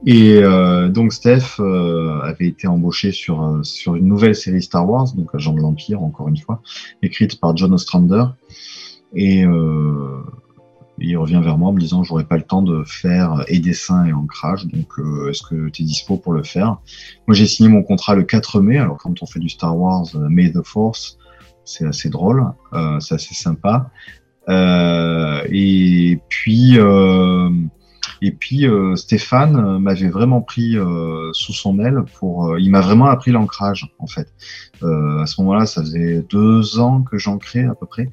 Et 0.07 0.37
euh, 0.37 0.89
donc 0.89 1.13
Steph 1.13 1.59
euh, 1.59 2.21
avait 2.23 2.47
été 2.47 2.69
embauché 2.69 3.11
sur, 3.11 3.61
sur 3.63 3.97
une 3.97 4.07
nouvelle 4.07 4.35
série 4.35 4.63
Star 4.63 4.89
Wars, 4.89 5.13
donc 5.15 5.35
Agent 5.35 5.55
de 5.55 5.61
l'Empire, 5.61 6.03
encore 6.03 6.29
une 6.29 6.37
fois, 6.37 6.63
écrite 7.03 7.41
par 7.41 7.57
John 7.57 7.73
Ostrander. 7.73 8.25
Et 9.15 9.45
euh, 9.45 10.23
il 10.99 11.17
revient 11.17 11.41
vers 11.43 11.59
moi 11.59 11.71
en 11.71 11.73
me 11.73 11.81
disant 11.81 12.05
j'aurais 12.05 12.25
pas 12.25 12.37
le 12.37 12.43
temps 12.43 12.63
de 12.63 12.85
faire 12.85 13.45
et 13.49 13.59
dessin 13.59 14.05
et 14.05 14.13
ancrage, 14.13 14.67
donc 14.67 14.89
est-ce 15.31 15.43
que 15.43 15.69
tu 15.69 15.83
es 15.83 15.85
dispo 15.85 16.17
pour 16.17 16.33
le 16.33 16.43
faire? 16.43 16.79
Moi 17.27 17.35
j'ai 17.35 17.47
signé 17.47 17.69
mon 17.69 17.83
contrat 17.83 18.15
le 18.15 18.25
4 18.25 18.61
mai, 18.61 18.79
alors 18.79 18.99
quand 18.99 19.23
on 19.23 19.27
fait 19.27 19.39
du 19.39 19.49
Star 19.49 19.77
Wars 19.79 20.07
May 20.15 20.53
the 20.53 20.63
Force, 20.65 21.19
c'est 21.65 21.87
assez 21.87 22.11
drôle, 22.11 22.45
c'est 22.99 23.15
assez 23.15 23.35
sympa. 23.35 23.91
et 24.49 26.19
puis 26.29 26.79
Et 28.21 28.33
puis 28.33 28.67
Stéphane 28.97 29.79
m'avait 29.79 30.09
vraiment 30.09 30.41
pris 30.41 30.77
sous 31.33 31.53
son 31.53 31.79
aile 31.79 32.05
pour. 32.19 32.59
il 32.59 32.71
m'a 32.71 32.81
vraiment 32.81 33.07
appris 33.07 33.31
l'ancrage 33.31 33.95
en 33.99 34.07
fait. 34.07 34.29
à 34.83 35.27
ce 35.27 35.41
moment-là, 35.41 35.67
ça 35.67 35.83
faisait 35.83 36.25
deux 36.29 36.79
ans 36.79 37.03
que 37.03 37.19
j'ancrais 37.19 37.65
à 37.65 37.75
peu 37.75 37.87
près. 37.87 38.11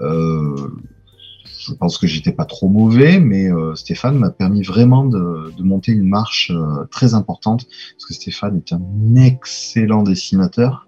je 0.00 1.74
pense 1.80 1.98
que 1.98 2.06
j'étais 2.06 2.32
pas 2.32 2.44
trop 2.44 2.68
mauvais, 2.68 3.18
mais 3.18 3.48
Stéphane 3.74 4.18
m'a 4.18 4.30
permis 4.30 4.62
vraiment 4.62 5.04
de, 5.04 5.52
de 5.56 5.62
monter 5.62 5.92
une 5.92 6.08
marche 6.08 6.52
très 6.90 7.14
importante 7.14 7.66
parce 7.66 8.04
que 8.06 8.14
Stéphane 8.14 8.56
est 8.58 8.72
un 8.72 9.16
excellent 9.16 10.02
dessinateur 10.02 10.86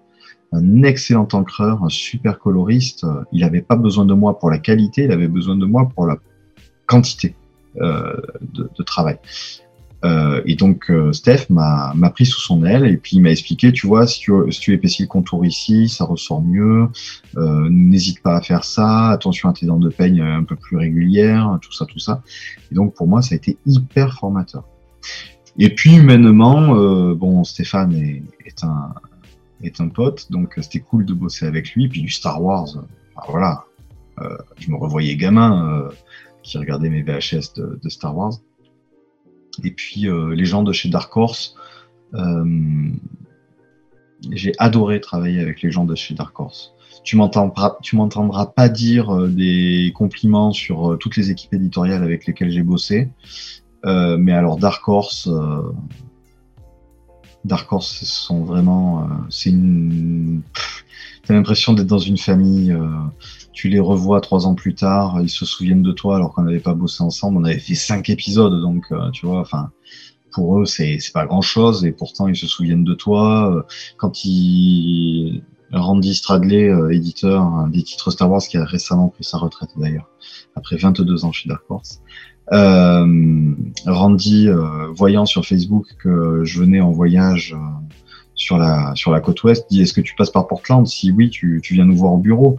un 0.52 0.82
excellent 0.82 1.28
encreur, 1.32 1.84
un 1.84 1.88
super 1.88 2.38
coloriste. 2.38 3.06
Il 3.32 3.40
n'avait 3.40 3.62
pas 3.62 3.76
besoin 3.76 4.04
de 4.04 4.14
moi 4.14 4.38
pour 4.38 4.50
la 4.50 4.58
qualité, 4.58 5.04
il 5.04 5.12
avait 5.12 5.28
besoin 5.28 5.56
de 5.56 5.66
moi 5.66 5.88
pour 5.94 6.06
la 6.06 6.16
quantité 6.86 7.36
euh, 7.36 7.37
de, 7.76 8.70
de, 8.76 8.82
travail. 8.82 9.18
Euh, 10.04 10.42
et 10.46 10.54
donc 10.54 10.90
euh, 10.90 11.12
Steph 11.12 11.46
m'a 11.50 11.92
pris 12.10 12.24
sous 12.24 12.40
son 12.40 12.64
aile 12.64 12.86
et 12.86 12.96
puis 12.96 13.16
il 13.16 13.22
m'a 13.22 13.30
expliqué, 13.30 13.72
tu 13.72 13.86
vois, 13.88 14.06
si 14.06 14.20
tu, 14.20 14.32
si 14.50 14.60
tu 14.60 14.72
épaissis 14.72 15.02
le 15.02 15.08
contour 15.08 15.44
ici, 15.44 15.88
ça 15.88 16.04
ressort 16.04 16.40
mieux. 16.42 16.88
Euh, 17.36 17.68
N'hésite 17.68 18.22
pas 18.22 18.36
à 18.36 18.40
faire 18.40 18.64
ça. 18.64 19.08
Attention 19.08 19.48
à 19.48 19.52
tes 19.52 19.66
dents 19.66 19.78
de 19.78 19.88
peigne 19.88 20.20
un 20.20 20.44
peu 20.44 20.56
plus 20.56 20.76
régulières, 20.76 21.58
tout 21.60 21.72
ça, 21.72 21.84
tout 21.84 21.98
ça. 21.98 22.22
Et 22.70 22.74
donc 22.74 22.94
pour 22.94 23.08
moi, 23.08 23.22
ça 23.22 23.34
a 23.34 23.36
été 23.36 23.58
hyper 23.66 24.14
formateur. 24.14 24.64
Et 25.58 25.74
puis 25.74 25.96
humainement, 25.96 26.76
euh, 26.76 27.14
bon, 27.14 27.42
Stéphane 27.42 27.92
est, 27.92 28.62
un, 28.62 28.94
est 29.62 29.80
un 29.80 29.88
pote, 29.88 30.30
donc 30.30 30.56
euh, 30.56 30.62
c'était 30.62 30.78
cool 30.78 31.04
de 31.04 31.14
bosser 31.14 31.46
avec 31.46 31.74
lui. 31.74 31.88
Puis 31.88 32.02
du 32.02 32.10
Star 32.10 32.40
Wars, 32.40 32.68
euh, 32.76 32.82
voilà, 33.28 33.64
euh, 34.20 34.38
je 34.58 34.70
me 34.70 34.76
revoyais 34.76 35.16
gamin 35.16 35.90
qui 36.42 36.58
regardait 36.58 36.88
mes 36.88 37.02
VHS 37.02 37.54
de, 37.56 37.88
Star 37.88 38.16
Wars. 38.16 38.34
Et 39.64 39.72
puis 39.72 40.06
les 40.06 40.44
gens 40.44 40.62
de 40.62 40.72
chez 40.72 40.88
Dark 40.88 41.14
Horse, 41.16 41.56
j'ai 44.30 44.52
adoré 44.58 45.00
travailler 45.00 45.40
avec 45.40 45.62
les 45.62 45.70
gens 45.70 45.84
de 45.84 45.94
chez 45.94 46.14
Dark 46.14 46.38
Horse. 46.38 46.74
Tu 47.02 47.16
m'entendras, 47.16 48.46
pas 48.46 48.68
dire 48.68 49.26
des 49.28 49.92
compliments 49.96 50.52
sur 50.52 50.96
toutes 51.00 51.16
les 51.16 51.30
équipes 51.30 51.54
éditoriales 51.54 52.04
avec 52.04 52.26
lesquelles 52.26 52.50
j'ai 52.50 52.62
bossé, 52.62 53.08
mais 53.84 54.32
alors 54.32 54.58
Dark 54.58 54.86
Horse, 54.86 55.28
Dark 57.44 57.72
Horse 57.72 58.04
sont 58.04 58.44
vraiment. 58.44 59.02
Euh, 59.02 59.06
c'est 59.30 59.50
une. 59.50 60.42
T'as 61.24 61.34
l'impression 61.34 61.72
d'être 61.72 61.86
dans 61.86 61.98
une 61.98 62.18
famille. 62.18 62.76
Euh, 63.48 63.52
tu 63.52 63.68
les 63.68 63.80
revois 63.80 64.20
trois 64.20 64.46
ans 64.46 64.54
plus 64.54 64.74
tard, 64.74 65.18
ils 65.20 65.30
se 65.30 65.44
souviennent 65.44 65.82
de 65.82 65.92
toi 65.92 66.16
alors 66.16 66.34
qu'on 66.34 66.42
n'avait 66.42 66.60
pas 66.60 66.74
bossé 66.74 67.02
ensemble. 67.02 67.38
On 67.38 67.44
avait 67.44 67.58
fait 67.58 67.74
cinq 67.74 68.08
épisodes, 68.10 68.60
donc 68.60 68.84
euh, 68.92 69.10
tu 69.10 69.26
vois. 69.26 69.40
Enfin, 69.40 69.70
pour 70.32 70.60
eux, 70.60 70.66
c'est 70.66 70.98
pas 71.12 71.26
grand 71.26 71.42
chose 71.42 71.84
et 71.84 71.92
pourtant 71.92 72.28
ils 72.28 72.36
se 72.36 72.46
souviennent 72.46 72.84
de 72.84 72.94
toi. 72.94 73.66
Quand 73.96 74.24
ils 74.24 75.42
Randy 75.72 76.14
Stradley, 76.14 76.70
éditeur 76.90 77.66
des 77.68 77.82
titres 77.82 78.10
Star 78.10 78.30
Wars, 78.30 78.42
qui 78.42 78.56
a 78.56 78.64
récemment 78.64 79.08
pris 79.08 79.24
sa 79.24 79.38
retraite 79.38 79.70
d'ailleurs, 79.76 80.08
après 80.54 80.76
22 80.76 81.24
ans 81.24 81.32
chez 81.32 81.48
Dark 81.48 81.64
Horse. 81.68 82.00
Euh, 82.52 83.54
Randy, 83.86 84.48
euh, 84.48 84.88
voyant 84.94 85.26
sur 85.26 85.44
Facebook 85.44 85.86
que 85.98 86.44
je 86.44 86.60
venais 86.60 86.80
en 86.80 86.90
voyage 86.90 87.54
euh, 87.54 87.84
sur 88.34 88.56
la, 88.56 88.92
sur 88.94 89.10
la 89.10 89.20
côte 89.20 89.42
ouest, 89.42 89.66
dit 89.70 89.82
Est-ce 89.82 89.92
que 89.92 90.00
tu 90.00 90.14
passes 90.14 90.30
par 90.30 90.46
Portland? 90.46 90.86
Si 90.86 91.12
oui, 91.12 91.28
tu, 91.28 91.60
tu 91.62 91.74
viens 91.74 91.84
nous 91.84 91.96
voir 91.96 92.12
au 92.12 92.18
bureau. 92.18 92.58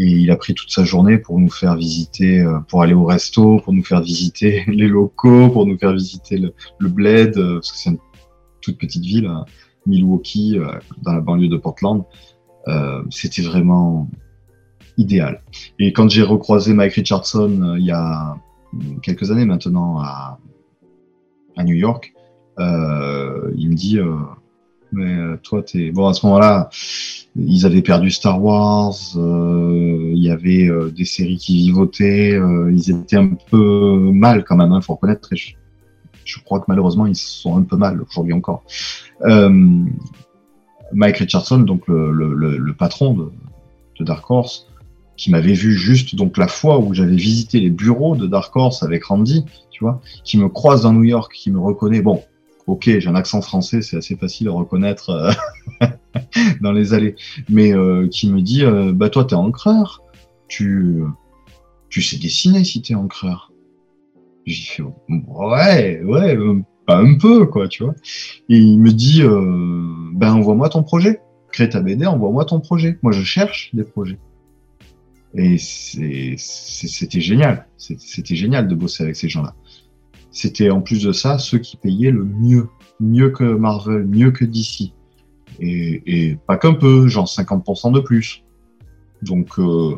Et 0.00 0.06
il 0.06 0.30
a 0.30 0.36
pris 0.36 0.54
toute 0.54 0.70
sa 0.70 0.84
journée 0.84 1.18
pour 1.18 1.38
nous 1.38 1.50
faire 1.50 1.76
visiter, 1.76 2.46
pour 2.68 2.82
aller 2.82 2.94
au 2.94 3.04
resto, 3.04 3.58
pour 3.58 3.72
nous 3.74 3.84
faire 3.84 4.00
visiter 4.00 4.64
les 4.68 4.86
locaux, 4.86 5.50
pour 5.50 5.66
nous 5.66 5.76
faire 5.76 5.92
visiter 5.92 6.38
le, 6.38 6.54
le 6.78 6.88
bled, 6.88 7.34
parce 7.34 7.72
que 7.72 7.78
c'est 7.78 7.90
une 7.90 7.98
toute 8.62 8.78
petite 8.78 9.04
ville, 9.04 9.30
Milwaukee, 9.86 10.56
dans 11.02 11.12
la 11.12 11.20
banlieue 11.20 11.48
de 11.48 11.56
Portland. 11.56 12.04
Euh, 12.68 13.02
C'était 13.10 13.42
vraiment 13.42 14.10
idéal. 14.96 15.42
Et 15.78 15.92
quand 15.92 16.08
j'ai 16.10 16.22
recroisé 16.22 16.74
Mike 16.74 16.94
Richardson 16.94 17.76
il 17.78 17.84
y 17.84 17.92
a 17.92 18.36
quelques 19.02 19.30
années 19.30 19.46
maintenant 19.46 20.00
à, 20.00 20.38
New 21.64 21.74
York, 21.74 22.14
euh, 22.60 23.50
il 23.56 23.70
me 23.70 23.74
dit 23.74 23.98
euh, 23.98 24.14
mais 24.92 25.14
euh, 25.14 25.36
toi 25.42 25.62
t'es 25.62 25.90
bon 25.90 26.06
à 26.06 26.14
ce 26.14 26.24
moment-là 26.26 26.70
ils 27.36 27.66
avaient 27.66 27.82
perdu 27.82 28.10
Star 28.10 28.42
Wars 28.42 28.94
euh, 29.16 30.12
il 30.14 30.22
y 30.22 30.30
avait 30.30 30.68
euh, 30.68 30.90
des 30.90 31.04
séries 31.04 31.36
qui 31.36 31.58
vivotaient 31.58 32.32
euh, 32.34 32.72
ils 32.72 32.90
étaient 32.90 33.16
un 33.16 33.34
peu 33.50 34.10
mal 34.12 34.44
quand 34.44 34.56
même 34.56 34.70
il 34.70 34.76
hein, 34.76 34.80
faut 34.80 34.94
reconnaître 34.94 35.28
je, 35.32 35.50
je, 36.24 36.40
crois 36.40 36.60
que 36.60 36.64
malheureusement 36.68 37.06
ils 37.06 37.16
sont 37.16 37.56
un 37.56 37.62
peu 37.62 37.76
mal 37.76 38.00
aujourd'hui 38.02 38.32
encore 38.32 38.64
Mike 40.92 41.18
Richardson 41.18 41.58
donc 41.58 41.86
le, 41.86 42.12
le, 42.12 42.56
le 42.56 42.74
patron 42.74 43.12
de, 43.12 43.30
de 43.98 44.04
Dark 44.04 44.30
Horse 44.30 44.68
qui 45.18 45.30
m'avait 45.32 45.52
vu 45.52 45.74
juste 45.74 46.14
donc 46.14 46.38
la 46.38 46.48
fois 46.48 46.78
où 46.78 46.94
j'avais 46.94 47.16
visité 47.16 47.60
les 47.60 47.70
bureaux 47.70 48.16
de 48.16 48.26
Dark 48.26 48.54
Horse 48.54 48.84
avec 48.84 49.04
Randy, 49.04 49.44
tu 49.70 49.82
vois, 49.82 50.00
qui 50.22 50.38
me 50.38 50.48
croise 50.48 50.82
dans 50.82 50.92
New 50.92 51.02
York, 51.02 51.32
qui 51.34 51.50
me 51.50 51.58
reconnaît. 51.58 52.00
Bon, 52.00 52.22
ok, 52.68 52.98
j'ai 52.98 53.08
un 53.08 53.14
accent 53.14 53.40
français, 53.40 53.82
c'est 53.82 53.96
assez 53.96 54.14
facile 54.14 54.48
à 54.48 54.52
reconnaître 54.52 55.10
euh, 55.10 55.86
dans 56.60 56.70
les 56.70 56.92
allées, 56.92 57.16
mais 57.48 57.74
euh, 57.74 58.06
qui 58.08 58.30
me 58.30 58.42
dit, 58.42 58.62
euh, 58.62 58.92
bah 58.92 59.08
toi 59.08 59.24
t'es 59.24 59.34
encreur, 59.34 60.02
tu 60.48 61.02
tu 61.88 62.02
sais 62.02 62.18
dessiner 62.18 62.64
si 62.64 62.82
t'es 62.82 62.94
encreur. 62.94 63.52
J'ai 64.44 64.62
fait 64.62 64.82
ouais, 65.08 66.02
ouais, 66.02 66.38
pas 66.86 66.98
un 66.98 67.14
peu 67.16 67.46
quoi, 67.46 67.68
tu 67.68 67.84
vois. 67.84 67.94
Et 68.48 68.58
il 68.58 68.78
me 68.78 68.92
dit, 68.92 69.22
ben 69.22 70.32
envoie-moi 70.34 70.68
ton 70.68 70.82
projet, 70.82 71.20
crée 71.50 71.68
ta 71.68 71.80
BD, 71.80 72.06
envoie-moi 72.06 72.44
ton 72.44 72.60
projet. 72.60 72.98
Moi 73.02 73.12
je 73.12 73.22
cherche 73.22 73.74
des 73.74 73.84
projets. 73.84 74.18
Et 75.34 75.56
c'était 75.58 77.20
génial. 77.20 77.66
C'était 77.76 78.36
génial 78.36 78.68
de 78.68 78.74
bosser 78.74 79.04
avec 79.04 79.16
ces 79.16 79.28
gens-là. 79.28 79.54
C'était 80.30 80.70
en 80.70 80.80
plus 80.80 81.02
de 81.02 81.12
ça 81.12 81.38
ceux 81.38 81.58
qui 81.58 81.76
payaient 81.76 82.10
le 82.10 82.24
mieux. 82.24 82.68
Mieux 83.00 83.30
que 83.30 83.44
Marvel, 83.44 84.04
mieux 84.06 84.30
que 84.30 84.44
DC. 84.44 84.92
Et, 85.60 86.36
pas 86.46 86.56
qu'un 86.56 86.74
peu, 86.74 87.08
genre 87.08 87.26
50% 87.26 87.92
de 87.92 88.00
plus. 88.00 88.44
Donc, 89.22 89.58
euh, 89.58 89.96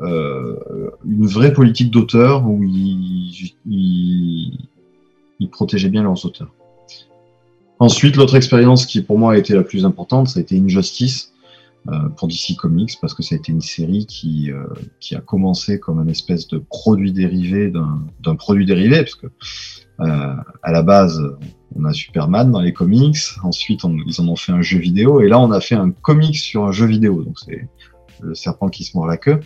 euh, 0.00 0.90
une 1.04 1.26
vraie 1.26 1.52
politique 1.52 1.90
d'auteur 1.90 2.46
où 2.46 2.62
ils, 2.62 3.54
ils, 3.66 5.50
protégeaient 5.50 5.88
bien 5.88 6.02
leurs 6.02 6.24
auteurs. 6.24 6.52
Ensuite, 7.78 8.16
l'autre 8.16 8.36
expérience 8.36 8.86
qui 8.86 9.02
pour 9.02 9.18
moi 9.18 9.34
a 9.34 9.36
été 9.36 9.54
la 9.54 9.62
plus 9.62 9.84
importante, 9.84 10.28
ça 10.28 10.38
a 10.38 10.42
été 10.42 10.58
Injustice 10.58 11.32
pour 12.16 12.28
DC 12.28 12.56
Comics 12.56 12.98
parce 13.00 13.14
que 13.14 13.22
ça 13.22 13.34
a 13.34 13.38
été 13.38 13.52
une 13.52 13.60
série 13.60 14.06
qui, 14.06 14.50
euh, 14.50 14.64
qui 15.00 15.14
a 15.14 15.20
commencé 15.20 15.78
comme 15.78 15.98
un 15.98 16.08
espèce 16.08 16.48
de 16.48 16.58
produit 16.58 17.12
dérivé 17.12 17.70
d'un 17.70 18.34
produit 18.34 18.66
dérivé 18.66 18.98
parce 18.98 19.14
que 19.14 19.26
euh, 20.00 20.34
à 20.62 20.72
la 20.72 20.82
base 20.82 21.22
on 21.74 21.84
a 21.84 21.92
Superman 21.92 22.50
dans 22.50 22.60
les 22.60 22.72
comics, 22.72 23.18
ensuite 23.42 23.84
on, 23.84 23.96
ils 24.06 24.20
en 24.20 24.28
ont 24.28 24.36
fait 24.36 24.52
un 24.52 24.62
jeu 24.62 24.78
vidéo 24.78 25.20
et 25.20 25.28
là 25.28 25.38
on 25.38 25.50
a 25.50 25.60
fait 25.60 25.74
un 25.74 25.90
comics 25.90 26.36
sur 26.36 26.64
un 26.64 26.72
jeu 26.72 26.86
vidéo 26.86 27.22
donc 27.22 27.38
c'est 27.38 27.68
le 28.20 28.34
serpent 28.34 28.68
qui 28.68 28.84
se 28.84 28.96
mord 28.96 29.06
la 29.06 29.16
queue 29.16 29.40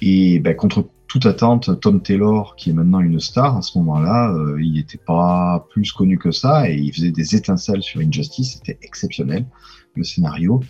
et 0.00 0.40
ben, 0.40 0.54
contre 0.54 0.88
toute 1.08 1.24
attente, 1.26 1.80
Tom 1.80 2.02
Taylor, 2.02 2.56
qui 2.56 2.70
est 2.70 2.72
maintenant 2.72 3.00
une 3.00 3.20
star 3.20 3.56
à 3.56 3.62
ce 3.62 3.78
moment-là, 3.78 4.32
euh, 4.32 4.60
il 4.60 4.72
n'était 4.72 4.98
pas 4.98 5.66
plus 5.70 5.92
connu 5.92 6.18
que 6.18 6.32
ça 6.32 6.68
et 6.68 6.74
il 6.74 6.92
faisait 6.92 7.12
des 7.12 7.36
étincelles 7.36 7.82
sur 7.82 8.00
Injustice, 8.00 8.54
c'était 8.54 8.78
exceptionnel 8.82 9.46
le 9.94 10.04
scénario. 10.04 10.60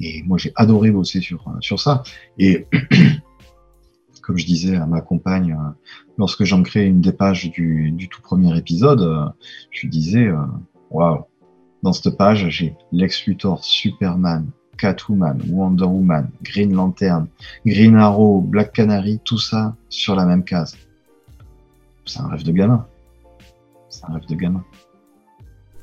Et 0.00 0.22
moi, 0.24 0.38
j'ai 0.38 0.52
adoré 0.56 0.90
bosser 0.90 1.20
sur, 1.20 1.44
sur 1.60 1.80
ça. 1.80 2.02
Et 2.38 2.66
comme 4.22 4.38
je 4.38 4.46
disais 4.46 4.76
à 4.76 4.86
ma 4.86 5.00
compagne, 5.00 5.52
euh, 5.52 5.70
lorsque 6.18 6.44
j'en 6.44 6.62
créais 6.62 6.86
une 6.86 7.00
des 7.00 7.12
pages 7.12 7.50
du, 7.50 7.90
du 7.92 8.08
tout 8.08 8.22
premier 8.22 8.56
épisode, 8.56 9.02
euh, 9.02 9.26
je 9.70 9.82
lui 9.82 9.88
disais, 9.88 10.26
euh, 10.26 10.44
waouh, 10.90 11.24
dans 11.82 11.92
cette 11.92 12.16
page, 12.16 12.48
j'ai 12.48 12.74
Lex 12.92 13.26
Luthor, 13.26 13.62
Superman, 13.62 14.46
Catwoman, 14.78 15.38
Wonder 15.50 15.84
Woman, 15.84 16.30
Green 16.42 16.72
Lantern, 16.72 17.28
Green 17.66 17.96
Arrow, 17.96 18.40
Black 18.40 18.72
Canary, 18.72 19.20
tout 19.24 19.38
ça 19.38 19.76
sur 19.90 20.14
la 20.14 20.24
même 20.24 20.44
case. 20.44 20.76
C'est 22.06 22.20
un 22.20 22.28
rêve 22.28 22.44
de 22.44 22.52
gamin. 22.52 22.86
C'est 23.88 24.04
un 24.06 24.14
rêve 24.14 24.26
de 24.26 24.34
gamin. 24.34 24.64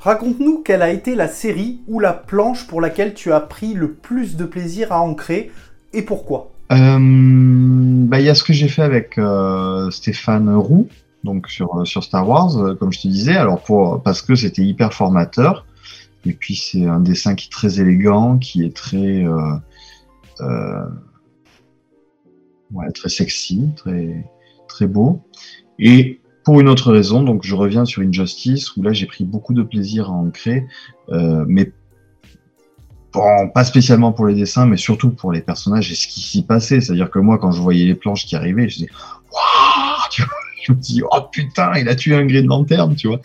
Raconte-nous 0.01 0.63
quelle 0.63 0.81
a 0.81 0.89
été 0.89 1.13
la 1.13 1.27
série 1.27 1.81
ou 1.87 1.99
la 1.99 2.13
planche 2.13 2.65
pour 2.65 2.81
laquelle 2.81 3.13
tu 3.13 3.31
as 3.31 3.39
pris 3.39 3.75
le 3.75 3.91
plus 3.91 4.35
de 4.35 4.45
plaisir 4.45 4.91
à 4.91 4.99
ancrer 4.99 5.51
et 5.93 6.01
pourquoi 6.01 6.51
euh, 6.71 6.97
bah, 6.99 8.19
Il 8.19 8.25
y 8.25 8.29
a 8.29 8.33
ce 8.33 8.43
que 8.43 8.51
j'ai 8.51 8.67
fait 8.67 8.81
avec 8.81 9.19
euh, 9.19 9.91
Stéphane 9.91 10.55
Roux, 10.55 10.87
donc 11.23 11.47
sur, 11.49 11.79
euh, 11.79 11.85
Star 11.85 12.27
Wars, 12.27 12.75
comme 12.79 12.91
je 12.91 12.99
te 12.99 13.07
disais, 13.07 13.35
alors 13.35 13.61
parce 14.03 14.23
que 14.23 14.33
c'était 14.33 14.63
hyper 14.63 14.91
formateur. 14.91 15.67
Et 16.25 16.33
puis 16.33 16.55
c'est 16.55 16.87
un 16.87 16.99
dessin 16.99 17.35
qui 17.35 17.45
est 17.45 17.51
très 17.51 17.79
élégant, 17.79 18.39
qui 18.39 18.65
est 18.65 18.75
très, 18.75 19.23
très 22.95 23.09
sexy, 23.09 23.69
très, 23.75 24.25
très 24.67 24.87
beau. 24.87 25.21
Et 25.77 26.20
pour 26.43 26.59
une 26.59 26.69
autre 26.69 26.91
raison, 26.91 27.23
donc 27.23 27.43
je 27.43 27.55
reviens 27.55 27.85
sur 27.85 28.01
Injustice, 28.01 28.75
où 28.75 28.83
là 28.83 28.93
j'ai 28.93 29.05
pris 29.05 29.23
beaucoup 29.23 29.53
de 29.53 29.63
plaisir 29.63 30.09
à 30.09 30.13
ancrer, 30.13 30.65
euh, 31.09 31.45
mais 31.47 31.71
pas 33.11 33.63
spécialement 33.63 34.13
pour 34.13 34.25
les 34.25 34.35
dessins, 34.35 34.65
mais 34.65 34.77
surtout 34.77 35.09
pour 35.09 35.31
les 35.31 35.41
personnages 35.41 35.91
et 35.91 35.95
ce 35.95 36.07
qui 36.07 36.21
s'y 36.21 36.43
passait. 36.43 36.81
C'est-à-dire 36.81 37.09
que 37.09 37.19
moi, 37.19 37.37
quand 37.37 37.51
je 37.51 37.61
voyais 37.61 37.85
les 37.85 37.95
planches 37.95 38.25
qui 38.25 38.35
arrivaient, 38.35 38.69
je 38.69 38.77
disais 38.77 38.89
Waouh 39.33 40.25
Je 40.63 40.71
me 40.73 40.77
dis 40.77 41.01
Oh 41.11 41.21
putain, 41.31 41.73
il 41.77 41.89
a 41.89 41.95
tué 41.95 42.15
un 42.15 42.25
gris 42.25 42.43
de 42.43 42.47
lanterne, 42.47 42.95
tu 42.95 43.07
vois. 43.07 43.19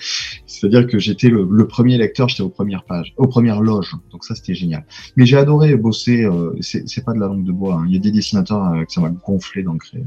C'est-à-dire 0.46 0.86
que 0.86 0.98
j'étais 0.98 1.28
le, 1.28 1.66
premier 1.66 1.98
lecteur, 1.98 2.28
j'étais 2.28 2.42
aux 2.42 2.48
premières 2.48 2.84
pages, 2.84 3.12
aux 3.18 3.28
premières 3.28 3.60
loges. 3.60 3.94
Donc 4.10 4.24
ça, 4.24 4.34
c'était 4.34 4.54
génial. 4.54 4.86
Mais 5.16 5.26
j'ai 5.26 5.36
adoré 5.36 5.76
bosser. 5.76 6.24
Euh, 6.24 6.56
c'est 6.60 7.04
pas 7.04 7.12
de 7.12 7.20
la 7.20 7.26
langue 7.26 7.44
de 7.44 7.52
bois. 7.52 7.74
Hein. 7.74 7.84
Il 7.88 7.94
y 7.94 7.96
a 7.96 8.00
des 8.00 8.10
dessinateurs 8.10 8.72
euh, 8.72 8.84
que 8.84 8.92
ça 8.92 9.02
m'a 9.02 9.10
gonflé 9.10 9.62
d'ancrer. 9.62 10.02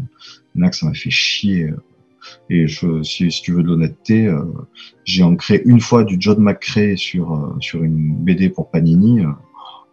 Il 0.55 0.62
y 0.62 0.64
en 0.64 0.68
a 0.68 0.70
que 0.72 0.76
ça 0.76 0.88
m'a 0.88 0.93
fait 0.93 1.12
chier. 1.12 1.66
Euh. 1.66 1.78
Et 2.49 2.65
si, 2.67 3.30
tu 3.30 3.53
veux 3.53 3.61
de 3.61 3.67
l'honnêteté, 3.67 4.25
euh, 4.25 4.43
j'ai 5.05 5.23
ancré 5.23 5.61
une 5.65 5.80
fois 5.80 6.03
du 6.03 6.17
John 6.19 6.39
McCrae 6.39 6.95
sur, 6.95 7.34
euh, 7.34 7.55
sur 7.59 7.84
une 7.84 8.15
BD 8.15 8.49
pour 8.49 8.71
Panini. 8.71 9.21
Euh, 9.21 9.30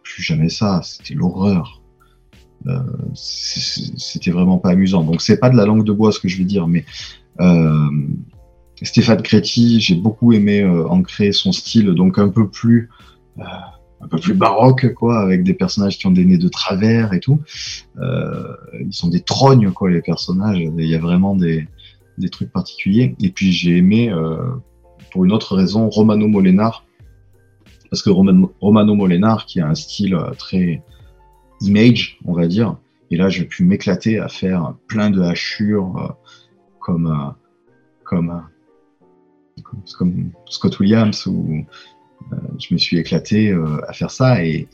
plus 0.03 0.23
jamais 0.23 0.49
ça, 0.49 0.81
c'était 0.83 1.13
l'horreur. 1.13 1.81
C'était 3.13 4.31
vraiment 4.31 4.57
pas 4.57 4.71
amusant. 4.71 5.03
Donc 5.03 5.21
c'est 5.21 5.37
pas 5.37 5.49
de 5.49 5.55
la 5.55 5.65
langue 5.65 5.83
de 5.83 5.91
bois 5.91 6.11
ce 6.11 6.19
que 6.19 6.27
je 6.27 6.37
vais 6.37 6.43
dire, 6.43 6.67
mais 6.67 6.85
Stéphane 8.81 9.21
Créti, 9.21 9.79
j'ai 9.79 9.95
beaucoup 9.95 10.33
aimé 10.33 10.65
ancrer 10.65 11.31
son 11.31 11.51
style, 11.51 11.91
donc 11.91 12.17
un 12.17 12.29
peu 12.29 12.49
plus 12.49 12.89
un 13.37 14.07
peu 14.09 14.17
plus 14.17 14.33
baroque, 14.33 14.93
quoi, 14.95 15.19
avec 15.19 15.43
des 15.43 15.53
personnages 15.53 15.97
qui 15.97 16.07
ont 16.07 16.11
des 16.11 16.25
nez 16.25 16.37
de 16.37 16.47
travers 16.49 17.13
et 17.13 17.19
tout. 17.19 17.39
Ils 17.97 18.91
sont 18.91 19.09
des 19.09 19.21
trognes, 19.21 19.71
quoi, 19.71 19.89
les 19.89 20.01
personnages. 20.01 20.57
Il 20.59 20.85
y 20.85 20.95
a 20.95 20.99
vraiment 20.99 21.35
des, 21.35 21.67
des 22.17 22.29
trucs 22.29 22.51
particuliers. 22.51 23.15
Et 23.21 23.29
puis 23.29 23.51
j'ai 23.51 23.77
aimé, 23.77 24.09
euh, 24.11 24.55
pour 25.11 25.25
une 25.25 25.31
autre 25.31 25.55
raison, 25.55 25.89
Romano 25.89 26.27
Molenar, 26.27 26.85
parce 27.89 28.01
que 28.01 28.09
Romano, 28.09 28.53
Romano 28.59 28.95
Molenar, 28.95 29.45
qui 29.45 29.59
a 29.59 29.67
un 29.67 29.75
style 29.75 30.15
euh, 30.15 30.31
très 30.31 30.83
image, 31.61 32.19
on 32.25 32.33
va 32.33 32.47
dire, 32.47 32.77
et 33.09 33.17
là 33.17 33.29
j'ai 33.29 33.45
pu 33.45 33.63
m'éclater 33.63 34.19
à 34.19 34.27
faire 34.27 34.75
plein 34.87 35.09
de 35.09 35.21
hachures 35.21 35.97
euh, 35.97 36.09
comme, 36.79 37.33
comme, 38.03 38.43
Scott 40.45 40.79
Williams, 40.79 41.25
ou 41.25 41.65
je 42.59 42.73
me 42.73 42.77
suis 42.77 42.97
éclaté 42.97 43.51
à 43.87 43.91
faire 43.91 44.11
ça, 44.11 44.43
et 44.43 44.67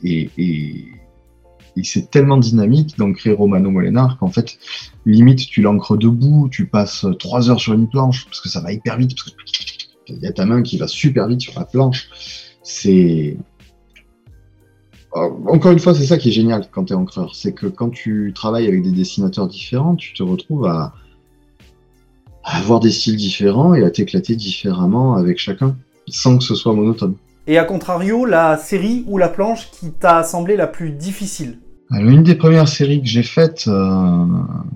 c'est 1.82 2.10
tellement 2.10 2.36
dynamique 2.36 2.96
d'ancrer 2.96 3.32
Romano 3.32 3.70
Molenar 3.70 4.16
qu'en 4.18 4.28
fait, 4.28 4.58
limite, 5.06 5.40
tu 5.48 5.60
l'ancres 5.60 5.96
debout, 5.96 6.48
tu 6.50 6.66
passes 6.66 7.04
trois 7.18 7.50
heures 7.50 7.60
sur 7.60 7.72
une 7.72 7.88
planche, 7.88 8.26
parce 8.26 8.40
que 8.40 8.48
ça 8.48 8.60
va 8.60 8.72
hyper 8.72 8.96
vite, 8.96 9.16
parce 9.16 9.34
qu'il 10.06 10.18
y 10.18 10.26
a 10.26 10.32
ta 10.32 10.46
main 10.46 10.62
qui 10.62 10.78
va 10.78 10.86
super 10.86 11.26
vite 11.26 11.40
sur 11.40 11.58
la 11.58 11.64
planche. 11.64 12.08
C'est. 12.62 13.36
Encore 15.12 15.72
une 15.72 15.78
fois, 15.78 15.94
c'est 15.94 16.06
ça 16.06 16.18
qui 16.18 16.28
est 16.28 16.32
génial 16.32 16.68
quand 16.70 16.86
tu 16.86 16.92
es 16.92 16.96
encreur. 16.96 17.34
C'est 17.34 17.52
que 17.52 17.66
quand 17.66 17.90
tu 17.90 18.32
travailles 18.34 18.66
avec 18.66 18.82
des 18.82 18.90
dessinateurs 18.90 19.46
différents, 19.46 19.96
tu 19.96 20.12
te 20.12 20.22
retrouves 20.22 20.66
à, 20.66 20.94
à 22.44 22.58
avoir 22.58 22.80
des 22.80 22.90
styles 22.90 23.16
différents 23.16 23.74
et 23.74 23.84
à 23.84 23.90
t'éclater 23.90 24.36
différemment 24.36 25.14
avec 25.14 25.38
chacun, 25.38 25.76
sans 26.08 26.38
que 26.38 26.44
ce 26.44 26.54
soit 26.54 26.74
monotone. 26.74 27.14
Et 27.46 27.58
à 27.58 27.64
contrario, 27.64 28.24
la 28.24 28.56
série 28.56 29.04
ou 29.06 29.18
la 29.18 29.28
planche 29.28 29.70
qui 29.70 29.92
t'a 29.92 30.22
semblé 30.24 30.56
la 30.56 30.66
plus 30.66 30.90
difficile? 30.90 31.58
Une 31.90 32.22
des 32.22 32.34
premières 32.34 32.68
séries 32.68 33.00
que 33.00 33.08
j'ai 33.08 33.22
faites 33.22 33.68
euh, 33.68 34.26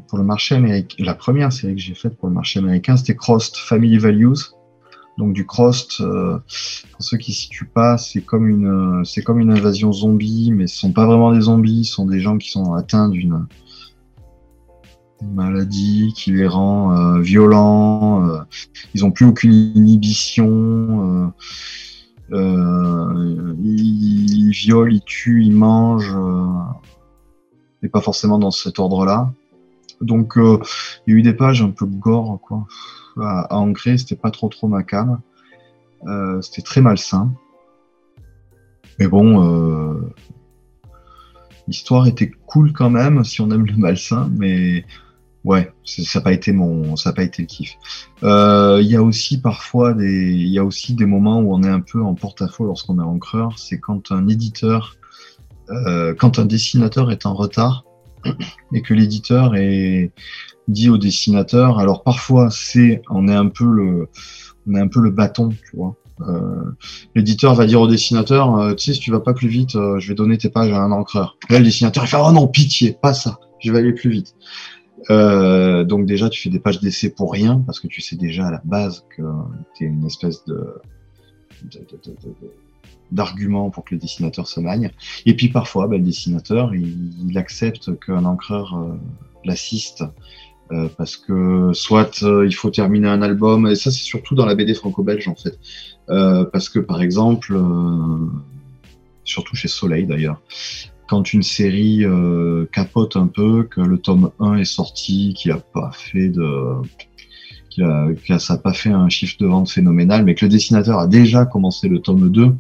pour 0.09 0.19
le 0.19 0.25
marché 0.25 0.55
américain, 0.55 0.97
la 0.99 1.15
première 1.15 1.53
série 1.53 1.75
que 1.75 1.81
j'ai 1.81 1.95
faite 1.95 2.17
pour 2.17 2.29
le 2.29 2.35
marché 2.35 2.59
américain, 2.59 2.97
c'était 2.97 3.17
Crossed 3.17 3.57
Family 3.57 3.99
Values. 3.99 4.37
Donc 5.17 5.33
du 5.33 5.45
Crossed, 5.45 6.01
euh, 6.01 6.39
pour 6.93 7.03
ceux 7.03 7.17
qui 7.17 7.33
ne 7.33 7.37
situent 7.37 7.67
pas, 7.67 7.99
c'est 7.99 8.21
comme 8.21 8.47
une, 8.47 9.03
c'est 9.05 9.23
comme 9.23 9.41
une 9.41 9.51
invasion 9.51 9.93
zombie, 9.93 10.53
mais 10.53 10.69
ce 10.69 10.79
sont 10.79 10.93
pas 10.93 11.07
vraiment 11.07 11.33
des 11.33 11.43
zombies, 11.43 11.85
ce 11.85 11.95
sont 11.95 12.07
des 12.07 12.21
gens 12.21 12.39
qui 12.39 12.51
sont 12.51 12.75
atteints 12.75 13.09
d'une 13.09 13.47
maladie 15.35 16.13
qui 16.15 16.31
les 16.31 16.47
rend 16.47 16.97
euh, 16.97 17.21
violents. 17.21 18.29
Euh, 18.29 18.39
ils 18.95 19.05
ont 19.05 19.11
plus 19.11 19.27
aucune 19.27 19.53
inhibition. 19.53 21.33
Ils, 22.31 24.51
violent, 24.53 24.91
ils 24.91 25.03
tuent, 25.05 25.43
ils 25.43 25.57
mangent 25.57 26.15
et 27.83 27.89
pas 27.89 28.01
forcément 28.01 28.39
dans 28.39 28.51
cet 28.51 28.79
ordre-là. 28.79 29.33
Donc 30.01 30.39
euh, 30.39 30.61
il 31.07 31.15
y 31.15 31.17
a 31.17 31.19
eu 31.19 31.23
des 31.23 31.33
pages 31.33 31.63
un 31.63 31.71
peu 31.71 31.87
gore 31.87 32.39
quoi, 32.41 32.67
à, 33.21 33.55
à 33.55 33.57
ancrer, 33.57 33.99
c'était 33.99 34.17
pas 34.17 34.31
trop 34.31 34.49
trop 34.49 34.69
ma 34.69 34.83
cam. 34.83 35.21
Euh, 36.07 36.41
c'était 36.41 36.63
très 36.63 36.81
malsain. 36.81 37.33
Mais 38.99 39.09
bon, 39.09 39.45
euh, 39.45 40.15
l'histoire 41.67 42.07
était 42.07 42.31
cool 42.47 42.73
quand 42.73 42.91
même 42.91 43.25
si 43.25 43.41
on 43.41 43.51
aime 43.51 43.67
le 43.67 43.77
malsain, 43.77 44.31
mais 44.37 44.85
ouais, 45.45 45.73
ça 45.85 46.19
n'a 46.19 46.25
pas 46.25 46.33
été 46.33 46.53
mon, 46.53 46.97
ça 46.97 47.13
pas 47.13 47.23
été 47.23 47.43
le 47.43 47.47
kiff. 47.47 47.77
Il 48.23 48.87
y 48.87 48.97
a 48.97 49.03
aussi 49.03 49.41
parfois 49.41 49.95
des, 49.95 50.33
il 50.33 50.49
y 50.49 50.59
a 50.59 50.65
aussi 50.65 50.95
des 50.95 51.07
moments 51.07 51.41
où 51.41 51.55
on 51.55 51.63
est 51.63 51.69
un 51.69 51.81
peu 51.81 52.03
en 52.03 52.15
porte-à-faux 52.15 52.67
lorsqu'on 52.67 52.99
est 52.99 53.05
encreur. 53.05 53.59
C'est 53.59 53.79
quand 53.79 54.13
un 54.13 54.29
éditeur 54.29 54.98
euh, 55.71 56.15
quand 56.15 56.39
un 56.39 56.47
dessinateur 56.47 57.11
est 57.11 57.27
en 57.27 57.35
retard 57.35 57.85
et 58.73 58.83
que 58.83 58.95
l'éditeur 58.95 59.55
est 59.57 60.13
dit 60.67 60.89
au 60.89 60.99
dessinateur, 60.99 61.79
alors 61.79 62.03
parfois 62.03 62.51
c'est 62.51 63.03
on 63.11 63.29
est 63.29 63.35
un 63.35 63.49
peu 63.49 63.65
le 63.65 64.09
on 64.67 64.75
est 64.75 64.81
un 64.81 64.89
peu 64.89 65.01
le 65.01 65.11
bâton, 65.11 65.51
tu 65.51 65.77
vois. 65.77 65.97
Euh, 66.21 66.73
l'éditeur 67.15 67.55
va 67.55 67.65
dire 67.65 67.81
au 67.81 67.87
dessinateur, 67.87 68.57
euh, 68.57 68.75
tu 68.75 68.87
sais, 68.87 68.95
si 68.95 69.01
tu 69.01 69.13
vas 69.13 69.21
pas 69.21 69.35
plus 69.35 69.49
vite, 69.49 69.73
je 69.73 70.09
vais 70.09 70.15
donner 70.15 70.37
tes 70.37 70.51
pages 70.51 70.73
à 70.73 70.83
un 70.83 70.91
encreur. 70.91 71.39
Là, 71.49 71.59
le 71.59 71.65
dessinateur 71.65 72.05
il 72.05 72.09
fait, 72.09 72.17
oh 72.21 72.33
non, 72.33 72.49
pitié, 72.49 72.97
pas 73.01 73.15
ça, 73.15 73.39
je 73.61 73.71
vais 73.71 73.79
aller 73.79 73.93
plus 73.93 74.11
vite. 74.11 74.35
Donc 75.09 76.07
déjà, 76.07 76.29
tu 76.29 76.43
fais 76.43 76.51
des 76.51 76.59
pages 76.59 76.81
d'essai 76.81 77.11
pour 77.11 77.33
rien, 77.33 77.63
parce 77.65 77.79
que 77.81 77.87
tu 77.87 78.01
sais 78.01 78.17
déjà 78.17 78.49
à 78.49 78.51
la 78.51 78.61
base 78.65 79.05
que 79.17 79.23
tu 79.75 79.85
es 79.85 79.87
une 79.87 80.05
espèce 80.05 80.45
de 80.45 80.75
d'arguments 83.13 83.71
pour 83.71 83.85
que 83.85 83.95
le 83.95 84.01
dessinateur 84.01 84.47
se 84.47 84.61
magne. 84.61 84.91
Et 85.27 85.35
puis 85.35 85.49
parfois, 85.49 85.87
ben, 85.87 85.99
le 85.99 86.05
dessinateur, 86.05 86.75
il, 86.75 87.37
accepte 87.37 87.99
qu'un 88.01 88.25
encreur 88.25 88.77
euh, 88.77 88.95
l'assiste 89.45 90.03
euh, 90.73 90.89
parce 90.99 91.17
que 91.17 91.71
soit 91.73 92.23
euh, 92.23 92.47
il 92.47 92.55
faut 92.55 92.71
terminer 92.71 93.09
un 93.09 93.23
album, 93.23 93.67
et 93.69 93.77
ça 93.77 93.91
c'est 93.91 94.03
surtout 94.03 94.35
dans 94.35 94.45
la 94.45 94.55
BD 94.55 94.75
franco-belge 94.75 95.29
en 95.29 95.37
fait, 95.37 95.59
parce 96.53 96.69
que 96.69 96.79
par 96.79 97.01
exemple, 97.01 97.59
surtout 99.25 99.57
chez 99.57 99.69
Soleil 99.69 100.07
d'ailleurs, 100.07 100.43
quand 101.09 101.33
une 101.33 101.43
série 101.43 102.05
capote 102.73 103.17
un 103.17 103.29
peu, 103.29 103.63
que 103.65 103.81
le 103.81 103.99
tome 103.99 104.31
1 104.41 104.57
est 104.57 104.65
sorti, 104.65 105.33
qui 105.35 105.51
a 105.51 105.59
pas 105.59 105.91
fait 105.93 106.29
de 106.29 106.75
ça 108.39 108.55
n'a 108.55 108.59
pas 108.61 108.73
fait 108.73 108.91
un 108.91 109.09
chiffre 109.09 109.37
de 109.41 109.47
vente 109.47 109.71
phénoménal, 109.71 110.25
mais 110.25 110.35
que 110.35 110.45
le 110.45 110.51
dessinateur 110.51 110.99
a 110.99 111.07
déjà 111.07 111.45
commencé 111.47 111.89
le 111.89 112.01
tome 112.01 112.31
2, 112.31 112.55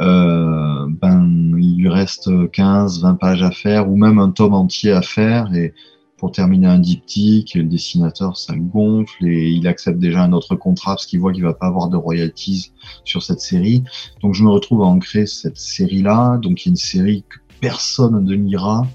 euh, 0.00 0.86
ben, 0.88 1.56
il 1.58 1.76
lui 1.76 1.88
reste 1.88 2.30
15, 2.50 3.02
20 3.02 3.14
pages 3.14 3.42
à 3.42 3.50
faire, 3.50 3.90
ou 3.90 3.96
même 3.96 4.18
un 4.18 4.30
tome 4.30 4.54
entier 4.54 4.92
à 4.92 5.02
faire, 5.02 5.54
et 5.54 5.72
pour 6.16 6.32
terminer 6.32 6.68
un 6.68 6.78
diptyque, 6.78 7.54
le 7.54 7.64
dessinateur, 7.64 8.36
ça 8.36 8.54
le 8.54 8.62
gonfle, 8.62 9.26
et 9.26 9.50
il 9.50 9.66
accepte 9.66 9.98
déjà 9.98 10.22
un 10.22 10.32
autre 10.32 10.54
contrat 10.56 10.92
parce 10.92 11.06
qu'il 11.06 11.20
voit 11.20 11.32
qu'il 11.32 11.42
va 11.42 11.54
pas 11.54 11.66
avoir 11.66 11.88
de 11.88 11.96
royalties 11.96 12.72
sur 13.04 13.22
cette 13.22 13.40
série. 13.40 13.84
Donc 14.22 14.34
je 14.34 14.42
me 14.42 14.50
retrouve 14.50 14.82
à 14.82 14.86
ancrer 14.86 15.26
cette 15.26 15.58
série-là, 15.58 16.38
donc 16.38 16.64
il 16.64 16.68
y 16.68 16.70
a 16.70 16.72
une 16.72 16.76
série 16.76 17.24
que 17.28 17.38
personne 17.60 18.24
ne 18.24 18.34
lira, 18.34 18.86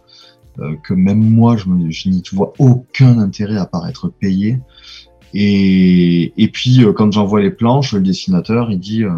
euh, 0.59 0.75
que 0.83 0.93
même 0.93 1.19
moi, 1.19 1.55
je, 1.55 1.65
je 1.89 2.09
n'y 2.09 2.23
vois 2.33 2.53
aucun 2.57 3.19
intérêt 3.19 3.57
à 3.57 3.65
part 3.65 3.87
être 3.87 4.09
payé. 4.09 4.59
Et, 5.33 6.49
puis, 6.51 6.83
euh, 6.83 6.93
quand 6.93 7.11
j'envoie 7.11 7.41
les 7.41 7.51
planches, 7.51 7.93
le 7.93 8.01
dessinateur, 8.01 8.71
il 8.71 8.79
dit, 8.79 9.03
euh, 9.03 9.11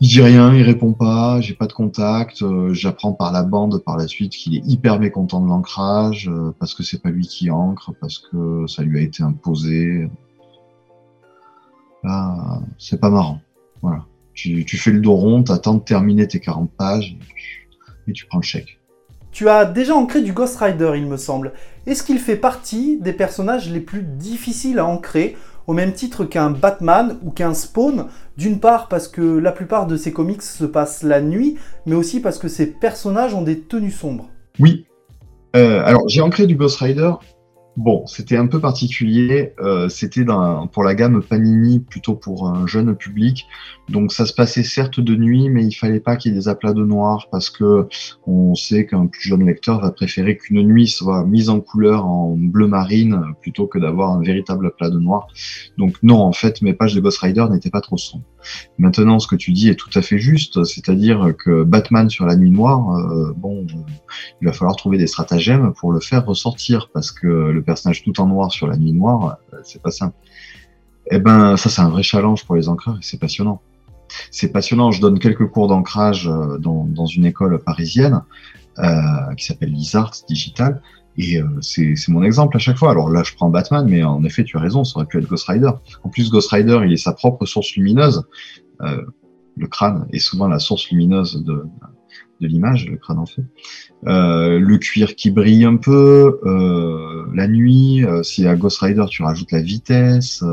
il 0.00 0.08
dit 0.08 0.20
rien, 0.20 0.54
il 0.54 0.62
répond 0.62 0.92
pas, 0.92 1.40
j'ai 1.40 1.54
pas 1.54 1.66
de 1.66 1.72
contact. 1.72 2.42
Euh, 2.42 2.72
J'apprends 2.72 3.12
par 3.12 3.32
la 3.32 3.42
bande 3.42 3.82
par 3.84 3.96
la 3.96 4.06
suite 4.06 4.32
qu'il 4.32 4.56
est 4.56 4.64
hyper 4.64 4.98
mécontent 4.98 5.40
de 5.40 5.48
l'ancrage 5.48 6.30
parce 6.58 6.74
que 6.74 6.82
c'est 6.82 7.02
pas 7.02 7.10
lui 7.10 7.26
qui 7.26 7.50
ancre, 7.50 7.92
parce 8.00 8.18
que 8.18 8.66
ça 8.66 8.82
lui 8.82 8.98
a 8.98 9.02
été 9.02 9.22
imposé. 9.22 10.08
Là, 12.04 12.60
c'est 12.78 13.00
pas 13.00 13.10
marrant. 13.10 13.40
Voilà. 13.80 14.06
Tu, 14.34 14.64
fais 14.64 14.90
le 14.90 15.00
dos 15.00 15.14
rond, 15.14 15.42
t'attends 15.42 15.74
de 15.74 15.82
terminer 15.82 16.26
tes 16.26 16.40
40 16.40 16.70
pages 16.72 17.16
et 18.08 18.12
tu 18.12 18.26
prends 18.26 18.38
le 18.38 18.44
chèque. 18.44 18.80
Tu 19.30 19.48
as 19.48 19.64
déjà 19.64 19.94
ancré 19.94 20.22
du 20.22 20.32
Ghost 20.32 20.56
Rider, 20.58 20.92
il 20.96 21.06
me 21.06 21.16
semble. 21.16 21.52
Est-ce 21.86 22.04
qu'il 22.04 22.18
fait 22.18 22.36
partie 22.36 22.98
des 23.00 23.12
personnages 23.12 23.70
les 23.70 23.80
plus 23.80 24.02
difficiles 24.02 24.78
à 24.78 24.86
ancrer, 24.86 25.36
au 25.66 25.72
même 25.72 25.92
titre 25.92 26.24
qu'un 26.24 26.50
Batman 26.50 27.18
ou 27.22 27.30
qu'un 27.30 27.54
Spawn? 27.54 28.06
D'une 28.36 28.60
part 28.60 28.88
parce 28.88 29.08
que 29.08 29.20
la 29.20 29.50
plupart 29.50 29.86
de 29.88 29.96
ces 29.96 30.12
comics 30.12 30.42
se 30.42 30.64
passent 30.64 31.02
la 31.02 31.20
nuit, 31.20 31.56
mais 31.86 31.96
aussi 31.96 32.20
parce 32.20 32.38
que 32.38 32.48
ces 32.48 32.66
personnages 32.66 33.34
ont 33.34 33.42
des 33.42 33.58
tenues 33.60 33.90
sombres. 33.90 34.28
Oui. 34.60 34.86
Euh, 35.56 35.82
alors 35.84 36.08
j'ai 36.08 36.20
ancré 36.20 36.46
du 36.46 36.54
Ghost 36.54 36.78
Rider 36.78 37.12
Bon, 37.78 38.06
c'était 38.06 38.36
un 38.36 38.46
peu 38.46 38.60
particulier. 38.60 39.54
Euh, 39.60 39.88
c'était 39.88 40.26
pour 40.72 40.82
la 40.84 40.94
gamme 40.94 41.22
Panini, 41.22 41.80
plutôt 41.80 42.14
pour 42.14 42.46
un 42.46 42.66
jeune 42.66 42.94
public. 42.94 43.46
Donc 43.88 44.12
ça 44.12 44.26
se 44.26 44.34
passait 44.34 44.62
certes 44.62 45.00
de 45.00 45.16
nuit, 45.16 45.48
mais 45.48 45.64
il 45.64 45.72
fallait 45.72 46.00
pas 46.00 46.16
qu'il 46.16 46.32
y 46.32 46.34
ait 46.34 46.38
des 46.38 46.48
aplats 46.48 46.74
de 46.74 46.84
noir 46.84 47.28
parce 47.30 47.48
que 47.48 47.88
on 48.26 48.54
sait 48.54 48.84
qu'un 48.84 49.06
plus 49.06 49.22
jeune 49.22 49.46
lecteur 49.46 49.80
va 49.80 49.90
préférer 49.90 50.36
qu'une 50.36 50.62
nuit 50.62 50.86
soit 50.86 51.24
mise 51.24 51.48
en 51.48 51.60
couleur 51.60 52.04
en 52.06 52.36
bleu 52.36 52.66
marine 52.66 53.22
plutôt 53.40 53.66
que 53.66 53.78
d'avoir 53.78 54.10
un 54.10 54.22
véritable 54.22 54.66
aplat 54.66 54.90
de 54.90 54.98
noir. 54.98 55.28
Donc 55.78 55.96
non, 56.02 56.20
en 56.20 56.32
fait, 56.32 56.60
mes 56.60 56.74
pages 56.74 56.94
de 56.94 57.00
Ghost 57.00 57.18
Rider 57.18 57.46
n'étaient 57.50 57.70
pas 57.70 57.80
trop 57.80 57.96
sombres. 57.96 58.24
Maintenant, 58.78 59.18
ce 59.18 59.26
que 59.26 59.36
tu 59.36 59.52
dis 59.52 59.68
est 59.68 59.74
tout 59.74 59.90
à 59.94 60.02
fait 60.02 60.18
juste, 60.18 60.64
c'est-à-dire 60.64 61.34
que 61.36 61.62
Batman 61.64 62.08
sur 62.10 62.26
la 62.26 62.36
nuit 62.36 62.50
noire, 62.50 62.96
euh, 62.96 63.32
bon, 63.36 63.66
il 64.40 64.46
va 64.46 64.52
falloir 64.52 64.76
trouver 64.76 64.98
des 64.98 65.06
stratagèmes 65.06 65.72
pour 65.74 65.92
le 65.92 66.00
faire 66.00 66.24
ressortir 66.24 66.88
parce 66.92 67.10
que 67.10 67.26
le 67.26 67.62
personnage 67.62 68.02
tout 68.02 68.20
en 68.20 68.26
noir 68.26 68.52
sur 68.52 68.66
la 68.66 68.76
nuit 68.76 68.92
noire, 68.92 69.38
euh, 69.52 69.58
c'est 69.64 69.82
pas 69.82 69.90
simple. 69.90 70.16
Eh 71.10 71.18
ben, 71.18 71.56
ça, 71.56 71.68
c'est 71.68 71.80
un 71.80 71.88
vrai 71.88 72.02
challenge 72.02 72.44
pour 72.44 72.56
les 72.56 72.68
encreurs 72.68 72.96
et 72.96 73.02
c'est 73.02 73.18
passionnant. 73.18 73.60
C'est 74.30 74.52
passionnant. 74.52 74.90
Je 74.90 75.00
donne 75.00 75.18
quelques 75.18 75.48
cours 75.48 75.68
d'ancrage 75.68 76.28
euh, 76.28 76.58
dans, 76.58 77.06
une 77.06 77.26
école 77.26 77.62
parisienne 77.62 78.22
qui 79.36 79.44
s'appelle 79.44 79.70
Lizards 79.70 80.14
Digital. 80.26 80.80
Et 81.18 81.40
euh, 81.40 81.46
c'est 81.60 82.08
mon 82.08 82.22
exemple 82.22 82.56
à 82.56 82.60
chaque 82.60 82.78
fois. 82.78 82.90
Alors 82.90 83.10
là, 83.10 83.22
je 83.22 83.34
prends 83.34 83.50
Batman, 83.50 83.86
mais 83.88 84.02
en 84.02 84.24
effet, 84.24 84.44
tu 84.44 84.56
as 84.56 84.60
raison, 84.60 84.84
ça 84.84 84.96
aurait 84.96 85.06
pu 85.06 85.18
être 85.18 85.28
Ghost 85.28 85.48
Rider. 85.48 85.70
En 86.02 86.08
plus, 86.08 86.30
Ghost 86.30 86.50
Rider, 86.50 86.80
il 86.84 86.92
est 86.92 86.96
sa 86.96 87.12
propre 87.12 87.44
source 87.46 87.74
lumineuse. 87.76 88.24
Euh, 88.80 89.02
le 89.56 89.66
crâne 89.66 90.06
est 90.12 90.18
souvent 90.18 90.48
la 90.48 90.58
source 90.58 90.90
lumineuse 90.90 91.44
de, 91.44 91.64
de 92.42 92.48
l'image, 92.48 92.86
le 92.88 92.96
crâne 92.96 93.18
en 93.18 93.26
fait. 93.26 93.44
Euh, 94.06 94.58
le 94.58 94.78
cuir 94.78 95.14
qui 95.14 95.30
brille 95.30 95.64
un 95.64 95.76
peu, 95.76 96.40
euh, 96.44 97.24
la 97.34 97.48
nuit, 97.48 98.04
euh, 98.04 98.22
si 98.22 98.46
à 98.46 98.56
Ghost 98.56 98.80
Rider 98.80 99.04
tu 99.08 99.22
rajoutes 99.22 99.52
la 99.52 99.62
vitesse, 99.62 100.44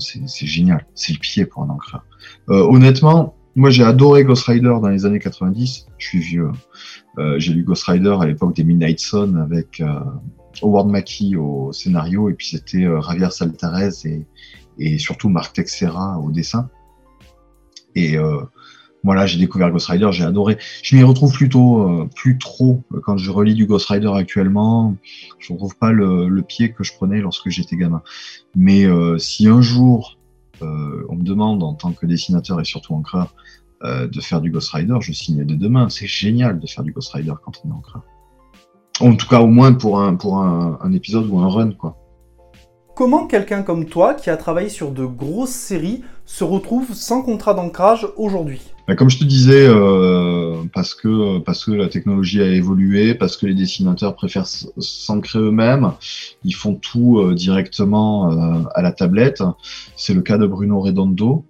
c'est 0.00 0.46
génial, 0.46 0.86
c'est 0.94 1.14
le 1.14 1.18
pied 1.18 1.46
pour 1.46 1.62
un 1.62 1.70
encreur. 1.70 2.04
honnêtement, 2.48 3.37
moi 3.58 3.70
j'ai 3.70 3.84
adoré 3.84 4.24
Ghost 4.24 4.44
Rider 4.46 4.74
dans 4.80 4.88
les 4.88 5.04
années 5.04 5.18
90, 5.18 5.86
je 5.98 6.06
suis 6.06 6.18
vieux. 6.18 6.50
j'ai 7.36 7.52
lu 7.52 7.64
Ghost 7.64 7.84
Rider 7.84 8.16
à 8.20 8.26
l'époque 8.26 8.54
des 8.54 8.64
Midnight 8.64 9.00
Sun 9.00 9.36
avec 9.36 9.82
Howard 10.62 10.88
Mackie 10.88 11.36
au 11.36 11.72
scénario 11.72 12.28
et 12.28 12.34
puis 12.34 12.48
c'était 12.48 12.86
Javier 13.02 13.30
Saltarez 13.30 13.90
et, 14.04 14.26
et 14.78 14.98
surtout 14.98 15.28
Marc 15.28 15.54
Texera 15.54 16.18
au 16.18 16.30
dessin. 16.30 16.70
Et 17.94 18.16
voilà, 19.04 19.26
j'ai 19.26 19.38
découvert 19.38 19.70
Ghost 19.70 19.86
Rider, 19.86 20.08
j'ai 20.12 20.24
adoré. 20.24 20.58
Je 20.82 20.96
m'y 20.96 21.02
retrouve 21.02 21.32
plutôt 21.32 21.82
euh, 21.82 22.08
plus 22.14 22.36
trop 22.36 22.82
euh, 22.92 23.00
quand 23.00 23.16
je 23.16 23.30
relis 23.30 23.54
du 23.54 23.66
Ghost 23.66 23.88
Rider 23.88 24.10
actuellement. 24.14 24.96
Je 25.38 25.52
ne 25.52 25.56
retrouve 25.56 25.76
pas 25.76 25.92
le, 25.92 26.42
pied 26.42 26.72
que 26.72 26.82
je 26.82 26.92
prenais 26.92 27.20
lorsque 27.20 27.48
j'étais 27.48 27.76
gamin. 27.76 28.02
Mais 28.56 28.84
euh, 28.84 29.18
si 29.18 29.48
un 29.48 29.60
jour 29.60 30.17
on 30.60 31.14
me 31.14 31.22
demande 31.22 31.62
en 31.62 31.74
tant 31.74 31.92
que 31.92 32.06
dessinateur 32.06 32.60
et 32.60 32.64
surtout 32.64 32.94
encreur 32.94 33.34
de 33.82 34.20
faire 34.20 34.40
du 34.40 34.50
Ghost 34.50 34.70
Rider, 34.72 34.96
je 35.00 35.12
signe 35.12 35.44
dès 35.44 35.56
demain. 35.56 35.88
C'est 35.88 36.06
génial 36.06 36.58
de 36.58 36.66
faire 36.66 36.84
du 36.84 36.92
Ghost 36.92 37.12
Rider 37.12 37.34
quand 37.44 37.60
on 37.64 37.68
est 37.68 37.72
encreur. 37.72 38.02
En 39.00 39.14
tout 39.14 39.28
cas, 39.28 39.40
au 39.40 39.46
moins 39.46 39.72
pour 39.72 40.00
un 40.00 40.16
pour 40.16 40.38
un, 40.38 40.78
un 40.82 40.92
épisode 40.92 41.28
ou 41.30 41.38
un 41.38 41.48
run, 41.48 41.72
quoi. 41.72 41.96
Comment 42.96 43.28
quelqu'un 43.28 43.62
comme 43.62 43.86
toi, 43.86 44.14
qui 44.14 44.28
a 44.28 44.36
travaillé 44.36 44.68
sur 44.68 44.90
de 44.90 45.04
grosses 45.04 45.50
séries, 45.50 46.02
se 46.24 46.42
retrouve 46.42 46.94
sans 46.94 47.22
contrat 47.22 47.54
d'ancrage 47.54 48.08
aujourd'hui? 48.16 48.60
Bah, 48.88 48.96
comme 48.96 49.10
je 49.10 49.18
te 49.18 49.24
disais, 49.24 49.66
euh, 49.68 50.64
parce 50.72 50.94
que 50.94 51.40
parce 51.40 51.66
que 51.66 51.72
la 51.72 51.88
technologie 51.88 52.40
a 52.40 52.46
évolué, 52.46 53.14
parce 53.14 53.36
que 53.36 53.44
les 53.44 53.54
dessinateurs 53.54 54.14
préfèrent 54.14 54.46
s'ancrer 54.46 55.38
eux-mêmes, 55.38 55.92
ils 56.42 56.54
font 56.54 56.74
tout 56.74 57.18
euh, 57.18 57.34
directement 57.34 58.32
euh, 58.32 58.62
à 58.74 58.80
la 58.80 58.92
tablette. 58.92 59.42
C'est 59.94 60.14
le 60.14 60.22
cas 60.22 60.38
de 60.38 60.46
Bruno 60.46 60.80
Redondo, 60.80 61.44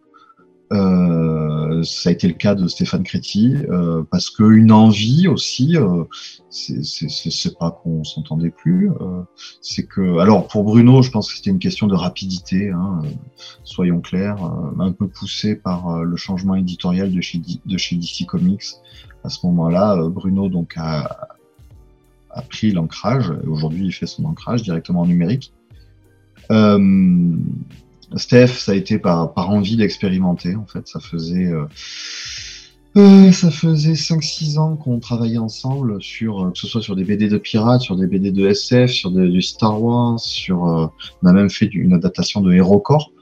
euh, 0.72 1.82
ça 1.82 2.10
a 2.10 2.12
été 2.12 2.28
le 2.28 2.34
cas 2.34 2.54
de 2.54 2.66
Stéphane 2.68 3.02
Créti, 3.02 3.56
euh, 3.70 4.02
parce 4.10 4.30
qu'une 4.30 4.72
envie 4.72 5.28
aussi, 5.28 5.76
euh, 5.76 6.04
c'est 6.50 7.58
pas 7.58 7.70
qu'on 7.70 8.04
s'entendait 8.04 8.50
plus, 8.50 8.90
euh, 8.90 9.22
c'est 9.60 9.84
que, 9.84 10.18
alors 10.18 10.46
pour 10.48 10.64
Bruno, 10.64 11.02
je 11.02 11.10
pense 11.10 11.30
que 11.30 11.36
c'était 11.36 11.50
une 11.50 11.58
question 11.58 11.86
de 11.86 11.94
rapidité, 11.94 12.70
hein, 12.70 13.00
soyons 13.64 14.00
clairs, 14.00 14.38
un 14.78 14.92
peu 14.92 15.08
poussé 15.08 15.54
par 15.54 16.02
le 16.04 16.16
changement 16.16 16.54
éditorial 16.54 17.12
de 17.12 17.20
chez, 17.20 17.38
de 17.38 17.76
DC 17.76 18.26
Comics. 18.26 18.64
À 19.24 19.28
ce 19.30 19.46
moment-là, 19.46 19.96
Bruno 20.08 20.48
donc 20.48 20.74
a, 20.76 21.28
pris 22.50 22.70
l'ancrage, 22.70 23.32
aujourd'hui 23.48 23.86
il 23.86 23.92
fait 23.92 24.06
son 24.06 24.24
ancrage 24.24 24.62
directement 24.62 25.00
en 25.00 25.06
numérique. 25.06 25.52
Euh, 26.50 27.36
Steph, 28.16 28.48
ça 28.48 28.72
a 28.72 28.74
été 28.74 28.98
par, 28.98 29.32
envie 29.36 29.76
d'expérimenter, 29.76 30.54
en 30.54 30.66
fait. 30.66 30.86
Ça 30.86 31.00
faisait, 31.00 31.46
euh, 31.46 31.64
euh 32.96 33.32
ça 33.32 33.50
faisait 33.50 33.94
5-6 33.94 34.58
ans 34.58 34.76
qu'on 34.76 34.98
travaillait 34.98 35.38
ensemble 35.38 36.02
sur, 36.02 36.42
euh, 36.46 36.50
que 36.50 36.58
ce 36.58 36.66
soit 36.66 36.80
sur 36.80 36.96
des 36.96 37.04
BD 37.04 37.28
de 37.28 37.38
pirates, 37.38 37.82
sur 37.82 37.96
des 37.96 38.06
BD 38.06 38.30
de 38.30 38.46
SF, 38.48 38.90
sur 38.90 39.10
du 39.10 39.42
Star 39.42 39.82
Wars, 39.82 40.18
sur, 40.18 40.66
euh, 40.66 40.86
on 41.22 41.26
a 41.26 41.32
même 41.32 41.50
fait 41.50 41.66
une 41.66 41.92
adaptation 41.92 42.40
de 42.40 42.52
HeroCorp, 42.52 43.12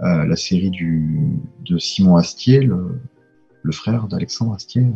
la 0.00 0.36
série 0.36 0.68
du, 0.70 1.30
de 1.64 1.78
Simon 1.78 2.16
Astier, 2.16 2.68
le 3.66 3.72
frère 3.72 4.06
d'Alexandre 4.06 4.54
Astier. 4.54 4.86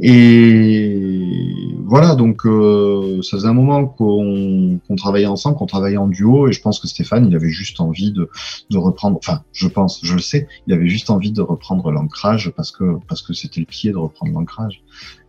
Et 0.00 1.74
voilà, 1.84 2.16
donc 2.16 2.44
euh, 2.44 3.22
ça 3.22 3.38
faisait 3.38 3.48
un 3.48 3.54
moment 3.54 3.86
qu'on 3.86 4.78
travaillait 4.96 5.26
ensemble, 5.26 5.56
qu'on 5.56 5.66
travaillait 5.66 5.96
en 5.96 6.08
duo, 6.08 6.48
et 6.48 6.52
je 6.52 6.60
pense 6.60 6.80
que 6.80 6.88
Stéphane, 6.88 7.26
il 7.26 7.34
avait 7.34 7.48
juste 7.48 7.80
envie 7.80 8.12
de, 8.12 8.28
reprendre, 8.76 9.16
enfin, 9.16 9.42
je 9.52 9.68
pense, 9.68 10.00
je 10.02 10.14
le 10.14 10.20
sais, 10.20 10.48
il 10.66 10.74
avait 10.74 10.88
juste 10.88 11.08
envie 11.08 11.32
de 11.32 11.40
reprendre 11.40 11.90
l'ancrage 11.90 12.52
parce 12.56 12.72
que 12.72 12.98
parce 13.08 13.22
que 13.22 13.32
c'était 13.32 13.60
le 13.60 13.66
pied 13.66 13.92
de 13.92 13.96
reprendre 13.96 14.32
l'ancrage. 14.32 14.82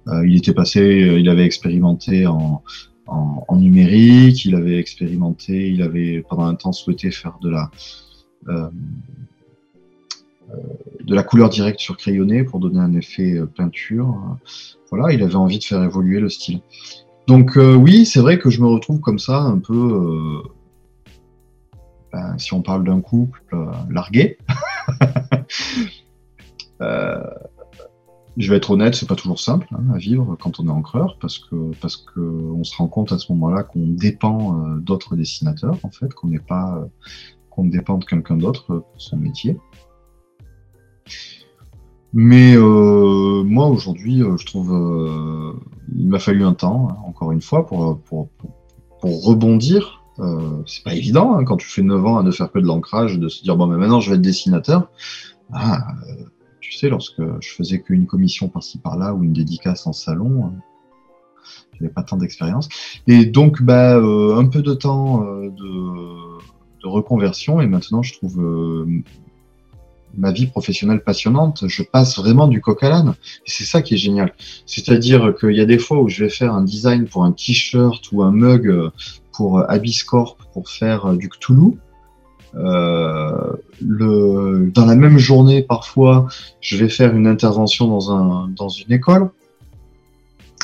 Euh, 0.07 0.27
il 0.27 0.35
était 0.35 0.53
passé, 0.53 0.81
il 1.17 1.29
avait 1.29 1.45
expérimenté 1.45 2.25
en, 2.25 2.61
en, 3.05 3.55
numérique, 3.55 4.45
il 4.45 4.55
avait 4.55 4.79
expérimenté, 4.79 5.69
il 5.69 5.81
avait 5.81 6.25
pendant 6.27 6.45
un 6.45 6.55
temps 6.55 6.73
souhaité 6.73 7.11
faire 7.11 7.37
de 7.41 7.49
la 7.49 7.69
euh, 8.49 8.69
de 11.07 11.15
la 11.15 11.23
couleur 11.23 11.49
directe 11.49 11.79
sur 11.79 11.97
crayonné 11.97 12.43
pour 12.43 12.59
donner 12.59 12.79
un 12.79 12.93
effet 12.93 13.33
euh, 13.33 13.45
peinture. 13.45 14.37
Voilà, 14.91 15.13
il 15.13 15.23
avait 15.23 15.35
envie 15.35 15.59
de 15.59 15.63
faire 15.63 15.81
évoluer 15.83 16.19
le 16.19 16.29
style. 16.29 16.59
Donc 17.27 17.57
euh, 17.57 17.73
oui, 17.75 18.05
c'est 18.05 18.19
vrai 18.19 18.37
que 18.39 18.49
je 18.49 18.61
me 18.61 18.67
retrouve 18.67 18.99
comme 18.99 19.19
ça, 19.19 19.39
un 19.39 19.59
peu, 19.59 19.73
euh, 19.73 20.41
ben, 22.11 22.37
si 22.37 22.53
on 22.53 22.61
parle 22.61 22.83
d'un 22.83 23.01
couple 23.01 23.41
largué. 23.89 24.37
je 28.37 28.51
vais 28.51 28.57
être 28.57 28.69
honnête, 28.71 28.95
c'est 28.95 29.07
pas 29.07 29.15
toujours 29.15 29.39
simple 29.39 29.67
hein, 29.71 29.83
à 29.93 29.97
vivre 29.97 30.37
quand 30.39 30.59
on 30.59 30.67
est 30.67 30.71
encreur, 30.71 31.17
parce 31.19 31.39
que 31.39 31.71
parce 31.81 31.97
que 31.97 32.19
on 32.19 32.63
se 32.63 32.75
rend 32.77 32.87
compte 32.87 33.11
à 33.11 33.17
ce 33.17 33.31
moment-là 33.31 33.63
qu'on 33.63 33.87
dépend 33.87 34.53
d'autres 34.77 35.15
dessinateurs, 35.15 35.79
en 35.83 35.89
fait, 35.89 36.13
qu'on 36.13 36.27
n'est 36.27 36.39
pas 36.39 36.87
qu'on 37.49 37.65
dépend 37.65 37.97
de 37.97 38.05
quelqu'un 38.05 38.37
d'autre 38.37 38.65
pour 38.67 38.85
son 38.97 39.17
métier. 39.17 39.57
Mais 42.13 42.55
euh, 42.55 43.43
moi 43.43 43.67
aujourd'hui, 43.67 44.23
euh, 44.23 44.37
je 44.37 44.45
trouve, 44.45 44.73
euh, 44.73 45.53
il 45.95 46.07
m'a 46.07 46.19
fallu 46.19 46.43
un 46.43 46.53
temps, 46.53 46.89
hein, 46.89 46.97
encore 47.05 47.31
une 47.31 47.41
fois, 47.41 47.65
pour, 47.65 47.99
pour, 48.01 48.29
pour, 49.01 49.25
rebondir. 49.25 50.03
Euh, 50.19 50.63
c'est 50.65 50.83
pas 50.83 50.95
évident 50.95 51.35
hein, 51.35 51.43
quand 51.43 51.57
tu 51.57 51.67
fais 51.67 51.83
9 51.83 52.05
ans 52.05 52.17
à 52.17 52.23
ne 52.23 52.31
faire 52.31 52.51
que 52.51 52.59
de 52.59 52.65
l'ancrage, 52.65 53.19
de 53.19 53.27
se 53.27 53.43
dire 53.43 53.55
bon, 53.55 53.67
mais 53.67 53.77
maintenant 53.77 53.99
je 53.99 54.09
vais 54.09 54.15
être 54.15 54.21
dessinateur. 54.21 54.89
Ah, 55.53 55.79
euh, 56.09 56.23
tu 56.59 56.73
sais, 56.73 56.89
lorsque 56.89 57.21
je 57.39 57.49
faisais 57.49 57.81
qu'une 57.81 58.07
commission 58.07 58.49
par-ci 58.49 58.79
par-là 58.79 59.13
ou 59.13 59.23
une 59.23 59.33
dédicace 59.33 59.85
en 59.85 59.93
salon, 59.93 60.45
euh, 60.45 60.49
j'avais 61.73 61.91
pas 61.91 62.03
tant 62.03 62.17
d'expérience. 62.17 62.67
Et 63.05 63.25
donc, 63.25 63.61
bah, 63.61 63.97
un 63.97 64.45
peu 64.47 64.63
de 64.63 64.73
temps 64.73 65.21
de, 65.21 66.37
reconversion 66.83 67.59
et 67.59 67.67
maintenant 67.67 68.01
je 68.01 68.13
trouve 68.13 68.41
ma 70.15 70.31
vie 70.31 70.47
professionnelle 70.47 71.03
passionnante, 71.03 71.63
je 71.67 71.83
passe 71.83 72.17
vraiment 72.17 72.47
du 72.47 72.61
coq 72.61 72.81
à 72.83 72.89
l'âne. 72.89 73.15
C'est 73.45 73.65
ça 73.65 73.81
qui 73.81 73.95
est 73.95 73.97
génial. 73.97 74.33
C'est-à-dire 74.65 75.33
qu'il 75.39 75.55
y 75.55 75.61
a 75.61 75.65
des 75.65 75.79
fois 75.79 76.01
où 76.01 76.09
je 76.09 76.23
vais 76.23 76.29
faire 76.29 76.53
un 76.53 76.63
design 76.63 77.05
pour 77.05 77.23
un 77.23 77.31
t-shirt 77.31 78.11
ou 78.11 78.23
un 78.23 78.31
mug 78.31 78.67
euh, 78.67 78.89
pour 79.33 79.69
Abyss 79.69 80.03
Corp 80.03 80.37
pour 80.53 80.69
faire 80.69 81.05
euh, 81.05 81.15
du 81.15 81.29
Cthulhu. 81.29 81.77
Euh, 82.55 83.53
le, 83.81 84.71
dans 84.73 84.85
la 84.85 84.95
même 84.95 85.17
journée, 85.17 85.61
parfois, 85.61 86.27
je 86.61 86.77
vais 86.77 86.89
faire 86.89 87.15
une 87.15 87.27
intervention 87.27 87.87
dans, 87.87 88.11
un, 88.11 88.47
dans 88.49 88.69
une 88.69 88.91
école. 88.91 89.29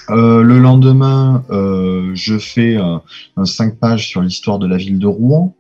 Euh, 0.09 0.41
le 0.41 0.59
lendemain, 0.59 1.43
euh, 1.49 2.11
je 2.13 2.37
fais 2.37 2.75
un 2.75 3.45
5 3.45 3.77
pages 3.77 4.07
sur 4.07 4.21
l'histoire 4.21 4.59
de 4.59 4.67
la 4.67 4.77
ville 4.77 4.99
de 4.99 5.07
Rouen. 5.07 5.55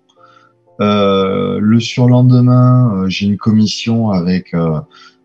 Euh, 0.83 1.59
le 1.61 1.79
surlendemain, 1.79 2.93
euh, 2.93 3.09
j'ai 3.09 3.25
une 3.25 3.37
commission 3.37 4.11
avec 4.11 4.53
euh, 4.53 4.79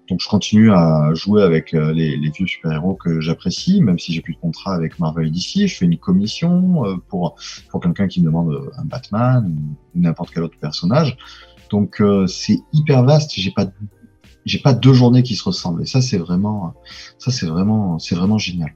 donc 0.08 0.20
je 0.20 0.28
continue 0.28 0.72
à 0.72 1.12
jouer 1.14 1.42
avec 1.42 1.72
les, 1.72 2.16
vieux 2.16 2.46
super-héros 2.46 2.94
que 2.94 3.20
j'apprécie, 3.20 3.82
même 3.82 3.98
si 3.98 4.14
j'ai 4.14 4.22
plus 4.22 4.34
de 4.34 4.38
contrat 4.38 4.74
avec 4.74 4.98
Marvel 4.98 5.26
et 5.26 5.30
DC. 5.30 5.66
Je 5.66 5.76
fais 5.76 5.84
une 5.84 5.98
commission 5.98 6.98
pour, 7.08 7.36
pour 7.68 7.80
quelqu'un 7.80 8.08
qui 8.08 8.22
me 8.22 8.26
demande 8.26 8.70
un 8.78 8.84
Batman 8.86 9.54
ou 9.94 10.00
n'importe 10.00 10.30
quel 10.32 10.44
autre 10.44 10.56
personnage. 10.58 11.18
Donc 11.68 12.02
c'est 12.26 12.58
hyper 12.72 13.04
vaste. 13.04 13.32
J'ai 13.34 13.50
pas 13.50 13.66
j'ai 14.46 14.60
pas 14.60 14.72
deux 14.72 14.94
journées 14.94 15.22
qui 15.22 15.36
se 15.36 15.44
ressemblent. 15.44 15.82
Et 15.82 15.86
ça 15.86 16.00
c'est 16.00 16.16
vraiment 16.16 16.72
ça 17.18 17.30
c'est 17.30 17.44
vraiment 17.44 17.98
c'est 17.98 18.14
vraiment 18.14 18.38
génial. 18.38 18.72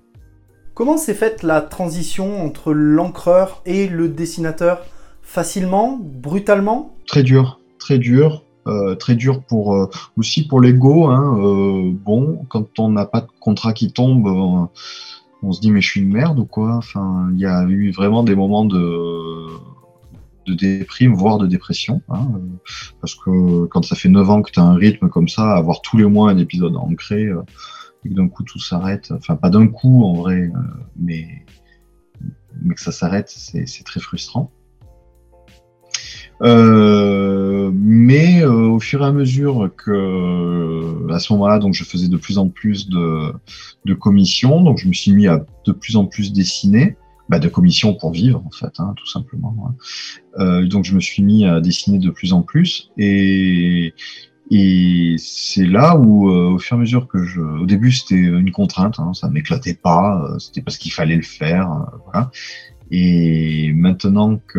Comment 0.75 0.99
s'est 0.99 1.15
faite 1.15 1.43
la 1.43 1.63
transition 1.63 2.45
entre 2.45 2.75
l'encreur 2.75 3.63
et 3.65 3.89
le 3.89 4.11
dessinateur? 4.11 4.85
Facilement 5.23 5.99
Brutalement? 6.01 6.95
Très 7.07 7.23
dur, 7.23 7.61
très 7.79 7.99
dur. 7.99 8.45
Euh, 8.69 8.95
très 8.95 9.17
dur 9.17 9.43
pour 9.43 9.75
euh, 9.75 9.91
aussi 10.17 10.47
pour 10.47 10.61
l'ego. 10.61 11.07
Hein, 11.07 11.37
euh, 11.39 11.91
bon, 11.93 12.45
quand 12.49 12.79
on 12.79 12.91
n'a 12.91 13.07
pas 13.07 13.23
de 13.23 13.27
contrat 13.41 13.73
qui 13.73 13.93
tombe, 13.93 14.27
on 15.43 15.53
se 15.53 15.61
dit 15.61 15.73
mais 15.73 15.81
je 15.81 15.89
suis 15.89 16.01
une 16.01 16.13
merde 16.13 16.39
ou 16.39 16.45
quoi? 16.45 16.79
Il 17.33 17.41
y 17.41 17.47
a 17.47 17.65
eu 17.65 17.91
vraiment 17.91 18.23
des 18.23 18.37
moments 18.37 18.65
de 18.65 19.49
de 20.47 20.55
déprime, 20.55 21.15
voire 21.15 21.39
de 21.39 21.47
dépression. 21.47 22.03
Hein, 22.09 22.29
parce 23.01 23.15
que 23.17 23.67
quand 23.67 23.85
ça 23.85 23.97
fait 23.97 24.09
9 24.09 24.31
ans 24.31 24.43
que 24.43 24.51
tu 24.53 24.61
as 24.61 24.65
un 24.65 24.75
rythme 24.75 25.09
comme 25.09 25.29
ça, 25.29 25.57
avoir 25.57 25.83
tous 25.83 25.97
les 25.97 26.05
mois 26.05 26.31
un 26.31 26.39
épisode 26.39 26.77
ancré, 26.77 27.31
et 28.05 28.09
que 28.09 28.15
d'un 28.15 28.29
coup 28.29 28.45
tout 28.45 28.59
s'arrête, 28.61 29.13
enfin 29.13 29.37
pas 29.37 29.51
d'un 29.51 29.67
coup 29.69 30.05
en 30.05 30.15
vrai, 30.15 30.51
mais, 30.97 31.45
mais 32.61 32.75
que 32.75 32.81
ça 32.81 32.93
s'arrête, 32.93 33.29
c'est 33.29 33.85
très 33.85 34.01
frustrant. 34.01 34.53
Euh, 36.43 37.71
mais 37.75 38.43
euh, 38.43 38.51
au 38.51 38.81
fur 38.81 39.03
et 39.03 39.07
à 39.07 39.13
mesure 39.13 39.71
que, 39.77 41.11
à 41.13 41.19
ce 41.19 41.33
moment-là, 41.35 41.59
donc 41.59 41.75
je 41.75 41.85
faisais 41.85 42.09
de 42.09 42.17
plus 42.17 42.39
en 42.39 42.49
plus 42.49 42.89
de, 42.89 43.33
de 43.85 43.95
commissions, 43.95 44.63
donc 44.63 44.79
je 44.79 44.89
me 44.89 44.93
suis 44.93 45.13
mis 45.13 45.29
à 45.29 45.45
de 45.65 45.73
plus 45.73 45.97
en 45.97 46.07
plus 46.07 46.33
dessiner, 46.33 46.97
bah, 47.29 47.39
de 47.39 47.49
commissions 47.49 47.95
pour 47.95 48.13
vivre 48.13 48.43
en 48.45 48.51
fait, 48.51 48.73
hein, 48.79 48.95
tout 48.97 49.07
simplement. 49.07 49.55
Hein. 49.67 49.75
Euh, 50.39 50.67
donc 50.67 50.85
je 50.85 50.95
me 50.95 51.01
suis 51.01 51.23
mis 51.23 51.47
à 51.47 51.61
dessiner 51.61 51.99
de 51.99 52.11
plus 52.11 52.33
en 52.33 52.43
plus 52.43 52.91
et 52.99 53.95
et 54.51 55.15
c'est 55.17 55.65
là 55.65 55.97
où, 55.97 56.29
euh, 56.29 56.51
au 56.51 56.59
fur 56.59 56.77
et 56.77 56.79
à 56.79 56.81
mesure 56.81 57.07
que 57.07 57.25
je, 57.25 57.41
au 57.41 57.65
début 57.65 57.91
c'était 57.91 58.17
une 58.17 58.51
contrainte, 58.51 58.99
hein, 58.99 59.15
ça 59.15 59.31
m'éclatait 59.31 59.79
pas, 59.81 60.23
euh, 60.25 60.39
c'était 60.39 60.61
parce 60.61 60.77
qu'il 60.77 60.93
fallait 60.93 61.17
le 61.17 61.23
faire, 61.23 61.87
voilà. 62.05 62.31
Et 62.95 63.73
maintenant 63.73 64.37
que 64.37 64.59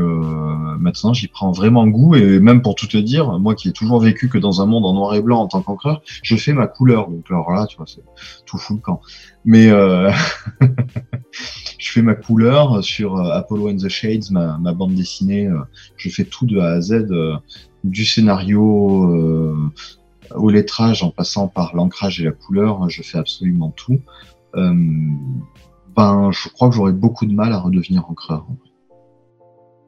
maintenant 0.80 1.14
j'y 1.14 1.28
prends 1.28 1.52
vraiment 1.52 1.86
goût 1.86 2.16
et 2.16 2.40
même 2.40 2.64
pour 2.64 2.74
tout 2.74 2.88
te 2.88 2.98
dire, 2.98 3.38
moi 3.38 3.54
qui 3.54 3.70
ai 3.70 3.72
toujours 3.74 4.00
vécu 4.00 4.28
que 4.28 4.40
dans 4.40 4.60
un 4.60 4.66
monde 4.66 4.88
en 4.88 4.96
noir 4.96 5.14
et 5.14 5.22
blanc 5.22 5.40
en 5.40 5.48
tant 5.48 5.62
qu'encreur, 5.62 6.02
je 6.24 6.36
fais 6.36 6.52
ma 6.52 6.66
couleur. 6.66 7.12
Donc 7.12 7.26
alors 7.30 7.52
là, 7.52 7.68
tu 7.68 7.78
vois, 7.78 7.86
c'est 7.88 8.02
tout 8.48 8.58
fou 8.58 8.74
le 8.74 8.80
camp. 8.80 9.02
Mais 9.46 9.70
euh, 9.70 10.12
je 11.78 11.92
fais 11.92 12.02
ma 12.02 12.16
couleur 12.16 12.84
sur 12.84 13.18
euh, 13.18 13.34
Apollo 13.34 13.70
and 13.70 13.78
the 13.78 13.90
Shades, 13.90 14.32
ma, 14.32 14.58
bande 14.74 14.96
dessinée. 14.96 15.46
Euh, 15.46 15.60
je 15.96 16.10
fais 16.10 16.26
tout 16.26 16.48
de 16.48 16.58
A 16.58 16.72
à 16.72 16.82
Z, 16.82 17.06
du 17.84 18.04
scénario 18.04 19.72
au 20.34 20.50
lettrage 20.50 21.04
en 21.04 21.12
passant 21.12 21.48
par 21.48 21.76
l'ancrage 21.76 22.20
et 22.20 22.24
la 22.24 22.32
couleur. 22.32 22.90
Je 22.90 23.04
fais 23.04 23.20
absolument 23.20 23.70
tout 23.70 24.00
ben, 25.96 26.32
je 26.32 26.50
crois 26.50 26.70
que 26.70 26.76
j'aurais 26.76 26.94
beaucoup 26.94 27.26
de 27.26 27.34
mal 27.34 27.54
à 27.54 27.60
redevenir 27.60 28.10
encreur. 28.10 28.46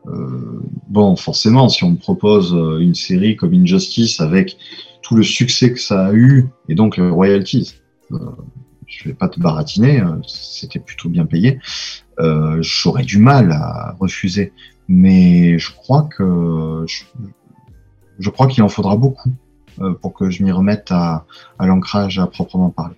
Euh, 0.07 0.61
bon, 0.87 1.15
forcément, 1.15 1.69
si 1.69 1.83
on 1.83 1.91
me 1.91 1.97
propose 1.97 2.53
euh, 2.53 2.79
une 2.79 2.93
série 2.93 3.35
comme 3.35 3.53
Injustice 3.53 4.21
avec 4.21 4.57
tout 5.01 5.15
le 5.15 5.23
succès 5.23 5.73
que 5.73 5.79
ça 5.79 6.07
a 6.07 6.13
eu 6.13 6.47
et 6.69 6.75
donc 6.75 6.97
les 6.97 7.09
royalties, 7.09 7.75
euh, 8.11 8.17
je 8.85 9.09
vais 9.09 9.15
pas 9.15 9.29
te 9.29 9.39
baratiner, 9.39 10.03
c'était 10.27 10.79
plutôt 10.79 11.09
bien 11.09 11.25
payé. 11.25 11.59
J'aurais 12.59 13.03
du 13.03 13.17
mal 13.17 13.51
à 13.51 13.95
refuser, 13.99 14.53
mais 14.87 15.57
je 15.57 15.73
crois 15.73 16.03
que 16.03 16.85
je, 18.19 18.29
crois 18.29 18.47
qu'il 18.47 18.63
en 18.63 18.69
faudra 18.69 18.95
beaucoup 18.95 19.33
pour 20.01 20.13
que 20.13 20.29
je 20.29 20.43
m'y 20.43 20.51
remette 20.51 20.91
à 20.91 21.25
l'ancrage 21.59 22.19
à 22.19 22.27
proprement 22.27 22.69
parler. 22.69 22.95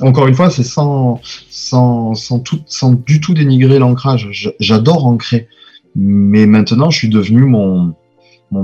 Encore 0.00 0.26
une 0.26 0.34
fois, 0.34 0.50
c'est 0.50 0.64
sans, 0.64 1.20
sans, 1.50 2.14
sans, 2.14 2.92
du 2.92 3.20
tout 3.20 3.34
dénigrer 3.34 3.78
l'ancrage. 3.78 4.52
J'adore 4.58 5.06
ancrer. 5.06 5.48
Mais 5.94 6.46
maintenant, 6.46 6.90
je 6.90 6.98
suis 6.98 7.08
devenu 7.08 7.44
mon, 7.44 7.94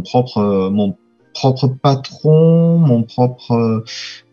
propre, 0.02 0.70
mon 0.72 0.96
propre 1.34 1.66
patron, 1.66 2.78
mon 2.78 3.02
propre 3.02 3.84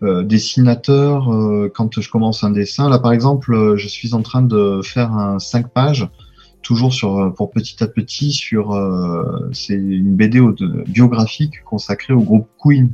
euh, 0.04 0.24
dessinateur. 0.24 1.34
Euh, 1.34 1.72
quand 1.74 2.00
je 2.00 2.10
commence 2.10 2.44
un 2.44 2.52
dessin, 2.52 2.90
là 2.90 3.00
par 3.00 3.12
exemple, 3.12 3.76
je 3.76 3.88
suis 3.88 4.14
en 4.14 4.22
train 4.22 4.42
de 4.42 4.82
faire 4.84 5.12
un 5.12 5.40
5 5.40 5.70
pages, 5.74 6.08
toujours 6.62 6.94
sur, 6.94 7.34
pour 7.36 7.52
petit 7.52 7.84
à 7.84 7.88
petit, 7.88 8.32
sur 8.32 8.74
euh, 8.74 9.50
c'est 9.52 9.74
une 9.74 10.16
BD 10.16 10.40
biographique 10.88 11.64
consacrée 11.66 12.14
au 12.14 12.22
groupe 12.22 12.48
Queen. 12.64 12.94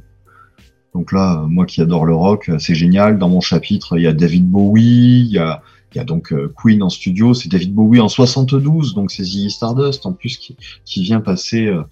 Donc 0.94 1.12
là, 1.12 1.46
moi 1.48 1.66
qui 1.66 1.82
adore 1.82 2.06
le 2.06 2.16
rock, 2.16 2.50
c'est 2.58 2.76
génial. 2.76 3.20
Dans 3.20 3.30
mon 3.30 3.42
chapitre, 3.42 3.98
il 3.98 4.04
y 4.04 4.08
a 4.08 4.14
David 4.14 4.50
Bowie, 4.50 5.22
il 5.22 5.32
y 5.32 5.38
a, 5.38 5.62
il 5.94 5.98
y 5.98 6.02
a 6.02 6.04
donc 6.04 6.32
euh, 6.34 6.54
Queen 6.56 6.84
en 6.84 6.90
studio, 6.90 7.34
c'est 7.34 7.50
David 7.50 7.74
Bowie 7.74 8.00
en 8.00 8.10
72, 8.10 8.94
donc 8.94 9.12
c'est 9.12 9.24
Ziggy 9.24 9.50
Stardust 9.50 10.06
en 10.06 10.14
plus 10.14 10.38
qui, 10.38 10.56
qui 10.86 11.04
vient 11.04 11.20
passer, 11.20 11.66
euh, 11.66 11.84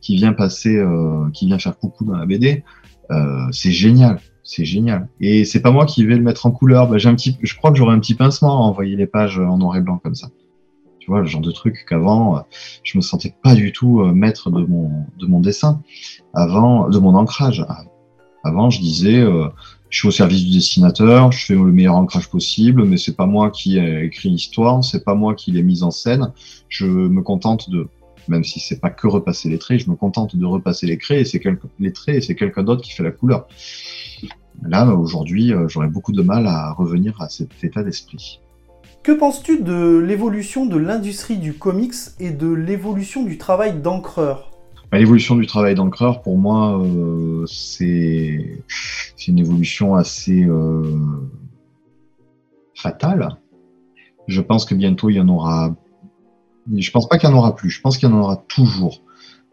qui 0.00 0.16
vient 0.16 0.32
passer, 0.32 0.76
euh, 0.76 1.30
qui 1.32 1.46
vient 1.46 1.58
faire 1.58 1.78
coucou 1.78 2.04
dans 2.04 2.16
la 2.16 2.26
BD. 2.26 2.62
c'est 3.52 3.72
génial, 3.72 4.20
c'est 4.42 4.66
génial. 4.66 5.08
Et 5.20 5.44
c'est 5.44 5.60
pas 5.60 5.70
moi 5.70 5.86
qui 5.86 6.04
vais 6.04 6.16
le 6.16 6.22
mettre 6.22 6.44
en 6.44 6.50
couleur. 6.50 6.88
Bah, 6.88 6.98
j'ai 6.98 7.08
un 7.08 7.14
petit, 7.14 7.38
je 7.42 7.54
crois 7.56 7.70
que 7.70 7.78
j'aurais 7.78 7.94
un 7.94 8.00
petit 8.00 8.14
pincement 8.14 8.64
à 8.64 8.68
envoyer 8.68 8.96
les 8.96 9.06
pages 9.06 9.38
en 9.38 9.56
noir 9.56 9.76
et 9.76 9.80
blanc 9.80 9.98
comme 9.98 10.14
ça. 10.14 10.28
Tu 10.98 11.10
vois, 11.10 11.20
le 11.20 11.26
genre 11.26 11.40
de 11.40 11.50
truc 11.50 11.86
qu'avant, 11.88 12.44
je 12.82 12.98
me 12.98 13.02
sentais 13.02 13.34
pas 13.42 13.54
du 13.54 13.72
tout 13.72 14.04
maître 14.12 14.50
de 14.50 14.62
mon, 14.62 15.06
de 15.18 15.26
mon 15.26 15.40
dessin, 15.40 15.80
avant, 16.34 16.90
de 16.90 16.98
mon 16.98 17.14
ancrage. 17.14 17.64
Je 18.70 18.80
disais, 18.80 19.18
euh, 19.18 19.48
je 19.90 19.98
suis 19.98 20.08
au 20.08 20.10
service 20.10 20.44
du 20.44 20.52
dessinateur, 20.52 21.32
je 21.32 21.46
fais 21.46 21.54
le 21.54 21.72
meilleur 21.72 21.94
ancrage 21.94 22.28
possible, 22.28 22.84
mais 22.84 22.96
c'est 22.96 23.16
pas 23.16 23.26
moi 23.26 23.50
qui 23.50 23.78
ai 23.78 24.04
écrit 24.04 24.28
l'histoire, 24.28 24.82
c'est 24.84 25.04
pas 25.04 25.14
moi 25.14 25.34
qui 25.34 25.52
l'ai 25.52 25.62
mise 25.62 25.82
en 25.82 25.90
scène. 25.90 26.32
Je 26.68 26.86
me 26.86 27.22
contente 27.22 27.70
de, 27.70 27.88
même 28.28 28.44
si 28.44 28.60
c'est 28.60 28.80
pas 28.80 28.90
que 28.90 29.06
repasser 29.06 29.48
les 29.48 29.58
traits, 29.58 29.80
je 29.84 29.90
me 29.90 29.96
contente 29.96 30.36
de 30.36 30.44
repasser 30.44 30.86
les 30.86 30.98
traits 30.98 31.20
et 31.20 31.24
c'est 31.24 31.42
les 31.78 31.92
traits 31.92 32.16
et 32.16 32.20
c'est 32.20 32.34
quelqu'un 32.34 32.62
d'autre 32.62 32.82
qui 32.82 32.92
fait 32.92 33.02
la 33.02 33.10
couleur. 33.10 33.46
Là, 34.62 34.92
aujourd'hui, 34.92 35.52
euh, 35.52 35.68
j'aurais 35.68 35.88
beaucoup 35.88 36.12
de 36.12 36.22
mal 36.22 36.46
à 36.46 36.72
revenir 36.72 37.20
à 37.22 37.28
cet 37.28 37.62
état 37.62 37.82
d'esprit. 37.82 38.40
Que 39.02 39.12
penses-tu 39.12 39.62
de 39.62 39.98
l'évolution 39.98 40.66
de 40.66 40.76
l'industrie 40.76 41.38
du 41.38 41.54
comics 41.54 41.94
et 42.18 42.30
de 42.30 42.48
l'évolution 42.48 43.22
du 43.22 43.38
travail 43.38 43.80
d'encreur? 43.80 44.57
L'évolution 44.96 45.36
du 45.36 45.46
travail 45.46 45.74
d'encreur, 45.74 46.22
pour 46.22 46.38
moi, 46.38 46.80
euh, 46.80 47.44
c'est 47.46 48.62
une 49.26 49.38
évolution 49.38 49.94
assez 49.94 50.44
euh, 50.44 50.96
fatale. 52.74 53.36
Je 54.26 54.40
pense 54.40 54.64
que 54.64 54.74
bientôt, 54.74 55.10
il 55.10 55.16
y 55.16 55.20
en 55.20 55.28
aura... 55.28 55.74
Je 56.74 56.90
pense 56.90 57.08
pas 57.08 57.18
qu'il 57.18 57.28
y 57.28 57.32
en 57.32 57.36
aura 57.36 57.54
plus, 57.54 57.70
je 57.70 57.80
pense 57.80 57.98
qu'il 57.98 58.08
y 58.08 58.12
en 58.12 58.18
aura 58.18 58.36
toujours. 58.48 59.02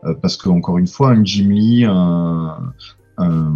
Euh, 0.06 0.14
parce 0.14 0.38
que, 0.38 0.50
encore 0.50 0.78
une 0.78 0.88
fois, 0.88 1.12
un 1.12 1.24
Jim 1.24 1.50
Lee, 1.50 1.86
un, 1.86 2.74
un 3.18 3.54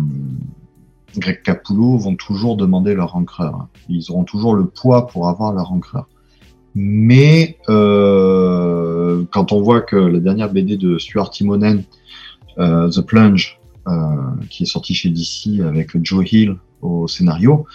Greg 1.17 1.41
Capullo 1.41 1.97
vont 1.97 2.15
toujours 2.15 2.57
demander 2.57 2.93
leur 2.93 3.15
encreur. 3.15 3.67
Ils 3.87 4.11
auront 4.11 4.23
toujours 4.23 4.53
le 4.53 4.65
poids 4.65 5.07
pour 5.07 5.27
avoir 5.27 5.53
leur 5.53 5.71
encreur. 5.71 6.07
Mais 6.81 7.57
euh, 7.67 9.25
quand 9.31 9.51
on 9.51 9.61
voit 9.61 9.81
que 9.81 9.97
la 9.97 10.19
dernière 10.19 10.49
BD 10.49 10.77
de 10.77 10.97
Stuart 10.97 11.29
Timonen, 11.29 11.83
euh, 12.57 12.89
The 12.89 13.01
Plunge, 13.01 13.59
euh, 13.85 13.91
qui 14.49 14.63
est 14.63 14.65
sortie 14.65 14.93
chez 14.93 15.09
DC 15.09 15.59
avec 15.61 15.89
Joe 16.01 16.31
Hill 16.31 16.55
au 16.81 17.05
scénario, 17.09 17.65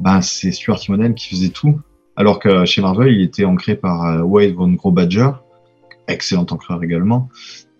ben 0.00 0.20
c'est 0.20 0.52
Stuart 0.52 0.80
Timonen 0.80 1.14
qui 1.14 1.30
faisait 1.30 1.48
tout. 1.48 1.80
Alors 2.14 2.40
que 2.40 2.66
chez 2.66 2.82
Marvel, 2.82 3.14
il 3.14 3.22
était 3.22 3.46
ancré 3.46 3.74
par 3.74 4.28
Wade 4.28 4.52
Von 4.52 4.72
Gros-Badger, 4.72 5.30
excellent 6.06 6.46
ancreur 6.50 6.84
également. 6.84 7.30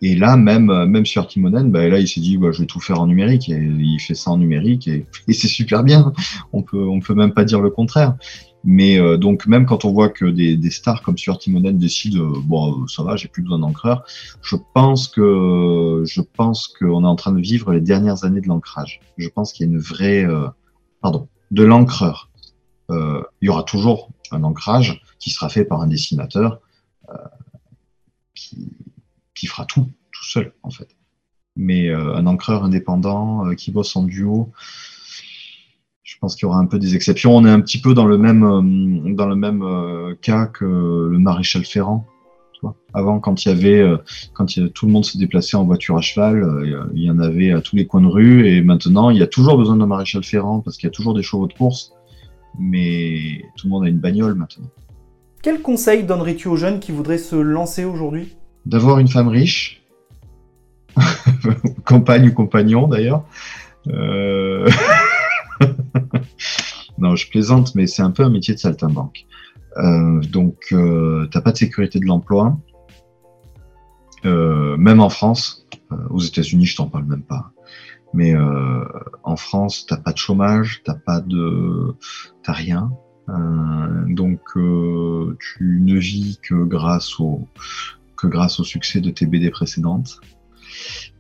Et 0.00 0.16
là, 0.16 0.38
même, 0.38 0.86
même 0.86 1.04
Stuart 1.04 1.26
Timonen, 1.26 1.70
ben 1.70 1.90
là, 1.90 1.98
il 1.98 2.08
s'est 2.08 2.20
dit, 2.22 2.38
bah, 2.38 2.48
je 2.50 2.60
vais 2.60 2.66
tout 2.66 2.80
faire 2.80 2.98
en 2.98 3.06
numérique. 3.06 3.50
Et 3.50 3.58
il 3.58 3.98
fait 4.00 4.14
ça 4.14 4.30
en 4.30 4.38
numérique 4.38 4.88
et, 4.88 5.04
et 5.28 5.34
c'est 5.34 5.48
super 5.48 5.84
bien. 5.84 6.14
On 6.54 6.62
peut, 6.62 6.82
on 6.82 7.00
peut 7.00 7.14
même 7.14 7.34
pas 7.34 7.44
dire 7.44 7.60
le 7.60 7.68
contraire. 7.68 8.16
Mais 8.64 8.98
euh, 8.98 9.16
donc 9.16 9.46
même 9.46 9.66
quand 9.66 9.84
on 9.84 9.92
voit 9.92 10.08
que 10.08 10.24
des, 10.24 10.56
des 10.56 10.70
stars 10.70 11.02
comme 11.02 11.18
Stuart 11.18 11.38
Timonen 11.38 11.78
décident 11.78 12.20
euh, 12.20 12.40
bon 12.44 12.86
ça 12.86 13.02
va 13.02 13.16
j'ai 13.16 13.28
plus 13.28 13.42
besoin 13.42 13.58
d'encreur, 13.58 14.04
je 14.40 14.56
pense 14.74 15.08
que 15.08 16.04
je 16.06 16.20
pense 16.20 16.68
qu'on 16.68 17.02
est 17.02 17.08
en 17.08 17.16
train 17.16 17.32
de 17.32 17.40
vivre 17.40 17.72
les 17.72 17.80
dernières 17.80 18.24
années 18.24 18.40
de 18.40 18.48
l'ancrage. 18.48 19.00
Je 19.18 19.28
pense 19.28 19.52
qu'il 19.52 19.66
y 19.66 19.68
a 19.68 19.72
une 19.72 19.80
vraie 19.80 20.24
euh, 20.24 20.46
pardon 21.00 21.28
de 21.50 21.64
l'encreur. 21.64 22.30
il 22.90 23.24
y 23.42 23.48
aura 23.48 23.64
toujours 23.64 24.10
un 24.30 24.44
ancrage 24.44 25.02
qui 25.18 25.30
sera 25.30 25.48
fait 25.48 25.64
par 25.64 25.80
un 25.80 25.86
dessinateur 25.86 26.60
qui, 28.34 28.68
qui 29.34 29.46
fera 29.46 29.66
tout 29.66 29.90
tout 30.12 30.24
seul 30.24 30.52
en 30.62 30.70
fait. 30.70 30.88
Mais 31.56 31.90
un 31.90 32.26
encreur 32.26 32.64
indépendant 32.64 33.54
qui 33.56 33.70
bosse 33.72 33.94
en 33.96 34.04
duo, 34.04 34.50
Je 36.03 36.16
pense 36.20 36.34
qu'il 36.34 36.46
y 36.46 36.50
aura 36.50 36.59
un 36.59 36.66
peu 36.66 36.78
des 36.78 36.96
exceptions. 36.96 37.36
On 37.36 37.44
est 37.46 37.50
un 37.50 37.61
petit 37.61 37.80
peu 37.80 37.94
dans 37.94 38.07
le 38.07 38.18
même, 38.18 38.42
euh, 38.42 39.14
dans 39.14 39.26
le 39.26 39.36
même 39.36 39.62
euh, 39.62 40.14
cas 40.20 40.46
que 40.46 40.64
le 40.64 41.18
maréchal 41.18 41.64
Ferrand. 41.64 42.07
Avant, 42.94 43.18
quand 43.18 43.44
il 43.44 43.48
y 43.48 43.50
avait, 43.50 43.80
euh, 43.80 43.96
quand 44.34 44.46
tout 44.72 44.86
le 44.86 44.92
monde 44.92 45.05
se 45.05 45.18
déplaçait 45.18 45.57
en 45.57 45.64
voiture 45.64 45.96
à 45.96 46.00
cheval, 46.00 46.90
il 46.94 47.03
y 47.03 47.11
en 47.11 47.18
avait 47.18 47.50
à 47.50 47.61
tous 47.61 47.74
les 47.74 47.86
coins 47.86 48.03
de 48.03 48.07
rue. 48.07 48.46
Et 48.46 48.62
maintenant, 48.62 49.11
il 49.11 49.18
y 49.18 49.22
a 49.22 49.26
toujours 49.26 49.57
besoin 49.57 49.76
d'un 49.76 49.86
maréchal 49.86 50.22
Ferrand 50.22 50.61
parce 50.61 50.76
qu'il 50.76 50.86
y 50.86 50.90
a 50.90 50.92
toujours 50.92 51.14
des 51.14 51.22
chevaux 51.22 51.46
de 51.46 51.55
course. 51.55 51.92
Mais 52.59 53.44
tout 53.57 53.66
le 53.66 53.70
monde 53.70 53.84
a 53.84 53.88
une 53.88 53.98
bagnole 53.98 54.34
maintenant. 54.34 54.68
Quel 55.42 55.61
conseil 55.61 56.05
donnerais-tu 56.05 56.46
aux 56.48 56.57
jeunes 56.57 56.78
qui 56.78 56.92
voudraient 56.92 57.18
se 57.18 57.34
lancer 57.34 57.84
aujourd'hui? 57.84 58.36
D'avoir 58.64 59.00
une 59.00 59.09
femme 59.09 59.28
riche, 59.28 59.82
compagne 61.84 62.28
ou 62.28 62.32
compagnon 62.32 62.86
d'ailleurs. 62.86 63.24
Euh... 63.88 64.68
non, 67.03 67.16
je 67.16 67.28
plaisante, 67.28 67.74
mais 67.74 67.88
c'est 67.88 68.03
un 68.03 68.12
peu 68.12 68.22
un 68.22 68.30
métier 68.30 68.55
de 68.55 68.61
saltimbanque. 68.61 69.26
Euh, 69.76 70.20
donc, 70.20 70.68
euh, 70.70 71.26
t'as 71.32 71.40
pas 71.40 71.50
de 71.50 71.57
sécurité 71.57 71.98
de 71.98 72.07
l'emploi, 72.07 72.57
euh, 74.24 74.76
même 74.76 75.00
en 75.00 75.09
France. 75.09 75.66
Euh, 75.90 75.96
aux 76.11 76.20
États-Unis, 76.20 76.64
je 76.64 76.76
t'en 76.76 76.86
parle 76.86 77.07
même 77.07 77.24
pas. 77.24 77.50
Mais 78.14 78.34
en 79.22 79.36
France, 79.36 79.86
t'as 79.88 79.96
pas 79.96 80.12
de 80.12 80.18
chômage, 80.18 80.82
t'as 80.84 80.94
pas 80.94 81.22
de, 81.22 81.96
t'as 82.42 82.53
rien. 82.53 82.90
donc, 83.26 84.40
tu 84.53 85.80
ne 85.80 85.96
vis 85.96 86.38
que 86.42 86.62
grâce 86.62 87.18
au 87.18 87.48
que 88.18 88.26
grâce 88.26 88.61
au 88.61 88.64
succès 88.64 89.00
de 89.00 89.09
tes 89.09 89.24
BD 89.24 89.48
précédentes. 89.48 90.20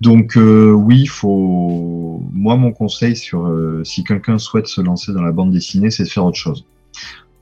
Donc 0.00 0.36
euh, 0.36 0.72
oui, 0.72 1.06
faut. 1.06 2.22
Moi, 2.32 2.56
mon 2.56 2.72
conseil 2.72 3.16
sur 3.16 3.46
euh, 3.46 3.82
si 3.84 4.04
quelqu'un 4.04 4.38
souhaite 4.38 4.66
se 4.66 4.80
lancer 4.80 5.12
dans 5.12 5.22
la 5.22 5.32
bande 5.32 5.52
dessinée, 5.52 5.90
c'est 5.90 6.04
de 6.04 6.08
faire 6.08 6.24
autre 6.24 6.36
chose. 6.36 6.64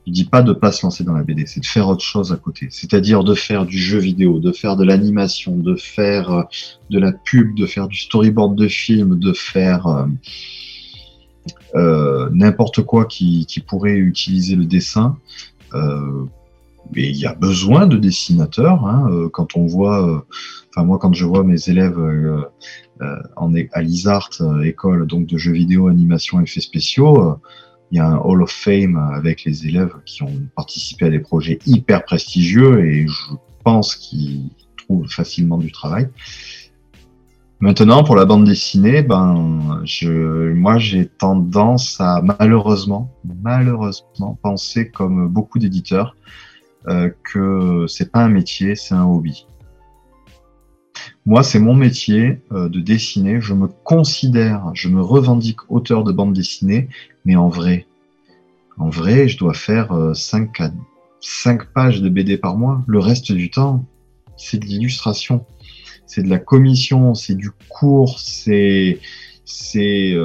Je 0.07 0.13
dis 0.13 0.25
pas 0.25 0.43
de 0.43 0.53
pas 0.53 0.73
se 0.73 0.85
lancer 0.85 1.05
dans 1.05 1.13
la 1.13 1.23
BD, 1.23 1.47
c'est 1.47 1.61
de 1.61 1.67
faire 1.67 1.89
autre 1.89 2.05
chose 2.05 2.33
à 2.33 2.37
côté. 2.37 2.69
C'est-à-dire 2.71 3.25
de 3.25 3.35
faire 3.35 3.65
du 3.65 3.79
jeu 3.79 3.99
vidéo, 3.99 4.41
de 4.41 4.53
faire 4.53 4.77
de 4.77 4.85
l'animation, 4.85 5.57
de 5.57 5.75
faire 5.77 6.31
euh, 6.31 6.43
de 6.91 6.99
la 6.99 7.13
pub, 7.13 7.55
de 7.55 7.67
faire 7.67 7.89
du 7.89 7.97
storyboard 7.97 8.55
de 8.57 8.69
film, 8.69 9.19
de 9.19 9.33
faire 9.33 10.07
n'importe 11.75 12.83
quoi 12.83 13.07
qui, 13.07 13.47
qui, 13.47 13.61
pourrait 13.61 13.97
utiliser 13.97 14.57
le 14.57 14.65
dessin. 14.65 15.17
Mais 16.95 17.09
il 17.09 17.17
y 17.17 17.27
a 17.27 17.35
besoin 17.35 17.87
de 17.87 17.97
dessinateurs. 17.97 18.85
Hein, 18.87 19.29
quand 19.33 19.57
on 19.57 19.67
voit 19.67 20.25
Enfin, 20.73 20.87
moi, 20.87 20.99
quand 20.99 21.13
je 21.13 21.25
vois 21.25 21.43
mes 21.43 21.69
élèves 21.69 21.99
euh, 21.99 22.45
euh, 23.01 23.17
en, 23.37 23.53
à 23.73 23.83
l'ISART, 23.83 24.31
euh, 24.41 24.63
école 24.63 25.07
donc 25.07 25.27
de 25.27 25.37
jeux 25.37 25.53
vidéo, 25.53 25.89
animation, 25.89 26.41
effets 26.41 26.61
spéciaux, 26.61 27.37
il 27.91 27.97
y 27.97 28.01
a 28.01 28.07
un 28.07 28.19
Hall 28.19 28.43
of 28.43 28.53
Fame 28.53 28.97
avec 28.97 29.45
les 29.45 29.67
élèves 29.67 29.93
qui 30.07 30.23
ont 30.23 30.43
participé 30.55 31.07
à 31.07 31.11
des 31.11 31.19
projets 31.19 31.59
hyper 31.67 32.05
prestigieux 32.05 32.85
et 32.85 33.09
je 33.09 33.35
pense 33.65 33.97
qu'ils 33.97 34.51
trouvent 34.77 35.09
facilement 35.09 35.59
du 35.59 35.73
travail. 35.73 36.09
Maintenant, 37.59 38.05
pour 38.05 38.15
la 38.15 38.25
bande 38.25 38.45
dessinée, 38.45 39.03
ben, 39.03 39.83
je, 39.85 40.53
moi, 40.53 40.79
j'ai 40.79 41.07
tendance 41.07 42.01
à 42.01 42.23
malheureusement, 42.23 43.11
malheureusement, 43.43 44.39
penser 44.41 44.89
comme 44.89 45.29
beaucoup 45.29 45.59
d'éditeurs 45.59 46.15
euh, 46.89 47.11
que 47.31 47.87
c'est 47.89 48.11
pas 48.11 48.21
un 48.21 48.31
métier, 48.31 48.75
c'est 48.75 48.95
un 48.95 49.05
hobby. 49.05 49.47
Moi, 51.27 51.43
c'est 51.43 51.59
mon 51.59 51.75
métier 51.75 52.41
euh, 52.53 52.71
de 52.71 52.81
dessiner. 52.81 53.41
Je 53.41 53.53
me 53.53 53.67
considère, 53.69 54.71
je 54.73 54.89
me 54.89 55.03
revendique 55.03 55.71
auteur 55.71 56.05
de 56.05 56.13
bande 56.13 56.33
dessinée, 56.33 56.89
mais 57.25 57.37
en 57.37 57.49
vrai. 57.49 57.87
En 58.79 58.89
vrai, 58.89 59.29
je 59.29 59.37
dois 59.37 59.53
faire 59.53 59.95
5, 60.15 60.61
euh, 60.61 60.69
5 61.21 61.67
pages 61.73 62.01
de 62.01 62.09
BD 62.09 62.39
par 62.39 62.57
mois. 62.57 62.83
Le 62.87 62.99
reste 62.99 63.31
du 63.33 63.51
temps, 63.51 63.85
c'est 64.39 64.59
de 64.59 64.65
l'illustration. 64.65 65.45
C'est 66.07 66.23
de 66.23 66.31
la 66.31 66.39
commission, 66.39 67.15
c'est 67.15 67.35
du 67.35 67.51
cours, 67.69 68.19
c'est 68.19 68.99
c'est 69.45 70.17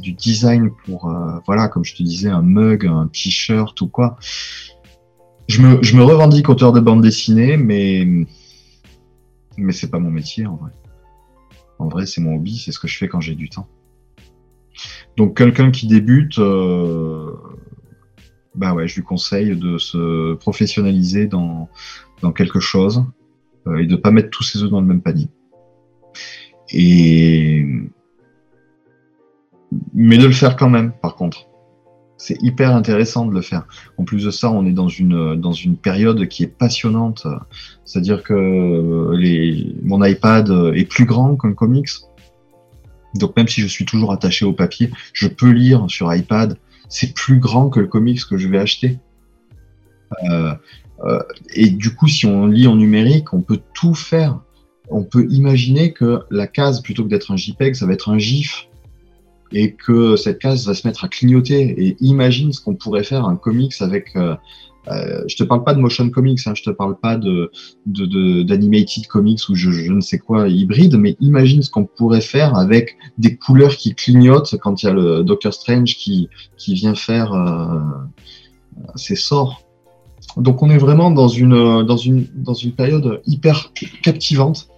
du 0.00 0.12
design 0.12 0.70
pour 0.84 1.12
voilà 1.46 1.68
comme 1.68 1.84
je 1.84 1.94
te 1.94 2.02
disais 2.02 2.28
un 2.28 2.42
mug, 2.42 2.86
un 2.86 3.08
t-shirt 3.08 3.80
ou 3.80 3.88
quoi. 3.88 4.16
Je 5.48 5.60
me, 5.60 5.82
je 5.82 5.96
me 5.96 6.02
revendique 6.02 6.48
auteur 6.48 6.72
de 6.72 6.80
bande 6.80 7.02
dessinée, 7.02 7.56
mais 7.56 8.06
mais 9.56 9.72
c'est 9.72 9.90
pas 9.90 9.98
mon 9.98 10.10
métier 10.10 10.46
en 10.46 10.56
vrai. 10.56 10.70
En 11.78 11.88
vrai, 11.88 12.06
c'est 12.06 12.20
mon 12.20 12.36
hobby, 12.36 12.58
c'est 12.58 12.72
ce 12.72 12.78
que 12.78 12.88
je 12.88 12.96
fais 12.96 13.08
quand 13.08 13.20
j'ai 13.20 13.34
du 13.34 13.48
temps. 13.48 13.68
Donc 15.16 15.36
quelqu'un 15.36 15.70
qui 15.70 15.86
débute, 15.86 16.38
euh, 16.38 17.32
bah 18.54 18.74
ouais, 18.74 18.88
je 18.88 18.96
lui 18.96 19.02
conseille 19.02 19.56
de 19.56 19.78
se 19.78 20.34
professionnaliser 20.34 21.26
dans, 21.26 21.68
dans 22.22 22.32
quelque 22.32 22.60
chose 22.60 23.04
euh, 23.66 23.78
et 23.78 23.86
de 23.86 23.96
pas 23.96 24.10
mettre 24.10 24.30
tous 24.30 24.42
ses 24.42 24.62
œufs 24.62 24.70
dans 24.70 24.80
le 24.80 24.86
même 24.86 25.02
panier. 25.02 25.28
Et 26.72 27.66
mais 29.92 30.18
de 30.18 30.26
le 30.26 30.32
faire 30.32 30.56
quand 30.56 30.70
même, 30.70 30.92
par 31.02 31.16
contre 31.16 31.48
c'est 32.24 32.42
hyper 32.42 32.74
intéressant 32.74 33.26
de 33.26 33.34
le 33.34 33.42
faire. 33.42 33.66
En 33.98 34.04
plus 34.04 34.24
de 34.24 34.30
ça, 34.30 34.50
on 34.50 34.64
est 34.64 34.72
dans 34.72 34.88
une, 34.88 35.38
dans 35.38 35.52
une 35.52 35.76
période 35.76 36.26
qui 36.26 36.42
est 36.42 36.46
passionnante. 36.46 37.26
C'est-à-dire 37.84 38.22
que 38.22 39.14
les, 39.14 39.76
mon 39.82 40.02
iPad 40.02 40.50
est 40.74 40.88
plus 40.88 41.04
grand 41.04 41.36
qu'un 41.36 41.52
comics. 41.52 41.90
Donc 43.14 43.36
même 43.36 43.46
si 43.46 43.60
je 43.60 43.66
suis 43.66 43.84
toujours 43.84 44.10
attaché 44.10 44.46
au 44.46 44.54
papier, 44.54 44.90
je 45.12 45.28
peux 45.28 45.50
lire 45.50 45.84
sur 45.88 46.14
iPad. 46.14 46.56
C'est 46.88 47.12
plus 47.12 47.38
grand 47.38 47.68
que 47.68 47.80
le 47.80 47.88
comics 47.88 48.24
que 48.24 48.38
je 48.38 48.48
vais 48.48 48.58
acheter. 48.58 48.98
Euh, 50.30 50.54
euh, 51.04 51.22
et 51.52 51.68
du 51.68 51.94
coup, 51.94 52.08
si 52.08 52.24
on 52.24 52.46
lit 52.46 52.66
en 52.66 52.76
numérique, 52.76 53.34
on 53.34 53.42
peut 53.42 53.60
tout 53.74 53.94
faire. 53.94 54.40
On 54.88 55.04
peut 55.04 55.26
imaginer 55.28 55.92
que 55.92 56.20
la 56.30 56.46
case, 56.46 56.80
plutôt 56.80 57.04
que 57.04 57.10
d'être 57.10 57.30
un 57.30 57.36
JPEG, 57.36 57.74
ça 57.74 57.84
va 57.84 57.92
être 57.92 58.08
un 58.08 58.16
GIF 58.16 58.66
et 59.52 59.72
que 59.72 60.16
cette 60.16 60.38
case 60.38 60.66
va 60.66 60.74
se 60.74 60.86
mettre 60.86 61.04
à 61.04 61.08
clignoter. 61.08 61.74
Et 61.78 61.96
imagine 62.00 62.52
ce 62.52 62.60
qu'on 62.60 62.74
pourrait 62.74 63.04
faire 63.04 63.26
un 63.26 63.36
comics 63.36 63.74
avec. 63.80 64.16
Euh, 64.16 64.34
euh, 64.88 65.22
je 65.28 65.36
te 65.36 65.44
parle 65.44 65.64
pas 65.64 65.72
de 65.72 65.80
motion 65.80 66.10
comics, 66.10 66.40
hein, 66.46 66.52
je 66.54 66.62
te 66.62 66.68
parle 66.68 66.98
pas 66.98 67.16
de 67.16 67.50
d'animated 67.86 69.06
comics 69.06 69.48
ou 69.48 69.54
je, 69.54 69.90
ne 69.90 70.02
sais 70.02 70.18
quoi 70.18 70.46
hybride, 70.48 70.96
mais 70.96 71.16
imagine 71.20 71.62
ce 71.62 71.70
qu'on 71.70 71.86
pourrait 71.86 72.20
faire 72.20 72.54
avec 72.54 72.98
des 73.16 73.36
couleurs 73.36 73.76
qui 73.76 73.94
clignotent 73.94 74.56
quand 74.60 74.82
il 74.82 74.86
y 74.86 74.88
a 74.90 74.92
le 74.92 75.22
Doctor 75.22 75.54
Strange 75.54 75.96
qui 75.96 76.28
qui 76.58 76.74
vient 76.74 76.94
faire 76.94 77.32
euh, 77.32 77.78
ses 78.94 79.16
sorts. 79.16 79.62
Donc 80.36 80.62
on 80.62 80.68
est 80.68 80.78
vraiment 80.78 81.10
dans 81.10 81.28
une 81.28 81.82
dans 81.84 81.96
une 81.96 82.26
dans 82.34 82.54
une 82.54 82.72
période 82.72 83.22
hyper 83.26 83.72
captivante 84.02 84.68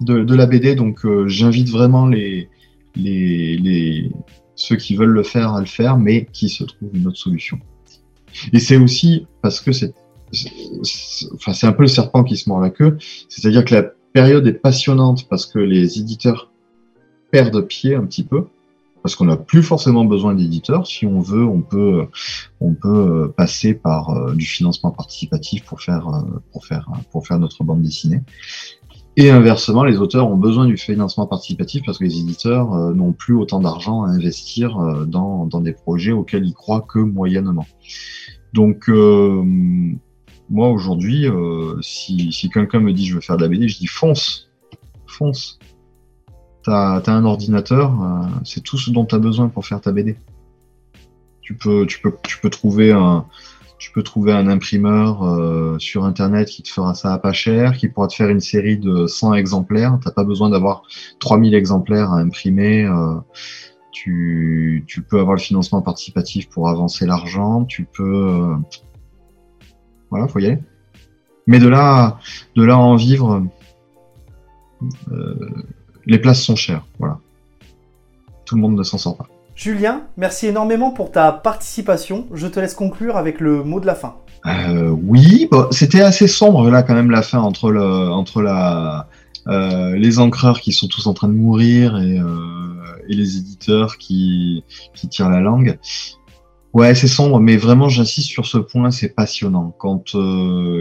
de, 0.00 0.22
de 0.22 0.34
la 0.34 0.46
BD. 0.46 0.74
Donc 0.74 1.04
euh, 1.04 1.26
j'invite 1.28 1.68
vraiment 1.68 2.06
les 2.06 2.48
les, 2.96 3.56
les, 3.58 4.10
ceux 4.54 4.76
qui 4.76 4.96
veulent 4.96 5.10
le 5.10 5.22
faire 5.22 5.54
à 5.54 5.60
le 5.60 5.66
faire, 5.66 5.98
mais 5.98 6.26
qui 6.32 6.48
se 6.48 6.64
trouvent 6.64 6.90
une 6.94 7.06
autre 7.06 7.18
solution. 7.18 7.58
Et 8.52 8.60
c'est 8.60 8.76
aussi 8.76 9.26
parce 9.42 9.60
que 9.60 9.72
c'est, 9.72 9.94
enfin, 11.34 11.52
un 11.68 11.72
peu 11.72 11.82
le 11.82 11.88
serpent 11.88 12.24
qui 12.24 12.36
se 12.36 12.48
mord 12.48 12.60
la 12.60 12.70
queue, 12.70 12.96
c'est-à-dire 13.28 13.64
que 13.64 13.74
la 13.74 13.82
période 14.12 14.46
est 14.46 14.52
passionnante 14.52 15.28
parce 15.28 15.46
que 15.46 15.58
les 15.58 15.98
éditeurs 15.98 16.50
perdent 17.30 17.66
pied 17.66 17.94
un 17.94 18.04
petit 18.04 18.24
peu, 18.24 18.46
parce 19.02 19.16
qu'on 19.16 19.26
n'a 19.26 19.36
plus 19.36 19.62
forcément 19.62 20.04
besoin 20.04 20.34
d'éditeurs. 20.34 20.86
Si 20.86 21.04
on 21.04 21.20
veut, 21.20 21.44
on 21.44 21.60
peut, 21.60 22.06
on 22.60 22.72
peut 22.72 23.32
passer 23.36 23.74
par 23.74 24.10
euh, 24.10 24.34
du 24.34 24.46
financement 24.46 24.92
participatif 24.92 25.64
pour 25.64 25.82
faire, 25.82 26.08
euh, 26.08 26.22
pour 26.52 26.64
faire, 26.64 26.88
pour 27.12 27.26
faire 27.26 27.38
notre 27.38 27.64
bande 27.64 27.82
dessinée. 27.82 28.22
Et 29.16 29.30
inversement, 29.30 29.84
les 29.84 29.98
auteurs 29.98 30.28
ont 30.28 30.36
besoin 30.36 30.66
du 30.66 30.76
financement 30.76 31.26
participatif 31.26 31.84
parce 31.86 31.98
que 31.98 32.04
les 32.04 32.18
éditeurs 32.18 32.74
euh, 32.74 32.92
n'ont 32.92 33.12
plus 33.12 33.34
autant 33.34 33.60
d'argent 33.60 34.02
à 34.02 34.08
investir 34.08 34.76
euh, 34.78 35.04
dans, 35.04 35.46
dans, 35.46 35.60
des 35.60 35.72
projets 35.72 36.10
auxquels 36.10 36.44
ils 36.44 36.54
croient 36.54 36.80
que 36.80 36.98
moyennement. 36.98 37.66
Donc, 38.52 38.88
euh, 38.88 39.42
moi 40.50 40.68
aujourd'hui, 40.68 41.26
si, 41.80 42.32
si 42.32 42.50
quelqu'un 42.50 42.80
me 42.80 42.92
dit 42.92 43.06
je 43.06 43.14
veux 43.14 43.20
faire 43.20 43.36
de 43.36 43.42
la 43.42 43.48
BD, 43.48 43.66
je 43.66 43.78
dis 43.78 43.86
fonce, 43.86 44.50
fonce. 45.06 45.58
T'as 46.62 46.98
as 46.98 47.10
un 47.10 47.24
ordinateur, 47.24 47.92
c'est 48.44 48.62
tout 48.62 48.78
ce 48.78 48.90
dont 48.90 49.04
tu 49.06 49.14
as 49.14 49.18
besoin 49.18 49.48
pour 49.48 49.66
faire 49.66 49.80
ta 49.80 49.90
BD. 49.90 50.16
Tu 51.40 51.54
peux, 51.54 51.86
tu 51.86 52.00
peux, 52.00 52.12
tu 52.22 52.38
peux 52.40 52.50
trouver 52.50 52.92
un, 52.92 53.26
tu 53.78 53.90
peux 53.90 54.02
trouver 54.02 54.32
un 54.32 54.46
imprimeur 54.48 55.24
euh, 55.24 55.78
sur 55.78 56.04
Internet 56.04 56.48
qui 56.48 56.62
te 56.62 56.68
fera 56.68 56.94
ça 56.94 57.12
à 57.12 57.18
pas 57.18 57.32
cher, 57.32 57.76
qui 57.76 57.88
pourra 57.88 58.08
te 58.08 58.14
faire 58.14 58.28
une 58.28 58.40
série 58.40 58.78
de 58.78 59.06
100 59.06 59.34
exemplaires. 59.34 59.98
Tu 60.00 60.08
n'as 60.08 60.14
pas 60.14 60.24
besoin 60.24 60.50
d'avoir 60.50 60.82
3000 61.18 61.54
exemplaires 61.54 62.10
à 62.12 62.18
imprimer. 62.18 62.84
Euh, 62.84 63.16
tu, 63.92 64.84
tu, 64.86 65.02
peux 65.02 65.20
avoir 65.20 65.36
le 65.36 65.40
financement 65.40 65.82
participatif 65.82 66.48
pour 66.48 66.68
avancer 66.68 67.06
l'argent. 67.06 67.64
Tu 67.64 67.84
peux... 67.84 68.28
Euh, 68.28 68.56
voilà, 70.10 70.28
faut 70.28 70.38
y 70.38 70.46
aller. 70.46 70.58
Mais 71.46 71.58
de 71.58 71.68
là, 71.68 72.18
de 72.56 72.64
là 72.64 72.74
à 72.74 72.78
en 72.78 72.96
vivre, 72.96 73.44
les 76.06 76.18
places 76.18 76.42
sont 76.42 76.56
chères. 76.56 76.86
Voilà. 76.98 77.18
Tout 78.46 78.54
le 78.54 78.62
monde 78.62 78.76
ne 78.76 78.82
s'en 78.82 78.98
sort 78.98 79.16
pas. 79.16 79.28
Julien, 79.54 80.02
merci 80.16 80.48
énormément 80.48 80.90
pour 80.90 81.12
ta 81.12 81.30
participation. 81.30 82.26
Je 82.32 82.48
te 82.48 82.58
laisse 82.58 82.74
conclure 82.74 83.16
avec 83.16 83.40
le 83.40 83.62
mot 83.62 83.78
de 83.78 83.86
la 83.86 83.94
fin. 83.94 84.16
Euh, 84.46 84.90
oui, 84.90 85.48
c'était 85.70 86.00
assez 86.00 86.26
sombre 86.26 86.68
là 86.70 86.82
quand 86.82 86.94
même 86.94 87.10
la 87.10 87.22
fin 87.22 87.38
entre 87.38 87.68
euh, 89.46 89.96
les 89.96 90.18
encreurs 90.18 90.60
qui 90.60 90.72
sont 90.72 90.88
tous 90.88 91.06
en 91.06 91.14
train 91.14 91.28
de 91.28 91.34
mourir 91.34 91.96
et, 91.98 92.18
euh, 92.18 92.26
les 93.08 93.36
éditeurs 93.36 93.96
qui, 93.96 94.64
tirent 95.08 95.30
la 95.30 95.40
langue. 95.40 95.78
Ouais, 96.72 96.96
c'est 96.96 97.06
sombre, 97.06 97.38
mais 97.38 97.56
vraiment 97.56 97.88
j'insiste 97.88 98.28
sur 98.28 98.46
ce 98.46 98.58
point, 98.58 98.90
c'est 98.90 99.14
passionnant. 99.14 99.72
Quand 99.78 100.16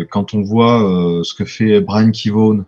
quand 0.10 0.34
on 0.34 0.42
voit 0.42 0.80
ce 1.24 1.34
que 1.36 1.46
fait 1.46 1.80
Brian 1.80 2.10
Kivone 2.10 2.66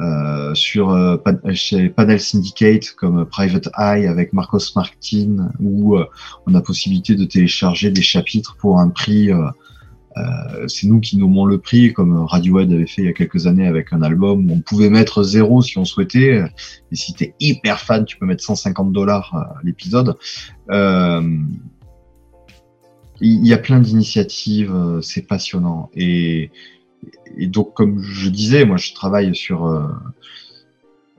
euh, 0.00 0.54
sur 0.54 0.90
euh, 0.90 1.16
chez 1.54 1.88
Panel 1.88 2.20
Syndicate 2.20 2.92
comme 2.92 3.26
Private 3.26 3.68
Eye 3.76 4.06
avec 4.06 4.32
Marcos 4.32 4.60
Martin 4.76 5.50
où 5.58 5.96
euh, 5.96 6.06
on 6.46 6.54
a 6.54 6.60
possibilité 6.60 7.16
de 7.16 7.24
télécharger 7.24 7.90
des 7.90 8.02
chapitres 8.02 8.56
pour 8.60 8.78
un 8.78 8.90
prix. 8.90 9.30
c'est 10.66 10.86
nous 10.88 10.98
qui 11.00 11.16
nommons 11.16 11.46
le 11.46 11.58
prix, 11.58 11.92
comme 11.92 12.24
Radiohead 12.24 12.72
avait 12.72 12.86
fait 12.86 13.02
il 13.02 13.04
y 13.04 13.08
a 13.08 13.12
quelques 13.12 13.46
années 13.46 13.66
avec 13.66 13.92
un 13.92 14.02
album 14.02 14.50
où 14.50 14.54
on 14.54 14.60
pouvait 14.60 14.90
mettre 14.90 15.22
zéro 15.22 15.62
si 15.62 15.78
on 15.78 15.84
souhaitait. 15.84 16.42
Et 16.90 16.96
si 16.96 17.12
t'es 17.14 17.34
hyper 17.38 17.78
fan, 17.80 18.04
tu 18.04 18.18
peux 18.18 18.26
mettre 18.26 18.42
150 18.42 18.92
dollars 18.92 19.60
l'épisode. 19.62 20.16
Il 23.20 23.46
y 23.46 23.52
a 23.52 23.58
plein 23.58 23.78
d'initiatives, 23.78 25.00
c'est 25.02 25.26
passionnant. 25.26 25.88
Et 25.94 26.50
et 27.36 27.46
donc, 27.46 27.74
comme 27.74 28.02
je 28.02 28.28
disais, 28.28 28.64
moi, 28.64 28.76
je 28.76 28.92
travaille 28.92 29.34
sur. 29.34 29.66
Euh, 29.66 29.86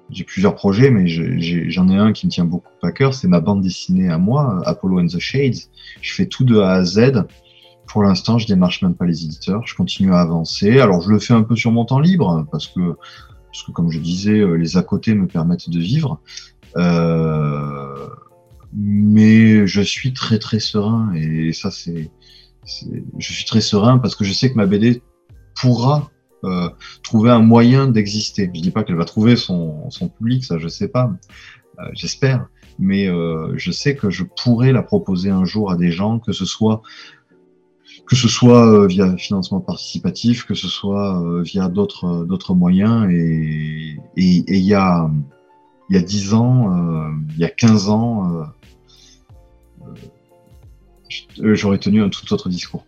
j'ai 0.10 0.24
plusieurs 0.24 0.56
projets, 0.56 0.90
mais 0.90 1.08
j'en 1.08 1.88
ai, 1.88 1.96
un 1.96 2.14
qui 2.14 2.26
me 2.26 2.32
tient 2.32 2.46
beaucoup 2.46 2.72
à 2.82 2.92
cœur. 2.92 3.14
C'est 3.14 3.28
ma 3.28 3.40
bande 3.40 3.62
dessinée 3.62 4.10
à 4.10 4.18
moi, 4.18 4.62
Apollo 4.66 5.02
and 5.02 5.08
the 5.08 5.20
Shades. 5.20 5.58
Je 6.02 6.14
fais 6.14 6.26
tout 6.26 6.44
de 6.44 6.58
A 6.60 6.74
à 6.74 6.84
Z. 6.84 7.26
Pour 7.88 8.04
l'instant, 8.04 8.38
je 8.38 8.48
démarche 8.48 8.82
même 8.82 8.96
pas 8.96 9.06
les 9.06 9.24
éditeurs. 9.24 9.66
Je 9.66 9.76
continue 9.76 10.14
à 10.14 10.20
avancer. 10.20 10.80
Alors, 10.80 11.02
je 11.02 11.10
le 11.10 11.20
fais 11.20 11.34
un 11.34 11.44
peu 11.44 11.56
sur 11.56 11.72
mon 11.72 11.86
temps 11.86 12.00
libre, 12.00 12.46
parce 12.52 12.68
que, 12.68 12.96
parce 13.52 13.64
que 13.64 13.72
comme 13.72 13.92
je 13.92 14.00
disais, 14.00 14.40
euh, 14.40 14.56
les 14.56 14.78
à 14.78 14.84
côté 14.84 15.14
me 15.14 15.28
permettent 15.28 15.70
de 15.70 15.80
vivre. 15.80 16.20
Euh, 16.76 18.08
mais 18.74 19.66
je 19.66 19.82
suis 19.82 20.14
très 20.14 20.38
très 20.38 20.60
serein 20.60 21.12
et 21.16 21.54
ça 21.54 21.72
c'est 21.72 22.12
je 23.18 23.34
suis 23.34 23.46
très 23.46 23.62
serein 23.62 23.98
parce 23.98 24.16
que 24.16 24.24
je 24.24 24.32
sais 24.32 24.52
que 24.52 24.56
ma 24.56 24.68
BD 24.68 25.02
pourra 25.62 26.10
euh, 26.46 26.70
trouver 27.04 27.32
un 27.32 27.40
moyen 27.40 27.88
d'exister. 27.88 28.50
Je 28.54 28.62
dis 28.62 28.72
pas 28.72 28.84
qu'elle 28.84 28.96
va 28.96 29.06
trouver 29.06 29.36
son, 29.36 29.90
public, 30.18 30.46
ça 30.46 30.58
je 30.58 30.68
sais 30.70 30.88
pas, 30.88 31.12
euh, 31.80 31.84
j'espère, 31.94 32.48
mais 32.78 33.08
euh, 33.08 33.54
je 33.58 33.72
sais 33.72 33.96
que 33.96 34.10
je 34.10 34.24
pourrais 34.24 34.72
la 34.72 34.82
proposer 34.82 35.30
un 35.30 35.44
jour 35.44 35.70
à 35.70 35.76
des 35.76 35.92
gens, 35.92 36.20
que 36.20 36.32
ce 36.32 36.46
soit 36.46 36.82
que 38.06 38.16
ce 38.16 38.28
soit 38.28 38.88
via 38.88 39.18
financement 39.18 39.60
participatif, 39.60 40.46
que 40.46 40.56
ce 40.56 40.68
soit 40.68 41.22
via 41.44 41.68
d'autres 41.68 42.26
d'autres 42.26 42.56
moyens. 42.56 43.08
Et 43.12 43.98
il 44.16 44.64
y 44.64 44.74
a 44.74 45.12
il 45.90 45.96
y 45.96 46.00
a 46.00 46.02
10 46.02 46.34
ans, 46.34 47.12
il 47.32 47.40
y 47.40 47.44
a 47.44 47.50
15 47.50 47.90
ans, 47.90 48.46
j'aurais 51.38 51.80
tenu 51.80 52.02
un 52.02 52.10
tout 52.10 52.32
autre 52.34 52.50
discours. 52.50 52.86